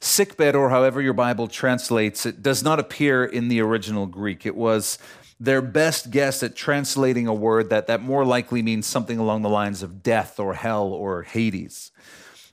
Sick 0.00 0.36
bed, 0.36 0.54
or 0.54 0.68
however 0.68 1.00
your 1.00 1.14
Bible 1.14 1.48
translates 1.48 2.26
it, 2.26 2.42
does 2.42 2.62
not 2.62 2.78
appear 2.78 3.24
in 3.24 3.48
the 3.48 3.60
original 3.60 4.06
Greek. 4.06 4.44
It 4.44 4.54
was 4.54 4.98
their 5.40 5.62
best 5.62 6.10
guess 6.10 6.42
at 6.42 6.54
translating 6.54 7.26
a 7.26 7.34
word 7.34 7.70
that, 7.70 7.86
that 7.86 8.02
more 8.02 8.24
likely 8.24 8.62
means 8.62 8.86
something 8.86 9.18
along 9.18 9.42
the 9.42 9.48
lines 9.48 9.82
of 9.82 10.02
death 10.02 10.38
or 10.38 10.54
hell 10.54 10.88
or 10.88 11.22
Hades 11.22 11.90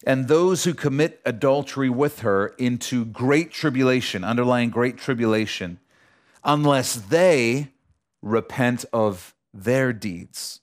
and 0.06 0.28
those 0.28 0.64
who 0.64 0.74
commit 0.74 1.22
adultery 1.26 1.90
with 1.90 2.20
her 2.20 2.48
into 2.58 3.06
great 3.06 3.52
tribulation, 3.52 4.24
underlying 4.24 4.70
great 4.70 4.98
tribulation, 4.98 5.80
unless 6.44 6.96
they 6.96 7.70
repent 8.22 8.86
of 8.92 9.34
their 9.54 9.94
deeds. 9.94 10.60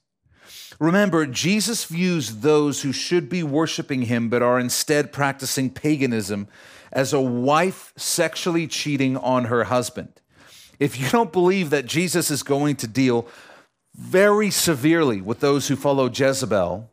Remember, 0.79 1.25
Jesus 1.25 1.85
views 1.85 2.37
those 2.37 2.81
who 2.81 2.91
should 2.91 3.29
be 3.29 3.43
worshiping 3.43 4.03
him 4.03 4.29
but 4.29 4.41
are 4.41 4.59
instead 4.59 5.13
practicing 5.13 5.69
paganism 5.69 6.47
as 6.91 7.13
a 7.13 7.21
wife 7.21 7.93
sexually 7.95 8.67
cheating 8.67 9.15
on 9.17 9.45
her 9.45 9.65
husband. 9.65 10.09
If 10.79 10.99
you 10.99 11.07
don't 11.09 11.31
believe 11.31 11.69
that 11.69 11.85
Jesus 11.85 12.31
is 12.31 12.43
going 12.43 12.75
to 12.77 12.87
deal 12.87 13.27
very 13.93 14.49
severely 14.49 15.21
with 15.21 15.39
those 15.39 15.67
who 15.67 15.75
follow 15.75 16.09
Jezebel, 16.09 16.90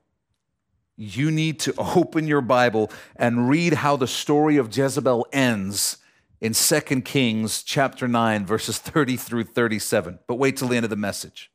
you 0.98 1.30
need 1.30 1.60
to 1.60 1.74
open 1.78 2.26
your 2.26 2.42
Bible 2.42 2.90
and 3.16 3.48
read 3.48 3.74
how 3.74 3.96
the 3.96 4.06
story 4.06 4.58
of 4.58 4.76
Jezebel 4.76 5.26
ends 5.32 5.98
in 6.40 6.52
2 6.52 6.80
Kings 7.02 7.62
chapter 7.62 8.06
9 8.06 8.44
verses 8.44 8.78
30 8.78 9.16
through 9.16 9.44
37. 9.44 10.18
But 10.26 10.34
wait 10.34 10.56
till 10.58 10.68
the 10.68 10.76
end 10.76 10.84
of 10.84 10.90
the 10.90 10.96
message. 10.96 11.50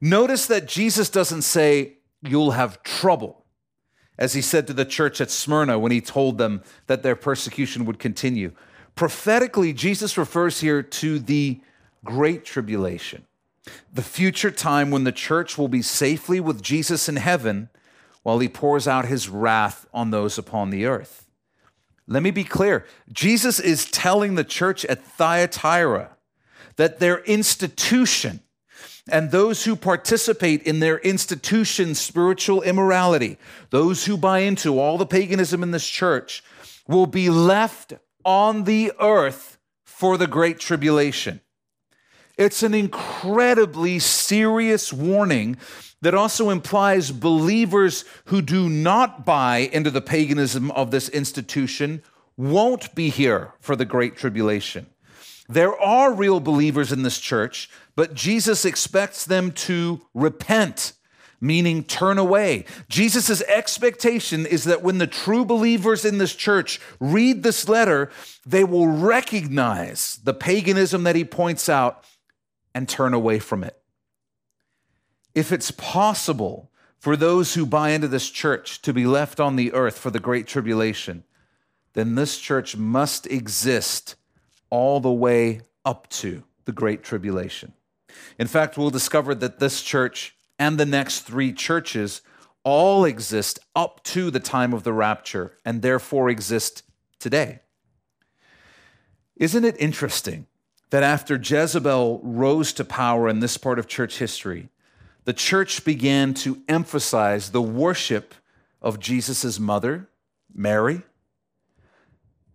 Notice 0.00 0.46
that 0.46 0.66
Jesus 0.66 1.08
doesn't 1.08 1.42
say 1.42 1.98
you'll 2.22 2.52
have 2.52 2.82
trouble 2.82 3.44
as 4.18 4.34
he 4.34 4.42
said 4.42 4.66
to 4.66 4.74
the 4.74 4.84
church 4.84 5.20
at 5.20 5.30
Smyrna 5.30 5.78
when 5.78 5.92
he 5.92 6.00
told 6.00 6.36
them 6.36 6.62
that 6.86 7.02
their 7.02 7.16
persecution 7.16 7.86
would 7.86 7.98
continue. 7.98 8.52
Prophetically, 8.94 9.72
Jesus 9.72 10.18
refers 10.18 10.60
here 10.60 10.82
to 10.82 11.18
the 11.18 11.60
great 12.04 12.44
tribulation, 12.44 13.26
the 13.92 14.02
future 14.02 14.50
time 14.50 14.90
when 14.90 15.04
the 15.04 15.12
church 15.12 15.56
will 15.56 15.68
be 15.68 15.82
safely 15.82 16.40
with 16.40 16.62
Jesus 16.62 17.08
in 17.08 17.16
heaven 17.16 17.70
while 18.22 18.38
he 18.38 18.48
pours 18.48 18.86
out 18.86 19.06
his 19.06 19.28
wrath 19.28 19.86
on 19.92 20.10
those 20.10 20.38
upon 20.38 20.70
the 20.70 20.86
earth. 20.86 21.26
Let 22.06 22.22
me 22.22 22.30
be 22.30 22.44
clear 22.44 22.86
Jesus 23.12 23.60
is 23.60 23.90
telling 23.90 24.34
the 24.34 24.44
church 24.44 24.84
at 24.84 25.04
Thyatira 25.04 26.16
that 26.76 26.98
their 26.98 27.20
institution 27.24 28.40
and 29.10 29.30
those 29.30 29.64
who 29.64 29.76
participate 29.76 30.62
in 30.62 30.80
their 30.80 30.98
institution's 30.98 31.98
spiritual 31.98 32.62
immorality, 32.62 33.38
those 33.70 34.06
who 34.06 34.16
buy 34.16 34.40
into 34.40 34.78
all 34.78 34.98
the 34.98 35.06
paganism 35.06 35.62
in 35.62 35.70
this 35.70 35.86
church, 35.86 36.42
will 36.86 37.06
be 37.06 37.30
left 37.30 37.94
on 38.24 38.64
the 38.64 38.92
earth 39.00 39.58
for 39.84 40.16
the 40.16 40.26
great 40.26 40.58
tribulation. 40.58 41.40
It's 42.36 42.62
an 42.62 42.74
incredibly 42.74 43.98
serious 43.98 44.92
warning 44.92 45.58
that 46.02 46.14
also 46.14 46.50
implies 46.50 47.10
believers 47.10 48.04
who 48.26 48.40
do 48.40 48.68
not 48.68 49.24
buy 49.24 49.58
into 49.72 49.90
the 49.90 50.00
paganism 50.00 50.70
of 50.72 50.90
this 50.90 51.08
institution 51.08 52.02
won't 52.36 52.94
be 52.94 53.10
here 53.10 53.52
for 53.60 53.76
the 53.76 53.84
Great 53.84 54.16
Tribulation. 54.16 54.86
There 55.48 55.78
are 55.78 56.14
real 56.14 56.40
believers 56.40 56.92
in 56.92 57.02
this 57.02 57.18
church, 57.18 57.68
but 57.96 58.14
Jesus 58.14 58.64
expects 58.64 59.24
them 59.24 59.50
to 59.52 60.00
repent, 60.14 60.92
meaning 61.40 61.82
turn 61.82 62.18
away. 62.18 62.64
Jesus' 62.88 63.42
expectation 63.42 64.46
is 64.46 64.64
that 64.64 64.82
when 64.82 64.98
the 64.98 65.06
true 65.06 65.44
believers 65.44 66.04
in 66.04 66.18
this 66.18 66.34
church 66.34 66.80
read 67.00 67.42
this 67.42 67.68
letter, 67.68 68.10
they 68.46 68.64
will 68.64 68.86
recognize 68.86 70.20
the 70.22 70.34
paganism 70.34 71.02
that 71.02 71.16
he 71.16 71.24
points 71.24 71.68
out 71.68 72.04
and 72.74 72.88
turn 72.88 73.12
away 73.12 73.38
from 73.38 73.64
it 73.64 73.79
if 75.34 75.52
it's 75.52 75.70
possible 75.70 76.70
for 76.98 77.16
those 77.16 77.54
who 77.54 77.64
buy 77.64 77.90
into 77.90 78.08
this 78.08 78.28
church 78.28 78.82
to 78.82 78.92
be 78.92 79.06
left 79.06 79.40
on 79.40 79.56
the 79.56 79.72
earth 79.72 79.98
for 79.98 80.10
the 80.10 80.20
great 80.20 80.46
tribulation, 80.46 81.24
then 81.94 82.14
this 82.14 82.38
church 82.38 82.76
must 82.76 83.26
exist 83.26 84.16
all 84.68 85.00
the 85.00 85.10
way 85.10 85.62
up 85.84 86.08
to 86.10 86.44
the 86.64 86.72
great 86.72 87.02
tribulation. 87.02 87.72
In 88.38 88.46
fact, 88.46 88.76
we'll 88.76 88.90
discover 88.90 89.34
that 89.34 89.58
this 89.58 89.82
church 89.82 90.36
and 90.58 90.78
the 90.78 90.86
next 90.86 91.20
three 91.20 91.52
churches 91.52 92.22
all 92.64 93.04
exist 93.04 93.58
up 93.74 94.04
to 94.04 94.30
the 94.30 94.40
time 94.40 94.74
of 94.74 94.82
the 94.82 94.92
rapture 94.92 95.56
and 95.64 95.80
therefore 95.80 96.28
exist 96.28 96.82
today. 97.18 97.60
Isn't 99.36 99.64
it 99.64 99.76
interesting 99.78 100.46
that 100.90 101.02
after 101.02 101.36
Jezebel 101.36 102.20
rose 102.22 102.72
to 102.74 102.84
power 102.84 103.28
in 103.28 103.40
this 103.40 103.56
part 103.56 103.78
of 103.78 103.86
church 103.86 104.18
history, 104.18 104.68
the 105.24 105.32
church 105.32 105.84
began 105.84 106.34
to 106.34 106.62
emphasize 106.68 107.50
the 107.50 107.62
worship 107.62 108.34
of 108.80 108.98
Jesus' 108.98 109.58
mother, 109.58 110.08
Mary. 110.52 111.02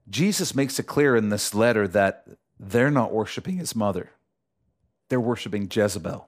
Jesus 0.09 0.55
makes 0.55 0.79
it 0.79 0.83
clear 0.83 1.15
in 1.15 1.29
this 1.29 1.53
letter 1.53 1.87
that 1.87 2.27
they're 2.59 2.91
not 2.91 3.11
worshiping 3.11 3.57
his 3.57 3.75
mother, 3.75 4.11
they're 5.09 5.19
worshiping 5.19 5.69
Jezebel. 5.71 6.27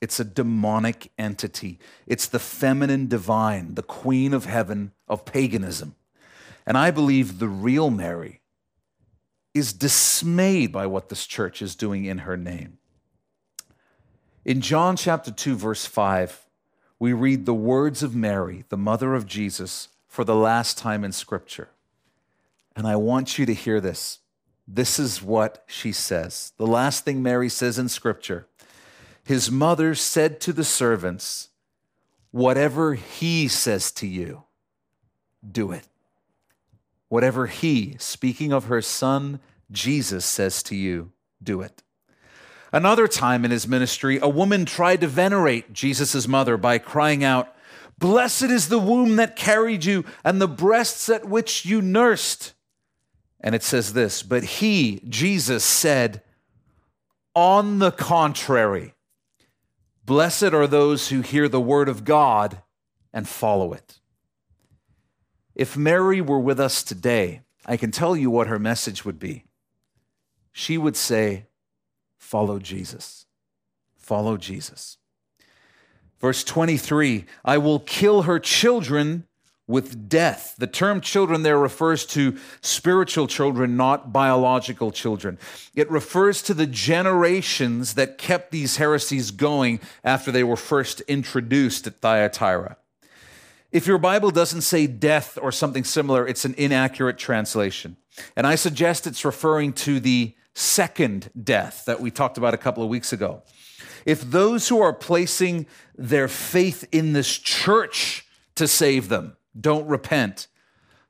It's 0.00 0.18
a 0.18 0.24
demonic 0.24 1.12
entity. 1.18 1.78
It's 2.06 2.26
the 2.26 2.38
feminine 2.38 3.06
divine, 3.06 3.74
the 3.74 3.82
queen 3.82 4.32
of 4.32 4.46
heaven 4.46 4.92
of 5.06 5.26
paganism. 5.26 5.94
And 6.66 6.78
I 6.78 6.90
believe 6.90 7.38
the 7.38 7.48
real 7.48 7.90
Mary 7.90 8.40
is 9.52 9.72
dismayed 9.72 10.72
by 10.72 10.86
what 10.86 11.10
this 11.10 11.26
church 11.26 11.60
is 11.60 11.74
doing 11.74 12.06
in 12.06 12.18
her 12.18 12.36
name. 12.36 12.78
In 14.44 14.60
John 14.60 14.96
chapter 14.96 15.30
2, 15.30 15.56
verse 15.56 15.86
5, 15.86 16.46
we 16.98 17.12
read 17.12 17.46
the 17.46 17.54
words 17.54 18.02
of 18.02 18.14
Mary, 18.14 18.64
the 18.68 18.76
mother 18.76 19.14
of 19.14 19.26
Jesus, 19.26 19.88
for 20.06 20.24
the 20.24 20.34
last 20.34 20.78
time 20.78 21.04
in 21.04 21.12
Scripture. 21.12 21.68
And 22.74 22.86
I 22.86 22.96
want 22.96 23.38
you 23.38 23.46
to 23.46 23.54
hear 23.54 23.80
this. 23.80 24.20
This 24.66 24.98
is 24.98 25.22
what 25.22 25.64
she 25.66 25.92
says. 25.92 26.52
The 26.56 26.66
last 26.66 27.04
thing 27.04 27.22
Mary 27.22 27.48
says 27.48 27.78
in 27.78 27.88
Scripture 27.88 28.46
His 29.24 29.50
mother 29.50 29.94
said 29.94 30.40
to 30.42 30.52
the 30.52 30.64
servants, 30.64 31.48
Whatever 32.30 32.94
he 32.94 33.48
says 33.48 33.90
to 33.92 34.06
you, 34.06 34.44
do 35.48 35.72
it. 35.72 35.86
Whatever 37.08 37.46
he, 37.48 37.96
speaking 37.98 38.52
of 38.52 38.66
her 38.66 38.80
son 38.80 39.40
Jesus, 39.70 40.24
says 40.24 40.62
to 40.64 40.76
you, 40.76 41.12
do 41.42 41.60
it. 41.60 41.82
Another 42.72 43.08
time 43.08 43.44
in 43.44 43.50
his 43.50 43.66
ministry, 43.66 44.18
a 44.20 44.28
woman 44.28 44.64
tried 44.64 45.00
to 45.00 45.08
venerate 45.08 45.72
Jesus' 45.72 46.28
mother 46.28 46.56
by 46.56 46.78
crying 46.78 47.24
out, 47.24 47.54
Blessed 47.98 48.44
is 48.44 48.68
the 48.68 48.78
womb 48.78 49.16
that 49.16 49.36
carried 49.36 49.84
you 49.84 50.04
and 50.24 50.40
the 50.40 50.48
breasts 50.48 51.08
at 51.08 51.28
which 51.28 51.66
you 51.66 51.82
nursed. 51.82 52.54
And 53.40 53.54
it 53.54 53.62
says 53.62 53.92
this, 53.92 54.22
but 54.22 54.42
he, 54.44 55.02
Jesus, 55.08 55.64
said, 55.64 56.22
On 57.34 57.78
the 57.78 57.90
contrary, 57.90 58.94
blessed 60.06 60.54
are 60.54 60.66
those 60.66 61.08
who 61.08 61.20
hear 61.20 61.48
the 61.48 61.60
word 61.60 61.88
of 61.88 62.04
God 62.04 62.62
and 63.12 63.28
follow 63.28 63.72
it. 63.72 63.98
If 65.54 65.76
Mary 65.76 66.20
were 66.20 66.40
with 66.40 66.60
us 66.60 66.82
today, 66.82 67.42
I 67.66 67.76
can 67.76 67.90
tell 67.90 68.16
you 68.16 68.30
what 68.30 68.46
her 68.46 68.58
message 68.58 69.04
would 69.04 69.18
be. 69.18 69.44
She 70.52 70.78
would 70.78 70.96
say, 70.96 71.46
Follow 72.20 72.60
Jesus. 72.60 73.26
Follow 73.96 74.36
Jesus. 74.36 74.98
Verse 76.20 76.44
23 76.44 77.24
I 77.44 77.58
will 77.58 77.80
kill 77.80 78.22
her 78.22 78.38
children 78.38 79.26
with 79.66 80.08
death. 80.08 80.54
The 80.58 80.66
term 80.66 81.00
children 81.00 81.42
there 81.42 81.58
refers 81.58 82.04
to 82.06 82.36
spiritual 82.60 83.26
children, 83.26 83.76
not 83.76 84.12
biological 84.12 84.90
children. 84.90 85.38
It 85.74 85.90
refers 85.90 86.42
to 86.42 86.54
the 86.54 86.66
generations 86.66 87.94
that 87.94 88.18
kept 88.18 88.50
these 88.50 88.76
heresies 88.76 89.30
going 89.30 89.80
after 90.04 90.30
they 90.30 90.44
were 90.44 90.56
first 90.56 91.00
introduced 91.02 91.86
at 91.86 92.00
Thyatira. 92.00 92.76
If 93.72 93.86
your 93.86 93.98
Bible 93.98 94.32
doesn't 94.32 94.62
say 94.62 94.88
death 94.88 95.38
or 95.40 95.52
something 95.52 95.84
similar, 95.84 96.26
it's 96.26 96.44
an 96.44 96.54
inaccurate 96.58 97.16
translation. 97.16 97.96
And 98.36 98.46
I 98.46 98.56
suggest 98.56 99.06
it's 99.06 99.24
referring 99.24 99.72
to 99.74 100.00
the 100.00 100.34
second 100.54 101.30
death 101.42 101.84
that 101.86 102.00
we 102.00 102.10
talked 102.10 102.38
about 102.38 102.54
a 102.54 102.58
couple 102.58 102.82
of 102.82 102.88
weeks 102.88 103.12
ago. 103.12 103.42
If 104.04 104.22
those 104.22 104.68
who 104.68 104.80
are 104.80 104.92
placing 104.92 105.66
their 105.96 106.28
faith 106.28 106.86
in 106.92 107.12
this 107.12 107.36
church 107.38 108.26
to 108.54 108.66
save 108.66 109.08
them 109.08 109.36
don't 109.58 109.86
repent, 109.86 110.48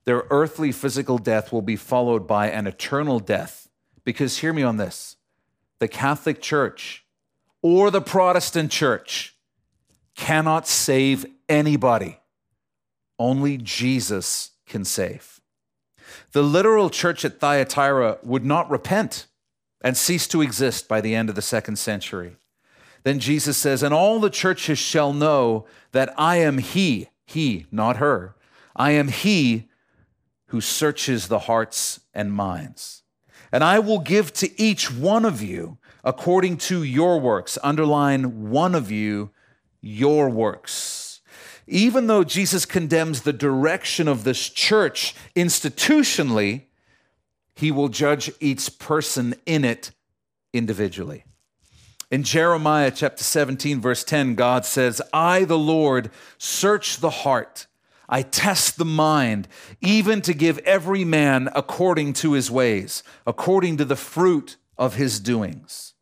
their 0.05 0.24
earthly 0.30 0.72
physical 0.72 1.18
death 1.18 1.53
will 1.53 1.62
be 1.62 1.76
followed 1.76 2.26
by 2.26 2.49
an 2.51 2.66
eternal 2.66 3.20
death. 3.20 3.68
Because 4.05 4.38
hear 4.38 4.53
me 4.53 4.62
on 4.62 4.76
this 4.76 5.16
the 5.78 5.88
Catholic 5.88 6.41
Church 6.41 7.05
or 7.62 7.91
the 7.91 8.01
Protestant 8.01 8.70
Church 8.70 9.36
cannot 10.14 10.66
save 10.66 11.26
anybody, 11.49 12.18
only 13.18 13.57
Jesus 13.57 14.51
can 14.66 14.84
save. 14.84 15.41
The 16.32 16.43
literal 16.43 16.91
church 16.91 17.24
at 17.24 17.41
Thyatira 17.41 18.18
would 18.22 18.45
not 18.45 18.70
repent 18.70 19.26
and 19.83 19.97
cease 19.97 20.26
to 20.28 20.43
exist 20.43 20.89
by 20.89 21.01
the 21.01 21.14
end 21.14 21.28
of 21.28 21.35
the 21.35 21.43
second 21.43 21.76
century. 21.76 22.37
Then 23.03 23.18
Jesus 23.18 23.57
says, 23.57 23.83
And 23.83 23.95
all 23.95 24.20
the 24.20 24.31
churches 24.31 24.78
shall 24.78 25.12
know 25.12 25.66
that 25.93 26.12
I 26.18 26.37
am 26.37 26.59
He, 26.59 27.09
He, 27.26 27.66
not 27.70 27.97
her. 27.97 28.35
I 28.76 28.93
am 28.93 29.09
He 29.09 29.68
who 30.47 30.61
searches 30.61 31.28
the 31.28 31.41
hearts 31.41 32.01
and 32.12 32.33
minds. 32.33 33.03
And 33.53 33.64
I 33.64 33.78
will 33.78 34.01
give 34.01 34.33
to 34.35 34.61
each 34.61 34.91
one 34.91 35.24
of 35.24 35.43
you 35.43 35.78
according 36.05 36.57
to 36.57 36.83
your 36.83 37.18
works. 37.18 37.59
Underline 37.62 38.51
one 38.51 38.74
of 38.74 38.91
you, 38.91 39.31
your 39.81 40.28
works. 40.28 41.20
Even 41.66 42.07
though 42.07 42.24
Jesus 42.24 42.66
condemns 42.66 43.22
the 43.22 43.33
direction 43.33 44.09
of 44.09 44.24
this 44.24 44.49
church 44.49 45.14
institutionally, 45.37 46.64
he 47.55 47.70
will 47.70 47.88
judge 47.88 48.30
each 48.40 48.78
person 48.78 49.34
in 49.46 49.64
it 49.64 49.92
individually. 50.53 51.24
In 52.11 52.24
Jeremiah 52.24 52.90
chapter 52.90 53.22
17, 53.22 53.80
verse 53.80 54.03
10, 54.03 54.34
God 54.34 54.64
says, 54.64 55.01
I, 55.12 55.44
the 55.44 55.59
Lord, 55.59 56.11
search 56.38 56.98
the 56.98 57.11
heart. 57.11 57.66
I 58.09 58.22
test 58.22 58.76
the 58.76 58.84
mind, 58.84 59.46
even 59.80 60.20
to 60.22 60.34
give 60.34 60.59
every 60.59 61.05
man 61.05 61.48
according 61.55 62.14
to 62.14 62.32
his 62.32 62.51
ways, 62.51 63.05
according 63.24 63.76
to 63.76 63.84
the 63.84 63.94
fruit 63.94 64.57
of 64.76 64.96
his 64.96 65.20
doings. 65.20 65.94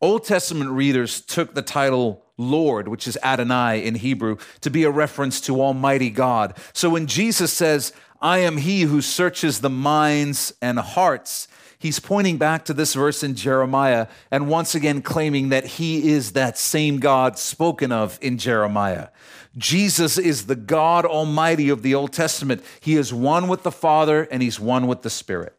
Old 0.00 0.24
Testament 0.24 0.70
readers 0.70 1.20
took 1.20 1.54
the 1.54 1.62
title 1.62 2.24
Lord, 2.36 2.88
which 2.88 3.06
is 3.06 3.18
Adonai 3.22 3.84
in 3.84 3.94
Hebrew, 3.94 4.38
to 4.62 4.70
be 4.70 4.84
a 4.84 4.90
reference 4.90 5.40
to 5.42 5.60
Almighty 5.60 6.10
God. 6.10 6.56
So 6.72 6.90
when 6.90 7.06
Jesus 7.06 7.52
says, 7.52 7.92
I 8.24 8.38
am 8.38 8.56
he 8.56 8.80
who 8.80 9.02
searches 9.02 9.60
the 9.60 9.68
minds 9.68 10.54
and 10.62 10.78
hearts, 10.78 11.46
he's 11.78 12.00
pointing 12.00 12.38
back 12.38 12.64
to 12.64 12.72
this 12.72 12.94
verse 12.94 13.22
in 13.22 13.34
Jeremiah 13.34 14.06
and 14.30 14.48
once 14.48 14.74
again 14.74 15.02
claiming 15.02 15.50
that 15.50 15.66
he 15.66 16.10
is 16.10 16.32
that 16.32 16.56
same 16.56 17.00
God 17.00 17.38
spoken 17.38 17.92
of 17.92 18.18
in 18.22 18.38
Jeremiah. 18.38 19.08
Jesus 19.58 20.16
is 20.16 20.46
the 20.46 20.56
God 20.56 21.04
Almighty 21.04 21.68
of 21.68 21.82
the 21.82 21.94
Old 21.94 22.14
Testament. 22.14 22.64
He 22.80 22.96
is 22.96 23.12
one 23.12 23.46
with 23.46 23.62
the 23.62 23.70
Father 23.70 24.22
and 24.30 24.42
he's 24.42 24.58
one 24.58 24.86
with 24.86 25.02
the 25.02 25.10
Spirit. 25.10 25.54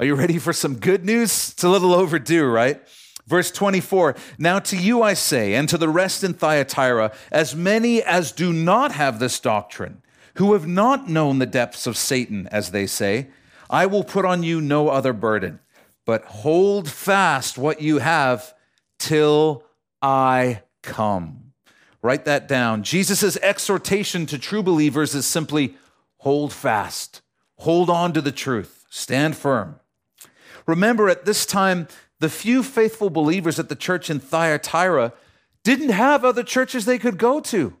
Are 0.00 0.06
you 0.06 0.14
ready 0.14 0.38
for 0.38 0.54
some 0.54 0.76
good 0.76 1.04
news? 1.04 1.50
It's 1.50 1.62
a 1.62 1.68
little 1.68 1.92
overdue, 1.92 2.46
right? 2.46 2.80
Verse 3.26 3.50
24 3.50 4.16
Now 4.38 4.60
to 4.60 4.78
you 4.78 5.02
I 5.02 5.12
say, 5.12 5.52
and 5.52 5.68
to 5.68 5.76
the 5.76 5.90
rest 5.90 6.24
in 6.24 6.32
Thyatira, 6.32 7.12
as 7.30 7.54
many 7.54 8.02
as 8.02 8.32
do 8.32 8.50
not 8.50 8.92
have 8.92 9.18
this 9.18 9.38
doctrine, 9.38 10.00
who 10.36 10.52
have 10.52 10.66
not 10.66 11.08
known 11.08 11.38
the 11.38 11.46
depths 11.46 11.86
of 11.86 11.96
Satan, 11.96 12.48
as 12.48 12.70
they 12.70 12.86
say, 12.86 13.28
I 13.70 13.86
will 13.86 14.04
put 14.04 14.24
on 14.24 14.42
you 14.42 14.60
no 14.60 14.88
other 14.88 15.12
burden, 15.12 15.60
but 16.04 16.24
hold 16.24 16.88
fast 16.90 17.56
what 17.56 17.80
you 17.80 17.98
have 17.98 18.54
till 18.98 19.64
I 20.02 20.62
come. 20.82 21.52
Write 22.02 22.26
that 22.26 22.46
down. 22.46 22.82
Jesus' 22.82 23.36
exhortation 23.38 24.26
to 24.26 24.38
true 24.38 24.62
believers 24.62 25.14
is 25.14 25.24
simply 25.24 25.76
hold 26.18 26.52
fast, 26.52 27.22
hold 27.58 27.88
on 27.88 28.12
to 28.12 28.20
the 28.20 28.32
truth, 28.32 28.84
stand 28.90 29.36
firm. 29.36 29.80
Remember, 30.66 31.08
at 31.08 31.24
this 31.24 31.46
time, 31.46 31.88
the 32.20 32.28
few 32.28 32.62
faithful 32.62 33.10
believers 33.10 33.58
at 33.58 33.68
the 33.68 33.76
church 33.76 34.10
in 34.10 34.20
Thyatira 34.20 35.12
didn't 35.62 35.90
have 35.90 36.24
other 36.24 36.42
churches 36.42 36.84
they 36.84 36.98
could 36.98 37.18
go 37.18 37.40
to. 37.40 37.76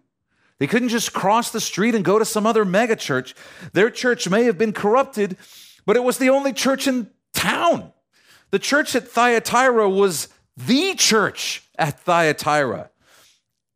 They 0.58 0.66
couldn't 0.66 0.90
just 0.90 1.12
cross 1.12 1.50
the 1.50 1.60
street 1.60 1.94
and 1.94 2.04
go 2.04 2.18
to 2.18 2.24
some 2.24 2.46
other 2.46 2.64
megachurch. 2.64 3.34
Their 3.72 3.90
church 3.90 4.28
may 4.28 4.44
have 4.44 4.56
been 4.56 4.72
corrupted, 4.72 5.36
but 5.84 5.96
it 5.96 6.04
was 6.04 6.18
the 6.18 6.30
only 6.30 6.52
church 6.52 6.86
in 6.86 7.10
town. 7.32 7.92
The 8.50 8.58
church 8.58 8.94
at 8.94 9.08
Thyatira 9.08 9.90
was 9.90 10.28
the 10.56 10.94
church 10.94 11.68
at 11.76 12.00
Thyatira. 12.00 12.90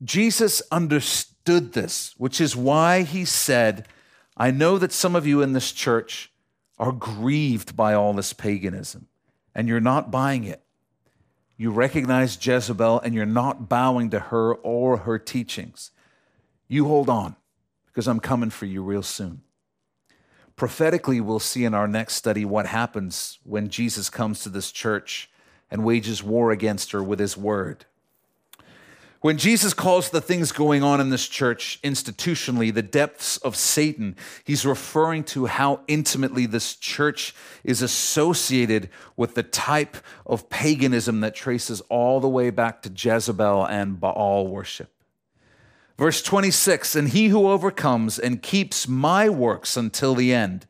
Jesus 0.02 0.62
understood 0.70 1.72
this, 1.72 2.14
which 2.16 2.40
is 2.40 2.54
why 2.54 3.02
he 3.02 3.24
said, 3.24 3.88
I 4.36 4.52
know 4.52 4.78
that 4.78 4.92
some 4.92 5.16
of 5.16 5.26
you 5.26 5.42
in 5.42 5.52
this 5.52 5.72
church 5.72 6.32
are 6.78 6.92
grieved 6.92 7.74
by 7.74 7.94
all 7.94 8.12
this 8.12 8.32
paganism, 8.32 9.08
and 9.52 9.66
you're 9.66 9.80
not 9.80 10.12
buying 10.12 10.44
it. 10.44 10.62
You 11.56 11.72
recognize 11.72 12.38
Jezebel, 12.40 13.00
and 13.00 13.14
you're 13.14 13.26
not 13.26 13.68
bowing 13.68 14.10
to 14.10 14.20
her 14.20 14.54
or 14.54 14.98
her 14.98 15.18
teachings. 15.18 15.90
You 16.68 16.86
hold 16.86 17.08
on 17.08 17.34
because 17.86 18.06
I'm 18.06 18.20
coming 18.20 18.50
for 18.50 18.66
you 18.66 18.82
real 18.82 19.02
soon. 19.02 19.42
Prophetically, 20.54 21.20
we'll 21.20 21.38
see 21.38 21.64
in 21.64 21.72
our 21.72 21.88
next 21.88 22.14
study 22.14 22.44
what 22.44 22.66
happens 22.66 23.38
when 23.44 23.68
Jesus 23.68 24.10
comes 24.10 24.42
to 24.42 24.48
this 24.48 24.70
church 24.70 25.30
and 25.70 25.84
wages 25.84 26.22
war 26.22 26.50
against 26.50 26.92
her 26.92 27.02
with 27.02 27.18
his 27.18 27.36
word. 27.36 27.86
When 29.20 29.36
Jesus 29.36 29.74
calls 29.74 30.10
the 30.10 30.20
things 30.20 30.52
going 30.52 30.84
on 30.84 31.00
in 31.00 31.10
this 31.10 31.26
church 31.26 31.80
institutionally 31.82 32.72
the 32.72 32.82
depths 32.82 33.36
of 33.38 33.56
Satan, 33.56 34.14
he's 34.44 34.64
referring 34.64 35.24
to 35.24 35.46
how 35.46 35.80
intimately 35.88 36.46
this 36.46 36.76
church 36.76 37.34
is 37.64 37.82
associated 37.82 38.90
with 39.16 39.34
the 39.34 39.42
type 39.42 39.96
of 40.24 40.48
paganism 40.48 41.20
that 41.20 41.34
traces 41.34 41.80
all 41.88 42.20
the 42.20 42.28
way 42.28 42.50
back 42.50 42.82
to 42.82 42.92
Jezebel 42.94 43.64
and 43.64 43.98
Baal 43.98 44.46
worship. 44.46 44.92
Verse 45.98 46.22
26 46.22 46.94
And 46.94 47.08
he 47.08 47.28
who 47.28 47.48
overcomes 47.48 48.18
and 48.18 48.40
keeps 48.40 48.86
my 48.86 49.28
works 49.28 49.76
until 49.76 50.14
the 50.14 50.32
end. 50.32 50.66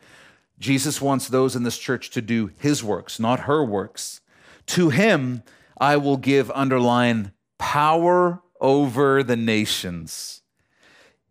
Jesus 0.58 1.00
wants 1.00 1.28
those 1.28 1.54
in 1.54 1.62
this 1.62 1.78
church 1.78 2.10
to 2.10 2.22
do 2.22 2.50
his 2.58 2.82
works, 2.82 3.20
not 3.20 3.40
her 3.40 3.64
works. 3.64 4.20
To 4.68 4.90
him 4.90 5.42
I 5.80 5.96
will 5.96 6.16
give, 6.16 6.50
underline, 6.52 7.32
power 7.58 8.42
over 8.60 9.22
the 9.22 9.36
nations. 9.36 10.42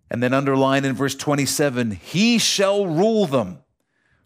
And 0.10 0.24
then 0.24 0.34
underline 0.34 0.86
in 0.86 0.94
verse 0.94 1.16
27 1.16 1.92
He 1.92 2.38
shall 2.38 2.86
rule 2.86 3.26
them 3.26 3.60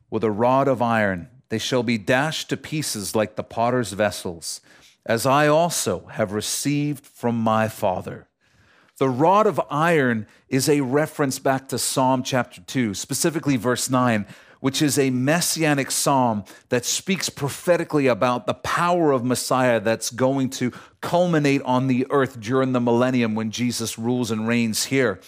with 0.09 0.23
a 0.23 0.31
rod 0.31 0.67
of 0.67 0.81
iron. 0.81 1.29
They 1.49 1.57
shall 1.57 1.83
be 1.83 1.97
dashed 1.97 2.49
to 2.49 2.57
pieces 2.57 3.15
like 3.15 3.35
the 3.35 3.43
potter's 3.43 3.93
vessels, 3.93 4.61
as 5.05 5.25
I 5.25 5.47
also 5.47 6.05
have 6.11 6.31
received 6.31 7.05
from 7.05 7.35
my 7.35 7.67
Father. 7.67 8.27
The 9.01 9.09
rod 9.09 9.47
of 9.47 9.59
iron 9.71 10.27
is 10.47 10.69
a 10.69 10.81
reference 10.81 11.39
back 11.39 11.69
to 11.69 11.79
Psalm 11.79 12.21
chapter 12.21 12.61
2, 12.61 12.93
specifically 12.93 13.57
verse 13.57 13.89
9, 13.89 14.27
which 14.59 14.79
is 14.79 14.99
a 14.99 15.09
messianic 15.09 15.89
psalm 15.89 16.43
that 16.69 16.85
speaks 16.85 17.27
prophetically 17.27 18.05
about 18.05 18.45
the 18.45 18.53
power 18.53 19.11
of 19.11 19.25
Messiah 19.25 19.79
that's 19.79 20.11
going 20.11 20.51
to 20.51 20.71
culminate 21.01 21.63
on 21.63 21.87
the 21.87 22.05
earth 22.11 22.39
during 22.39 22.73
the 22.73 22.79
millennium 22.79 23.33
when 23.33 23.49
Jesus 23.49 23.97
rules 23.97 24.29
and 24.29 24.47
reigns 24.47 24.85
here. 24.85 25.19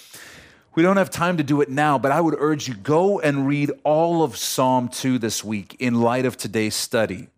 We 0.76 0.84
don't 0.84 0.97
have 0.97 1.09
time 1.09 1.38
to 1.38 1.43
do 1.43 1.59
it 1.61 1.69
now, 1.69 1.97
but 1.97 2.11
I 2.11 2.21
would 2.21 2.36
urge 2.38 2.67
you 2.67 2.76
go 2.76 3.19
and 3.21 3.47
read 3.47 3.71
all 3.84 4.21
of 4.21 4.38
Psalm 4.38 4.88
2 4.88 5.17
this 5.17 5.43
week 5.43 5.78
in 5.80 5.99
light 5.99 6.28
of 6.28 6.38
today's 6.38 6.76
study. 6.76 7.30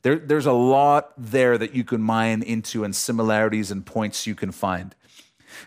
There, 0.00 0.16
there's 0.16 0.46
a 0.46 0.52
lot 0.52 1.12
there 1.18 1.58
that 1.58 1.74
you 1.74 1.84
can 1.84 2.00
mine 2.00 2.42
into 2.42 2.82
and 2.82 2.96
similarities 2.96 3.70
and 3.70 3.84
points 3.84 4.26
you 4.26 4.34
can 4.34 4.52
find. 4.52 4.94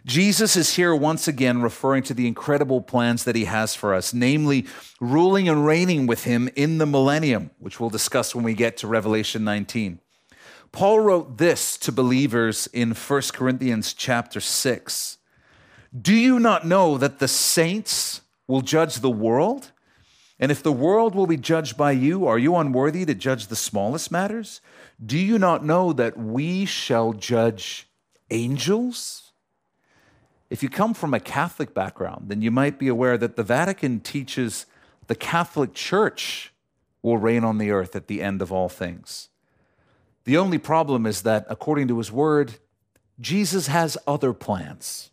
Jesus 0.06 0.56
is 0.56 0.76
here 0.76 0.96
once 0.96 1.28
again 1.28 1.62
referring 1.62 2.04
to 2.04 2.14
the 2.14 2.28
incredible 2.28 2.82
plans 2.82 3.24
that 3.24 3.36
he 3.36 3.46
has 3.46 3.76
for 3.76 3.94
us, 3.94 4.14
namely 4.14 4.66
ruling 5.00 5.50
and 5.50 5.66
reigning 5.66 6.08
with 6.08 6.24
him 6.24 6.50
in 6.56 6.78
the 6.78 6.86
millennium, 6.86 7.52
which 7.60 7.80
we'll 7.80 7.90
discuss 7.90 8.34
when 8.34 8.44
we 8.44 8.54
get 8.54 8.78
to 8.78 8.88
Revelation 8.88 9.44
19. 9.44 10.00
Paul 10.72 11.00
wrote 11.00 11.38
this 11.38 11.78
to 11.78 11.92
believers 11.92 12.68
in 12.68 12.92
1 12.92 13.22
Corinthians 13.34 13.94
chapter 13.94 14.42
6. 14.42 15.18
Do 16.00 16.14
you 16.14 16.40
not 16.40 16.68
know 16.68 16.98
that 16.98 17.20
the 17.20 17.28
saints 17.28 18.22
will 18.48 18.62
judge 18.62 18.96
the 18.98 19.10
world? 19.10 19.72
And 20.38 20.52
if 20.52 20.62
the 20.62 20.74
world 20.74 21.16
will 21.16 21.28
be 21.28 21.38
judged 21.38 21.78
by 21.78 21.92
you, 21.92 22.28
are 22.28 22.38
you 22.38 22.58
unworthy 22.58 23.06
to 23.06 23.16
judge 23.16 23.48
the 23.48 23.56
smallest 23.56 24.12
matters? 24.12 24.60
Do 25.04 25.18
you 25.18 25.40
not 25.40 25.64
know 25.64 25.94
that 25.94 26.18
we 26.18 26.66
shall 26.66 27.14
judge 27.14 27.88
angels? 28.30 29.25
If 30.50 30.62
you 30.62 30.70
come 30.70 30.94
from 30.94 31.14
a 31.14 31.20
Catholic 31.20 31.74
background, 31.74 32.30
then 32.30 32.42
you 32.42 32.52
might 32.52 32.78
be 32.78 32.88
aware 32.88 33.18
that 33.18 33.36
the 33.36 33.44
Vatican 33.44 34.00
teaches 34.00 34.66
the 35.08 35.16
Catholic 35.16 35.74
Church 35.74 36.54
will 37.02 37.18
reign 37.18 37.44
on 37.44 37.58
the 37.58 37.72
earth 37.72 37.96
at 37.96 38.08
the 38.08 38.22
end 38.22 38.42
of 38.42 38.52
all 38.52 38.70
things. 38.70 39.30
The 40.24 40.38
only 40.38 40.58
problem 40.58 41.06
is 41.06 41.22
that, 41.22 41.46
according 41.50 41.88
to 41.90 41.98
his 41.98 42.12
word, 42.12 42.56
Jesus 43.20 43.68
has 43.68 43.98
other 44.08 44.34
plans. 44.34 45.12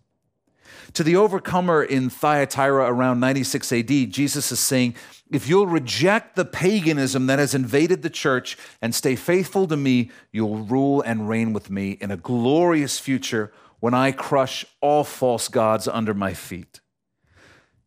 To 0.94 1.02
the 1.02 1.16
overcomer 1.16 1.82
in 1.82 2.10
Thyatira 2.10 2.84
around 2.84 3.20
96 3.20 3.72
AD, 3.72 4.10
Jesus 4.10 4.52
is 4.52 4.60
saying, 4.60 4.94
If 5.30 5.48
you'll 5.48 5.66
reject 5.66 6.36
the 6.36 6.44
paganism 6.44 7.26
that 7.26 7.38
has 7.38 7.54
invaded 7.54 8.02
the 8.02 8.10
church 8.10 8.58
and 8.82 8.94
stay 8.94 9.16
faithful 9.16 9.66
to 9.68 9.76
me, 9.76 10.10
you'll 10.32 10.58
rule 10.58 11.00
and 11.02 11.28
reign 11.28 11.52
with 11.52 11.70
me 11.70 11.92
in 11.92 12.10
a 12.10 12.16
glorious 12.16 12.98
future 12.98 13.52
when 13.82 13.94
I 13.94 14.12
crush 14.12 14.64
all 14.80 15.02
false 15.02 15.48
gods 15.48 15.88
under 15.88 16.14
my 16.14 16.34
feet. 16.34 16.78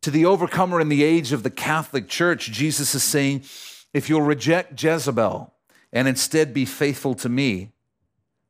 To 0.02 0.10
the 0.10 0.26
overcomer 0.26 0.78
in 0.78 0.90
the 0.90 1.02
age 1.02 1.32
of 1.32 1.42
the 1.42 1.48
Catholic 1.48 2.06
Church, 2.06 2.52
Jesus 2.52 2.94
is 2.94 3.02
saying, 3.02 3.44
If 3.94 4.10
you'll 4.10 4.20
reject 4.20 4.80
Jezebel 4.80 5.54
and 5.94 6.06
instead 6.06 6.52
be 6.52 6.66
faithful 6.66 7.14
to 7.14 7.30
me, 7.30 7.70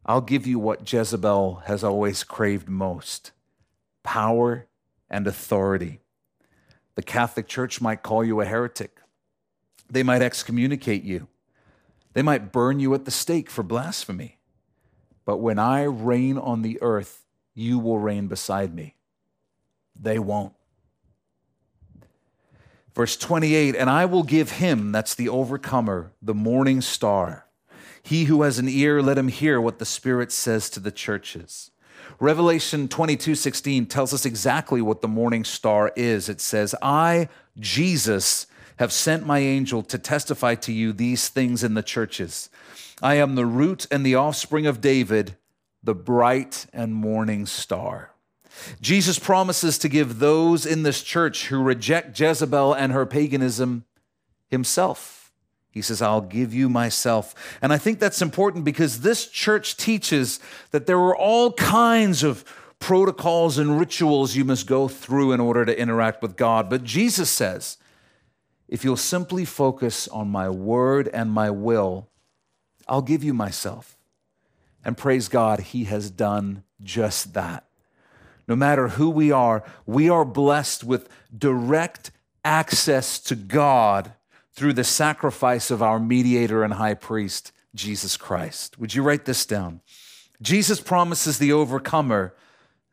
I'll 0.04 0.22
give 0.22 0.44
you 0.44 0.58
what 0.58 0.92
Jezebel 0.92 1.62
has 1.66 1.84
always 1.84 2.24
craved 2.24 2.68
most 2.68 3.30
power 4.02 4.66
and 5.08 5.28
authority. 5.28 6.00
The 6.96 7.02
Catholic 7.04 7.46
Church 7.46 7.80
might 7.80 8.02
call 8.02 8.24
you 8.24 8.40
a 8.40 8.44
heretic, 8.44 8.98
they 9.88 10.02
might 10.02 10.20
excommunicate 10.20 11.04
you, 11.04 11.28
they 12.12 12.22
might 12.22 12.50
burn 12.50 12.80
you 12.80 12.92
at 12.92 13.04
the 13.04 13.12
stake 13.12 13.48
for 13.48 13.62
blasphemy. 13.62 14.40
But 15.24 15.36
when 15.36 15.60
I 15.60 15.84
reign 15.84 16.38
on 16.38 16.62
the 16.62 16.82
earth, 16.82 17.22
you 17.56 17.78
will 17.78 17.98
reign 17.98 18.28
beside 18.28 18.74
me. 18.74 18.94
They 19.98 20.20
won't. 20.20 20.52
Verse 22.94 23.16
28 23.16 23.74
And 23.74 23.90
I 23.90 24.04
will 24.04 24.22
give 24.22 24.52
him, 24.52 24.92
that's 24.92 25.14
the 25.14 25.30
overcomer, 25.30 26.12
the 26.22 26.34
morning 26.34 26.80
star. 26.80 27.46
He 28.02 28.24
who 28.24 28.42
has 28.42 28.58
an 28.60 28.68
ear, 28.68 29.02
let 29.02 29.18
him 29.18 29.28
hear 29.28 29.60
what 29.60 29.80
the 29.80 29.84
Spirit 29.84 30.30
says 30.30 30.70
to 30.70 30.80
the 30.80 30.92
churches. 30.92 31.72
Revelation 32.20 32.88
22 32.88 33.34
16 33.34 33.86
tells 33.86 34.14
us 34.14 34.24
exactly 34.24 34.80
what 34.80 35.00
the 35.00 35.08
morning 35.08 35.42
star 35.42 35.92
is. 35.96 36.28
It 36.28 36.42
says, 36.42 36.74
I, 36.82 37.28
Jesus, 37.58 38.46
have 38.76 38.92
sent 38.92 39.26
my 39.26 39.38
angel 39.38 39.82
to 39.82 39.98
testify 39.98 40.56
to 40.56 40.72
you 40.72 40.92
these 40.92 41.30
things 41.30 41.64
in 41.64 41.72
the 41.72 41.82
churches. 41.82 42.50
I 43.02 43.14
am 43.14 43.34
the 43.34 43.46
root 43.46 43.86
and 43.90 44.04
the 44.04 44.14
offspring 44.14 44.66
of 44.66 44.82
David 44.82 45.36
the 45.82 45.94
bright 45.94 46.66
and 46.72 46.94
morning 46.94 47.46
star. 47.46 48.12
Jesus 48.80 49.18
promises 49.18 49.78
to 49.78 49.88
give 49.88 50.18
those 50.18 50.64
in 50.64 50.82
this 50.82 51.02
church 51.02 51.46
who 51.46 51.62
reject 51.62 52.18
Jezebel 52.18 52.72
and 52.72 52.92
her 52.92 53.06
paganism 53.06 53.84
himself. 54.48 55.32
He 55.70 55.82
says, 55.82 56.00
I'll 56.00 56.22
give 56.22 56.54
you 56.54 56.70
myself. 56.70 57.34
And 57.60 57.70
I 57.70 57.76
think 57.76 57.98
that's 57.98 58.22
important 58.22 58.64
because 58.64 59.02
this 59.02 59.28
church 59.28 59.76
teaches 59.76 60.40
that 60.70 60.86
there 60.86 60.98
are 60.98 61.14
all 61.14 61.52
kinds 61.52 62.22
of 62.22 62.44
protocols 62.78 63.58
and 63.58 63.78
rituals 63.78 64.36
you 64.36 64.44
must 64.44 64.66
go 64.66 64.88
through 64.88 65.32
in 65.32 65.40
order 65.40 65.66
to 65.66 65.78
interact 65.78 66.22
with 66.22 66.36
God. 66.36 66.70
But 66.70 66.84
Jesus 66.84 67.28
says, 67.28 67.76
if 68.68 68.84
you'll 68.84 68.96
simply 68.96 69.44
focus 69.44 70.08
on 70.08 70.28
my 70.28 70.48
word 70.48 71.08
and 71.08 71.30
my 71.30 71.50
will, 71.50 72.08
I'll 72.88 73.02
give 73.02 73.22
you 73.22 73.34
myself. 73.34 73.95
And 74.86 74.96
praise 74.96 75.26
God, 75.26 75.58
He 75.58 75.84
has 75.84 76.12
done 76.12 76.62
just 76.80 77.34
that. 77.34 77.64
No 78.46 78.54
matter 78.54 78.86
who 78.86 79.10
we 79.10 79.32
are, 79.32 79.64
we 79.84 80.08
are 80.08 80.24
blessed 80.24 80.84
with 80.84 81.08
direct 81.36 82.12
access 82.44 83.18
to 83.18 83.34
God 83.34 84.12
through 84.52 84.74
the 84.74 84.84
sacrifice 84.84 85.72
of 85.72 85.82
our 85.82 85.98
mediator 85.98 86.62
and 86.62 86.74
high 86.74 86.94
priest, 86.94 87.50
Jesus 87.74 88.16
Christ. 88.16 88.78
Would 88.78 88.94
you 88.94 89.02
write 89.02 89.24
this 89.24 89.44
down? 89.44 89.80
Jesus 90.40 90.80
promises 90.80 91.38
the 91.38 91.52
overcomer 91.52 92.32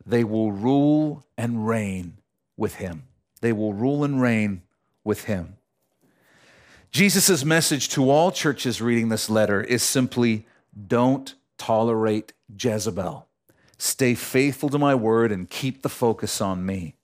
they 0.04 0.24
will 0.24 0.52
rule 0.52 1.24
and 1.38 1.68
reign 1.68 2.18
with 2.58 2.76
him. 2.76 3.04
They 3.41 3.54
will 3.54 3.72
rule 3.72 4.04
and 4.04 4.20
reign 4.20 4.64
with 5.04 5.26
him. 5.26 5.58
Jesus' 6.89 7.46
message 7.46 7.88
to 7.89 8.10
all 8.10 8.32
churches 8.32 8.82
reading 8.82 9.10
this 9.10 9.30
letter 9.30 9.62
is 9.62 9.84
simply 9.84 10.48
don't 10.88 11.36
tolerate 11.58 12.34
Jezebel. 12.58 13.28
Stay 13.78 14.16
faithful 14.16 14.70
to 14.70 14.80
my 14.80 14.95
word 14.95 15.32
and 15.32 15.49
keep 15.49 15.82
the 15.82 15.89
focus 15.89 16.39
on 16.41 16.66
me. 16.66 16.95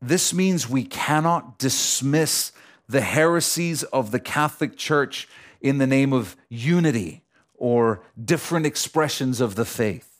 This 0.00 0.34
means 0.34 0.68
we 0.68 0.84
cannot 0.84 1.58
dismiss 1.58 2.52
the 2.88 3.00
heresies 3.00 3.82
of 3.84 4.10
the 4.10 4.20
Catholic 4.20 4.76
Church 4.76 5.28
in 5.60 5.78
the 5.78 5.86
name 5.86 6.12
of 6.12 6.36
unity 6.50 7.24
or 7.54 8.02
different 8.22 8.66
expressions 8.66 9.40
of 9.40 9.54
the 9.54 9.64
faith. 9.64 10.13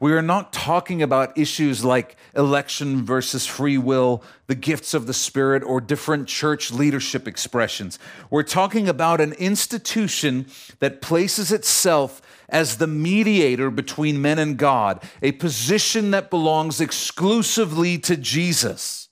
We 0.00 0.12
are 0.12 0.22
not 0.22 0.52
talking 0.52 1.02
about 1.02 1.38
issues 1.38 1.84
like 1.84 2.16
election 2.34 3.04
versus 3.04 3.46
free 3.46 3.78
will, 3.78 4.24
the 4.48 4.56
gifts 4.56 4.92
of 4.92 5.06
the 5.06 5.14
Spirit, 5.14 5.62
or 5.62 5.80
different 5.80 6.26
church 6.26 6.72
leadership 6.72 7.28
expressions. 7.28 7.98
We're 8.28 8.42
talking 8.42 8.88
about 8.88 9.20
an 9.20 9.34
institution 9.34 10.46
that 10.80 11.00
places 11.00 11.52
itself 11.52 12.20
as 12.48 12.76
the 12.76 12.88
mediator 12.88 13.70
between 13.70 14.20
men 14.20 14.38
and 14.38 14.56
God, 14.56 15.02
a 15.22 15.32
position 15.32 16.10
that 16.10 16.28
belongs 16.28 16.80
exclusively 16.80 17.96
to 17.98 18.16
Jesus. 18.16 19.08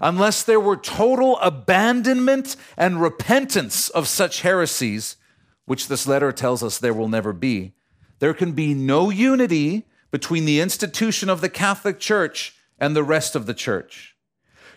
Unless 0.00 0.44
there 0.44 0.60
were 0.60 0.76
total 0.76 1.38
abandonment 1.38 2.54
and 2.76 3.00
repentance 3.00 3.88
of 3.88 4.06
such 4.06 4.42
heresies, 4.42 5.16
which 5.64 5.88
this 5.88 6.06
letter 6.06 6.32
tells 6.32 6.62
us 6.62 6.78
there 6.78 6.94
will 6.94 7.08
never 7.08 7.32
be, 7.32 7.72
there 8.20 8.34
can 8.34 8.52
be 8.52 8.74
no 8.74 9.10
unity 9.10 9.87
between 10.10 10.44
the 10.44 10.60
institution 10.60 11.28
of 11.28 11.40
the 11.40 11.48
Catholic 11.48 11.98
Church 11.98 12.56
and 12.78 12.94
the 12.94 13.04
rest 13.04 13.34
of 13.34 13.46
the 13.46 13.54
church. 13.54 14.14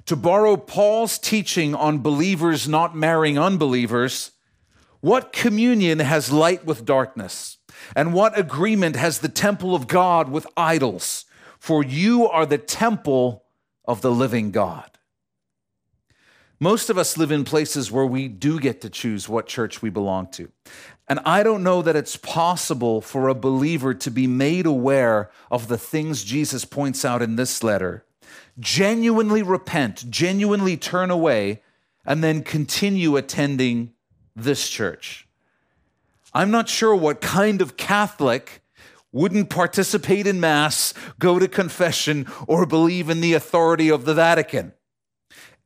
To 0.06 0.16
borrow 0.16 0.58
Paul's 0.58 1.20
teaching 1.20 1.76
on 1.76 2.00
believers 2.00 2.68
not 2.68 2.96
marrying 2.96 3.38
unbelievers, 3.38 4.32
what 5.00 5.34
communion 5.34 6.00
has 6.00 6.32
light 6.32 6.66
with 6.66 6.86
darkness? 6.86 7.58
And 7.96 8.14
what 8.14 8.38
agreement 8.38 8.96
has 8.96 9.20
the 9.20 9.30
temple 9.30 9.74
of 9.74 9.88
God 9.88 10.30
with 10.30 10.48
idols? 10.56 11.26
For 11.60 11.84
you 11.84 12.28
are 12.28 12.46
the 12.46 12.58
temple 12.58 13.46
of 13.86 14.02
the 14.02 14.12
living 14.12 14.52
God. 14.52 14.91
Most 16.64 16.91
of 16.91 16.97
us 16.99 17.18
live 17.18 17.32
in 17.32 17.43
places 17.43 17.91
where 17.91 18.05
we 18.05 18.28
do 18.28 18.59
get 18.59 18.82
to 18.82 18.89
choose 18.91 19.28
what 19.28 19.47
church 19.47 19.82
we 19.82 19.89
belong 19.89 20.28
to. 20.34 20.51
And 21.07 21.20
I 21.26 21.41
don't 21.41 21.64
know 21.64 21.82
that 21.82 21.95
it's 21.95 22.18
possible 22.18 23.01
for 23.01 23.30
a 23.30 23.34
believer 23.34 23.95
to 23.95 24.12
be 24.12 24.28
made 24.28 24.68
aware 24.68 25.32
of 25.49 25.70
the 25.70 25.78
things 25.80 26.24
Jesus 26.24 26.64
points 26.64 27.03
out 27.03 27.24
in 27.24 27.36
this 27.36 27.64
letter, 27.64 28.05
genuinely 28.59 29.41
repent, 29.41 30.07
genuinely 30.12 30.78
turn 30.78 31.09
away, 31.09 31.64
and 32.05 32.24
then 32.24 32.43
continue 32.43 33.18
attending 33.18 33.93
this 34.36 34.70
church. 34.70 35.28
I'm 36.32 36.51
not 36.51 36.70
sure 36.70 36.95
what 36.95 37.22
kind 37.22 37.64
of 37.64 37.76
Catholic 37.76 38.62
wouldn't 39.12 39.49
participate 39.49 40.28
in 40.28 40.39
Mass, 40.39 40.93
go 41.18 41.39
to 41.39 41.47
confession, 41.47 42.28
or 42.45 42.68
believe 42.68 43.09
in 43.09 43.20
the 43.20 43.34
authority 43.34 43.89
of 43.89 44.05
the 44.05 44.14
Vatican. 44.14 44.74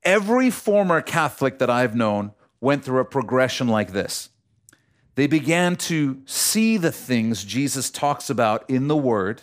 Every 0.05 0.51
former 0.51 1.01
Catholic 1.01 1.57
that 1.57 1.69
I've 1.69 1.95
known 1.95 2.31
went 2.61 2.85
through 2.85 2.99
a 2.99 3.05
progression 3.05 3.67
like 3.67 3.91
this. 3.91 4.29
They 5.15 5.25
began 5.25 5.75
to 5.77 6.21
see 6.25 6.77
the 6.77 6.91
things 6.91 7.43
Jesus 7.43 7.89
talks 7.89 8.29
about 8.29 8.69
in 8.69 8.87
the 8.87 8.95
Word. 8.95 9.41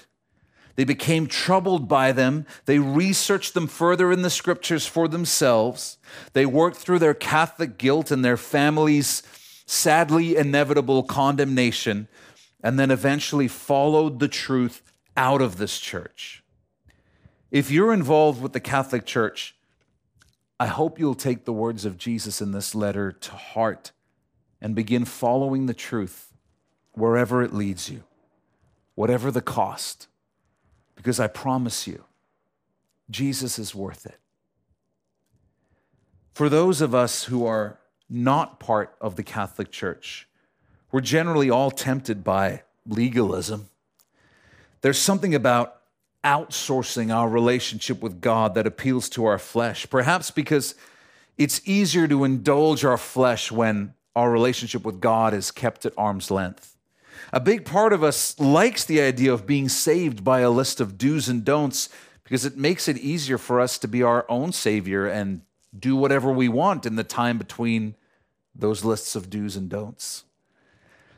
They 0.76 0.84
became 0.84 1.26
troubled 1.26 1.88
by 1.88 2.12
them. 2.12 2.46
They 2.66 2.78
researched 2.78 3.54
them 3.54 3.66
further 3.66 4.12
in 4.12 4.22
the 4.22 4.30
scriptures 4.30 4.86
for 4.86 5.08
themselves. 5.08 5.98
They 6.32 6.46
worked 6.46 6.76
through 6.76 7.00
their 7.00 7.14
Catholic 7.14 7.76
guilt 7.76 8.10
and 8.10 8.24
their 8.24 8.36
family's 8.36 9.22
sadly 9.66 10.36
inevitable 10.36 11.02
condemnation, 11.02 12.08
and 12.62 12.78
then 12.78 12.90
eventually 12.90 13.48
followed 13.48 14.20
the 14.20 14.28
truth 14.28 14.82
out 15.16 15.42
of 15.42 15.56
this 15.56 15.78
church. 15.78 16.42
If 17.50 17.70
you're 17.70 17.92
involved 17.92 18.40
with 18.40 18.52
the 18.52 18.60
Catholic 18.60 19.04
Church, 19.04 19.54
I 20.62 20.66
hope 20.66 21.00
you'll 21.00 21.16
take 21.16 21.44
the 21.44 21.52
words 21.52 21.84
of 21.84 21.98
Jesus 21.98 22.40
in 22.40 22.52
this 22.52 22.72
letter 22.72 23.10
to 23.10 23.32
heart 23.32 23.90
and 24.60 24.76
begin 24.76 25.04
following 25.04 25.66
the 25.66 25.74
truth 25.74 26.32
wherever 26.92 27.42
it 27.42 27.52
leads 27.52 27.90
you, 27.90 28.04
whatever 28.94 29.32
the 29.32 29.40
cost, 29.40 30.06
because 30.94 31.18
I 31.18 31.26
promise 31.26 31.88
you, 31.88 32.04
Jesus 33.10 33.58
is 33.58 33.74
worth 33.74 34.06
it. 34.06 34.20
For 36.32 36.48
those 36.48 36.80
of 36.80 36.94
us 36.94 37.24
who 37.24 37.44
are 37.44 37.80
not 38.08 38.60
part 38.60 38.94
of 39.00 39.16
the 39.16 39.24
Catholic 39.24 39.72
Church. 39.72 40.28
We're 40.92 41.00
generally 41.00 41.50
all 41.50 41.72
tempted 41.72 42.22
by 42.22 42.62
legalism. 42.86 43.68
There's 44.80 45.00
something 45.00 45.34
about 45.34 45.81
outsourcing 46.24 47.14
our 47.14 47.28
relationship 47.28 48.00
with 48.02 48.20
God 48.20 48.54
that 48.54 48.66
appeals 48.66 49.08
to 49.10 49.24
our 49.24 49.38
flesh, 49.38 49.88
perhaps 49.90 50.30
because 50.30 50.74
it's 51.36 51.60
easier 51.64 52.06
to 52.08 52.24
indulge 52.24 52.84
our 52.84 52.96
flesh 52.96 53.50
when 53.50 53.94
our 54.14 54.30
relationship 54.30 54.84
with 54.84 55.00
God 55.00 55.34
is 55.34 55.50
kept 55.50 55.86
at 55.86 55.94
arm's 55.96 56.30
length. 56.30 56.76
A 57.32 57.40
big 57.40 57.64
part 57.64 57.92
of 57.92 58.02
us 58.02 58.38
likes 58.38 58.84
the 58.84 59.00
idea 59.00 59.32
of 59.32 59.46
being 59.46 59.68
saved 59.68 60.22
by 60.22 60.40
a 60.40 60.50
list 60.50 60.80
of 60.80 60.98
do's 60.98 61.28
and 61.28 61.44
don'ts 61.44 61.88
because 62.24 62.44
it 62.44 62.56
makes 62.56 62.88
it 62.88 62.98
easier 62.98 63.38
for 63.38 63.60
us 63.60 63.78
to 63.78 63.88
be 63.88 64.02
our 64.02 64.26
own 64.28 64.52
savior 64.52 65.06
and 65.06 65.42
do 65.76 65.96
whatever 65.96 66.30
we 66.30 66.48
want 66.48 66.84
in 66.84 66.96
the 66.96 67.04
time 67.04 67.38
between 67.38 67.96
those 68.54 68.84
lists 68.84 69.16
of 69.16 69.30
do's 69.30 69.56
and 69.56 69.70
don'ts. 69.70 70.24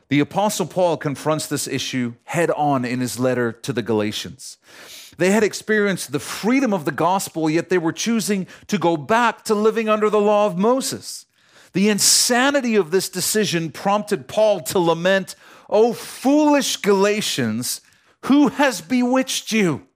The 0.07 0.19
Apostle 0.19 0.67
Paul 0.67 0.97
confronts 0.97 1.47
this 1.47 1.67
issue 1.67 2.13
head 2.25 2.51
on 2.51 2.85
in 2.85 2.99
his 2.99 3.19
letter 3.19 3.51
to 3.51 3.73
the 3.73 3.81
Galatians. 3.81 4.57
They 5.17 5.31
had 5.31 5.43
experienced 5.43 6.11
the 6.11 6.19
freedom 6.19 6.73
of 6.73 6.85
the 6.85 6.91
gospel, 6.91 7.49
yet 7.49 7.69
they 7.69 7.77
were 7.77 7.93
choosing 7.93 8.47
to 8.67 8.77
go 8.77 8.97
back 8.97 9.43
to 9.45 9.55
living 9.55 9.89
under 9.89 10.09
the 10.09 10.21
law 10.21 10.45
of 10.45 10.57
Moses. 10.57 11.25
The 11.73 11.89
insanity 11.89 12.75
of 12.75 12.91
this 12.91 13.09
decision 13.09 13.71
prompted 13.71 14.27
Paul 14.27 14.61
to 14.61 14.79
lament, 14.79 15.35
Oh, 15.69 15.93
foolish 15.93 16.77
Galatians, 16.77 17.81
who 18.25 18.49
has 18.49 18.81
bewitched 18.81 19.51
you? 19.51 19.87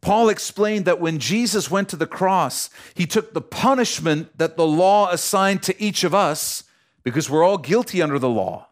Paul 0.00 0.28
explained 0.28 0.84
that 0.84 1.00
when 1.00 1.18
Jesus 1.18 1.70
went 1.70 1.88
to 1.88 1.96
the 1.96 2.06
cross, 2.06 2.70
he 2.94 3.06
took 3.06 3.32
the 3.32 3.40
punishment 3.40 4.36
that 4.38 4.56
the 4.56 4.66
law 4.66 5.10
assigned 5.10 5.62
to 5.64 5.82
each 5.82 6.04
of 6.04 6.14
us 6.14 6.64
because 7.02 7.30
we're 7.30 7.44
all 7.44 7.58
guilty 7.58 8.02
under 8.02 8.18
the 8.18 8.28
law. 8.28 8.65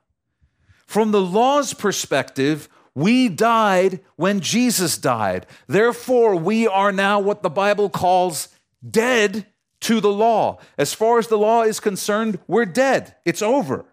From 0.86 1.10
the 1.10 1.20
law's 1.20 1.74
perspective, 1.74 2.68
we 2.94 3.28
died 3.28 4.00
when 4.16 4.40
Jesus 4.40 4.98
died. 4.98 5.46
Therefore, 5.66 6.36
we 6.36 6.66
are 6.66 6.92
now 6.92 7.18
what 7.18 7.42
the 7.42 7.50
Bible 7.50 7.90
calls 7.90 8.48
dead 8.88 9.46
to 9.80 10.00
the 10.00 10.12
law. 10.12 10.58
As 10.78 10.94
far 10.94 11.18
as 11.18 11.26
the 11.26 11.38
law 11.38 11.62
is 11.62 11.80
concerned, 11.80 12.38
we're 12.46 12.66
dead. 12.66 13.16
It's 13.24 13.42
over. 13.42 13.84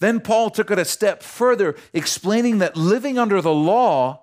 Then 0.00 0.20
Paul 0.20 0.50
took 0.50 0.70
it 0.70 0.78
a 0.78 0.84
step 0.84 1.22
further, 1.22 1.76
explaining 1.92 2.58
that 2.58 2.76
living 2.76 3.18
under 3.18 3.42
the 3.42 3.54
law 3.54 4.22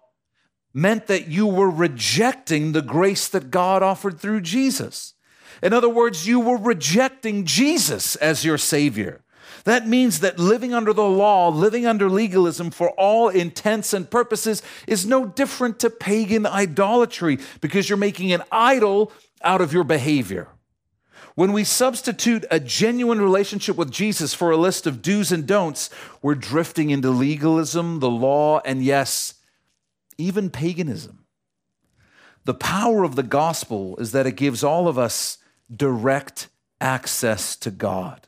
meant 0.74 1.06
that 1.08 1.28
you 1.28 1.46
were 1.46 1.70
rejecting 1.70 2.72
the 2.72 2.82
grace 2.82 3.28
that 3.28 3.52
God 3.52 3.84
offered 3.84 4.20
through 4.20 4.42
Jesus. 4.42 5.14
In 5.62 5.72
other 5.72 5.90
words, 5.90 6.28
you 6.28 6.40
were 6.40 6.58
rejecting 6.58 7.46
Jesus 7.46 8.16
as 8.16 8.44
your 8.44 8.58
Savior. 8.58 9.23
That 9.64 9.88
means 9.88 10.20
that 10.20 10.40
living 10.40 10.74
under 10.74 10.92
the 10.92 11.08
law, 11.08 11.50
living 11.50 11.86
under 11.86 12.10
legalism 12.10 12.70
for 12.70 12.90
all 12.92 13.30
intents 13.30 13.94
and 13.94 14.10
purposes 14.10 14.62
is 14.88 15.06
no 15.06 15.26
different 15.26 15.80
to 15.80 15.90
pagan 15.90 16.46
idolatry 16.46 17.40
because 17.62 17.88
you're 17.88 17.98
making 17.98 18.34
an 18.34 18.44
idol 18.52 19.12
out 19.42 19.62
of 19.62 19.72
your 19.72 19.86
behavior. 19.86 20.50
When 21.36 21.54
we 21.54 21.64
substitute 21.64 22.46
a 22.52 22.60
genuine 22.60 23.20
relationship 23.20 23.76
with 23.76 23.90
Jesus 23.90 24.34
for 24.34 24.52
a 24.52 24.58
list 24.58 24.86
of 24.86 25.02
do's 25.02 25.32
and 25.32 25.48
don'ts, 25.48 25.90
we're 26.22 26.36
drifting 26.36 26.90
into 26.90 27.10
legalism, 27.10 28.02
the 28.02 28.10
law, 28.10 28.60
and 28.66 28.84
yes, 28.84 29.36
even 30.18 30.50
paganism. 30.50 31.26
The 32.46 32.54
power 32.54 33.04
of 33.04 33.16
the 33.16 33.24
gospel 33.24 33.96
is 33.98 34.12
that 34.12 34.28
it 34.28 34.36
gives 34.36 34.64
all 34.64 34.88
of 34.88 35.00
us 35.00 35.38
direct 35.74 36.50
access 36.80 37.56
to 37.56 37.72
God. 37.72 38.28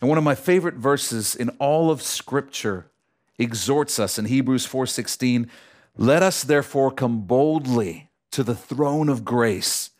And 0.00 0.08
one 0.08 0.18
of 0.18 0.24
my 0.24 0.34
favorite 0.34 0.74
verses 0.74 1.34
in 1.34 1.50
all 1.58 1.90
of 1.90 2.02
scripture 2.02 2.90
exhorts 3.38 3.98
us 3.98 4.18
in 4.18 4.26
Hebrews 4.26 4.66
4:16, 4.66 5.50
"Let 5.96 6.22
us 6.22 6.42
therefore 6.42 6.90
come 6.90 7.22
boldly 7.22 8.10
to 8.30 8.42
the 8.42 8.54
throne 8.54 9.08
of 9.08 9.24
grace 9.24 9.90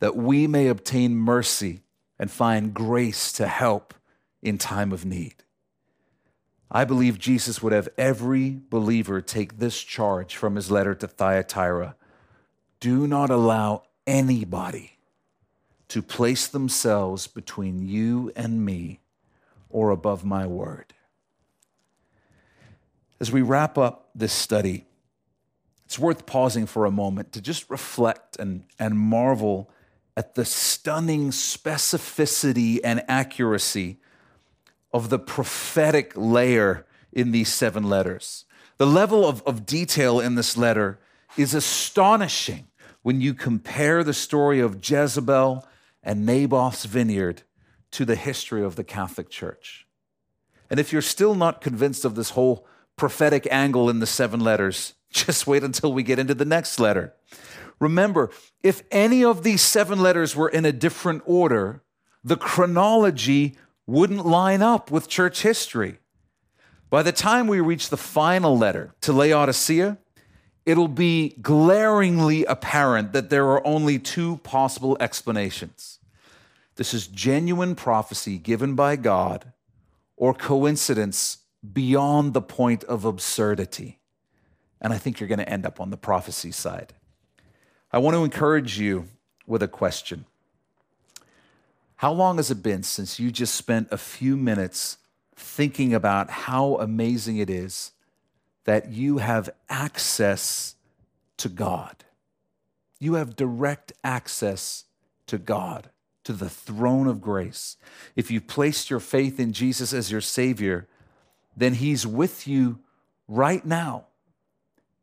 that 0.00 0.16
we 0.16 0.46
may 0.46 0.66
obtain 0.66 1.16
mercy 1.16 1.82
and 2.18 2.30
find 2.30 2.74
grace 2.74 3.32
to 3.32 3.46
help 3.46 3.94
in 4.42 4.58
time 4.58 4.92
of 4.92 5.04
need." 5.04 5.36
I 6.70 6.84
believe 6.84 7.18
Jesus 7.20 7.62
would 7.62 7.72
have 7.72 7.88
every 7.96 8.60
believer 8.68 9.20
take 9.20 9.58
this 9.58 9.80
charge 9.80 10.34
from 10.34 10.56
his 10.56 10.70
letter 10.70 10.94
to 10.96 11.06
Thyatira 11.06 11.94
do 12.80 13.06
not 13.06 13.30
allow 13.30 13.84
anybody 14.06 14.98
to 15.88 16.02
place 16.02 16.48
themselves 16.48 17.28
between 17.28 17.86
you 17.86 18.32
and 18.34 18.64
me 18.64 19.00
or 19.74 19.90
above 19.90 20.24
my 20.24 20.46
word. 20.46 20.94
As 23.18 23.32
we 23.32 23.42
wrap 23.42 23.76
up 23.76 24.08
this 24.14 24.32
study, 24.32 24.86
it's 25.84 25.98
worth 25.98 26.26
pausing 26.26 26.64
for 26.64 26.86
a 26.86 26.92
moment 26.92 27.32
to 27.32 27.40
just 27.40 27.68
reflect 27.68 28.36
and, 28.38 28.62
and 28.78 28.96
marvel 28.96 29.68
at 30.16 30.36
the 30.36 30.44
stunning 30.44 31.30
specificity 31.30 32.78
and 32.84 33.02
accuracy 33.08 33.98
of 34.92 35.10
the 35.10 35.18
prophetic 35.18 36.12
layer 36.14 36.86
in 37.12 37.32
these 37.32 37.52
seven 37.52 37.82
letters. 37.82 38.44
The 38.76 38.86
level 38.86 39.26
of, 39.26 39.42
of 39.42 39.66
detail 39.66 40.20
in 40.20 40.36
this 40.36 40.56
letter 40.56 41.00
is 41.36 41.52
astonishing 41.52 42.68
when 43.02 43.20
you 43.20 43.34
compare 43.34 44.04
the 44.04 44.14
story 44.14 44.60
of 44.60 44.88
Jezebel 44.88 45.66
and 46.00 46.24
Naboth's 46.24 46.84
vineyard 46.84 47.42
to 47.94 48.04
the 48.04 48.16
history 48.16 48.62
of 48.64 48.74
the 48.74 48.82
Catholic 48.82 49.30
Church. 49.30 49.86
And 50.68 50.80
if 50.80 50.92
you're 50.92 51.00
still 51.00 51.36
not 51.36 51.60
convinced 51.60 52.04
of 52.04 52.16
this 52.16 52.30
whole 52.30 52.66
prophetic 52.96 53.46
angle 53.52 53.88
in 53.88 54.00
the 54.00 54.06
seven 54.06 54.40
letters, 54.40 54.94
just 55.10 55.46
wait 55.46 55.62
until 55.62 55.92
we 55.92 56.02
get 56.02 56.18
into 56.18 56.34
the 56.34 56.44
next 56.44 56.80
letter. 56.80 57.14
Remember, 57.78 58.30
if 58.64 58.82
any 58.90 59.24
of 59.24 59.44
these 59.44 59.62
seven 59.62 60.00
letters 60.00 60.34
were 60.34 60.48
in 60.48 60.64
a 60.64 60.72
different 60.72 61.22
order, 61.24 61.82
the 62.24 62.36
chronology 62.36 63.56
wouldn't 63.86 64.26
line 64.26 64.62
up 64.62 64.90
with 64.90 65.08
church 65.08 65.42
history. 65.42 65.98
By 66.90 67.04
the 67.04 67.12
time 67.12 67.46
we 67.46 67.60
reach 67.60 67.90
the 67.90 67.96
final 67.96 68.58
letter 68.58 68.92
to 69.02 69.12
Laodicea, 69.12 69.98
it'll 70.66 70.88
be 70.88 71.36
glaringly 71.40 72.44
apparent 72.44 73.12
that 73.12 73.30
there 73.30 73.46
are 73.50 73.64
only 73.64 74.00
two 74.00 74.38
possible 74.38 74.96
explanations. 74.98 75.93
This 76.76 76.92
is 76.92 77.06
genuine 77.06 77.74
prophecy 77.74 78.38
given 78.38 78.74
by 78.74 78.96
God 78.96 79.52
or 80.16 80.34
coincidence 80.34 81.38
beyond 81.72 82.34
the 82.34 82.42
point 82.42 82.84
of 82.84 83.04
absurdity. 83.04 83.98
And 84.80 84.92
I 84.92 84.98
think 84.98 85.18
you're 85.18 85.28
going 85.28 85.38
to 85.38 85.48
end 85.48 85.64
up 85.64 85.80
on 85.80 85.90
the 85.90 85.96
prophecy 85.96 86.50
side. 86.50 86.92
I 87.92 87.98
want 87.98 88.14
to 88.16 88.24
encourage 88.24 88.78
you 88.78 89.08
with 89.46 89.62
a 89.62 89.68
question. 89.68 90.26
How 91.96 92.12
long 92.12 92.36
has 92.36 92.50
it 92.50 92.62
been 92.62 92.82
since 92.82 93.20
you 93.20 93.30
just 93.30 93.54
spent 93.54 93.88
a 93.90 93.96
few 93.96 94.36
minutes 94.36 94.98
thinking 95.36 95.94
about 95.94 96.28
how 96.28 96.76
amazing 96.76 97.38
it 97.38 97.48
is 97.48 97.92
that 98.64 98.90
you 98.90 99.18
have 99.18 99.48
access 99.70 100.74
to 101.36 101.48
God? 101.48 102.04
You 102.98 103.14
have 103.14 103.36
direct 103.36 103.92
access 104.02 104.84
to 105.26 105.38
God, 105.38 105.90
to 106.24 106.32
the 106.32 106.48
throne 106.48 107.06
of 107.06 107.20
grace. 107.20 107.76
If 108.16 108.30
you've 108.30 108.46
placed 108.46 108.90
your 108.90 109.00
faith 109.00 109.38
in 109.38 109.52
Jesus 109.52 109.92
as 109.92 110.10
your 110.10 110.20
Savior, 110.20 110.88
then 111.56 111.74
He's 111.74 112.06
with 112.06 112.48
you 112.48 112.80
right 113.28 113.64
now. 113.64 114.06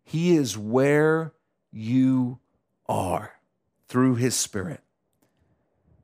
He 0.03 0.35
is 0.35 0.57
where 0.57 1.33
you 1.71 2.39
are 2.89 3.35
through 3.87 4.15
His 4.15 4.35
Spirit. 4.35 4.81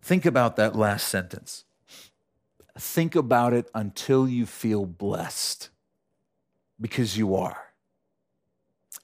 Think 0.02 0.26
about 0.26 0.56
that 0.56 0.76
last 0.76 1.08
sentence. 1.08 1.66
Think 2.80 3.16
about 3.16 3.54
it 3.54 3.70
until 3.74 4.30
you 4.30 4.46
feel 4.46 4.86
blessed, 4.86 5.70
because 6.80 7.18
you 7.18 7.36
are. 7.36 7.74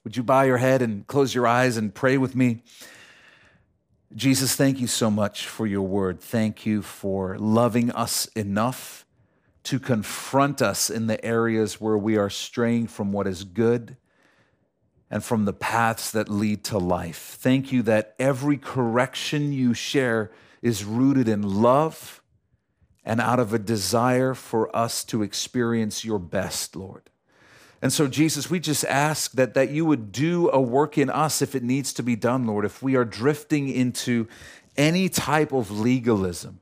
Would 0.04 0.16
you 0.16 0.24
bow 0.24 0.44
your 0.44 0.58
head 0.58 0.82
and 0.82 1.08
close 1.08 1.34
your 1.34 1.48
eyes 1.48 1.76
and 1.76 1.94
pray 1.94 2.18
with 2.18 2.36
me? 2.36 2.62
Jesus, 4.16 4.56
thank 4.56 4.80
you 4.80 4.86
so 4.86 5.10
much 5.10 5.48
for 5.48 5.66
your 5.66 5.82
word. 5.82 6.20
Thank 6.20 6.68
you 6.68 6.84
for 6.84 7.36
loving 7.40 7.90
us 7.92 8.28
enough 8.28 9.08
to 9.64 9.80
confront 9.80 10.62
us 10.62 10.90
in 10.90 11.08
the 11.08 11.24
areas 11.26 11.82
where 11.82 11.98
we 11.98 12.16
are 12.18 12.30
straying 12.30 12.88
from 12.88 13.12
what 13.12 13.26
is 13.26 13.44
good 13.44 13.98
and 15.10 15.24
from 15.24 15.46
the 15.46 15.54
paths 15.54 16.12
that 16.12 16.30
lead 16.30 16.64
to 16.66 16.78
life. 16.78 17.38
Thank 17.40 17.72
you 17.72 17.82
that 17.84 18.16
every 18.20 18.58
correction 18.58 19.52
you 19.52 19.74
share 19.74 20.32
is 20.62 20.84
rooted 20.84 21.28
in 21.28 21.42
love 21.42 22.22
and 23.04 23.20
out 23.20 23.40
of 23.40 23.54
a 23.54 23.60
desire 23.60 24.34
for 24.34 24.76
us 24.76 25.04
to 25.06 25.24
experience 25.24 26.06
your 26.06 26.20
best, 26.20 26.76
Lord. 26.76 27.10
And 27.84 27.94
so, 27.94 28.08
Jesus, 28.08 28.50
we 28.50 28.60
just 28.60 28.84
ask 28.86 29.34
that, 29.34 29.54
that 29.54 29.70
you 29.70 29.86
would 29.86 30.12
do 30.12 30.50
a 30.50 30.60
work 30.60 30.98
in 30.98 31.12
us 31.12 31.44
if 31.44 31.54
it 31.54 31.62
needs 31.62 31.94
to 31.94 32.02
be 32.02 32.16
done, 32.16 32.48
Lord. 32.48 32.66
If 32.66 32.82
we 32.82 32.96
are 32.96 33.06
drifting 33.06 33.70
into 33.70 34.28
any 34.76 35.08
type 35.08 35.52
of 35.52 35.70
legalism, 35.70 36.62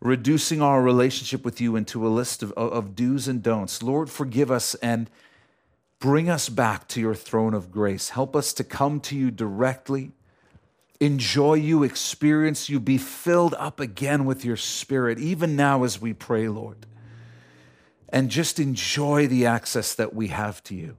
reducing 0.00 0.62
our 0.62 0.80
relationship 0.80 1.44
with 1.44 1.60
you 1.60 1.74
into 1.74 2.06
a 2.06 2.10
list 2.10 2.44
of, 2.44 2.52
of 2.52 2.94
do's 2.94 3.26
and 3.26 3.42
don'ts, 3.42 3.82
Lord, 3.82 4.08
forgive 4.08 4.52
us 4.52 4.76
and 4.76 5.10
Bring 6.00 6.30
us 6.30 6.48
back 6.48 6.88
to 6.88 7.00
your 7.00 7.14
throne 7.14 7.52
of 7.52 7.70
grace. 7.70 8.08
Help 8.08 8.34
us 8.34 8.54
to 8.54 8.64
come 8.64 9.00
to 9.00 9.14
you 9.14 9.30
directly, 9.30 10.12
enjoy 10.98 11.54
you, 11.54 11.82
experience 11.82 12.70
you, 12.70 12.80
be 12.80 12.96
filled 12.96 13.54
up 13.58 13.78
again 13.78 14.24
with 14.24 14.42
your 14.42 14.56
spirit, 14.56 15.18
even 15.18 15.56
now 15.56 15.84
as 15.84 16.00
we 16.00 16.14
pray, 16.14 16.48
Lord. 16.48 16.86
And 18.12 18.28
just 18.28 18.58
enjoy 18.58 19.28
the 19.28 19.46
access 19.46 19.94
that 19.94 20.14
we 20.14 20.28
have 20.28 20.62
to 20.64 20.74
you, 20.74 20.96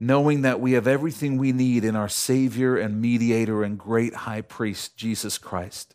knowing 0.00 0.42
that 0.42 0.60
we 0.60 0.72
have 0.72 0.86
everything 0.86 1.38
we 1.38 1.52
need 1.52 1.84
in 1.84 1.94
our 1.94 2.08
Savior 2.08 2.76
and 2.76 3.00
mediator 3.00 3.62
and 3.62 3.78
great 3.78 4.14
high 4.14 4.42
priest, 4.42 4.96
Jesus 4.96 5.38
Christ. 5.38 5.94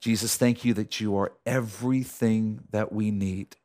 Jesus, 0.00 0.36
thank 0.36 0.64
you 0.64 0.74
that 0.74 1.00
you 1.00 1.16
are 1.16 1.32
everything 1.46 2.64
that 2.70 2.92
we 2.92 3.10
need. 3.10 3.56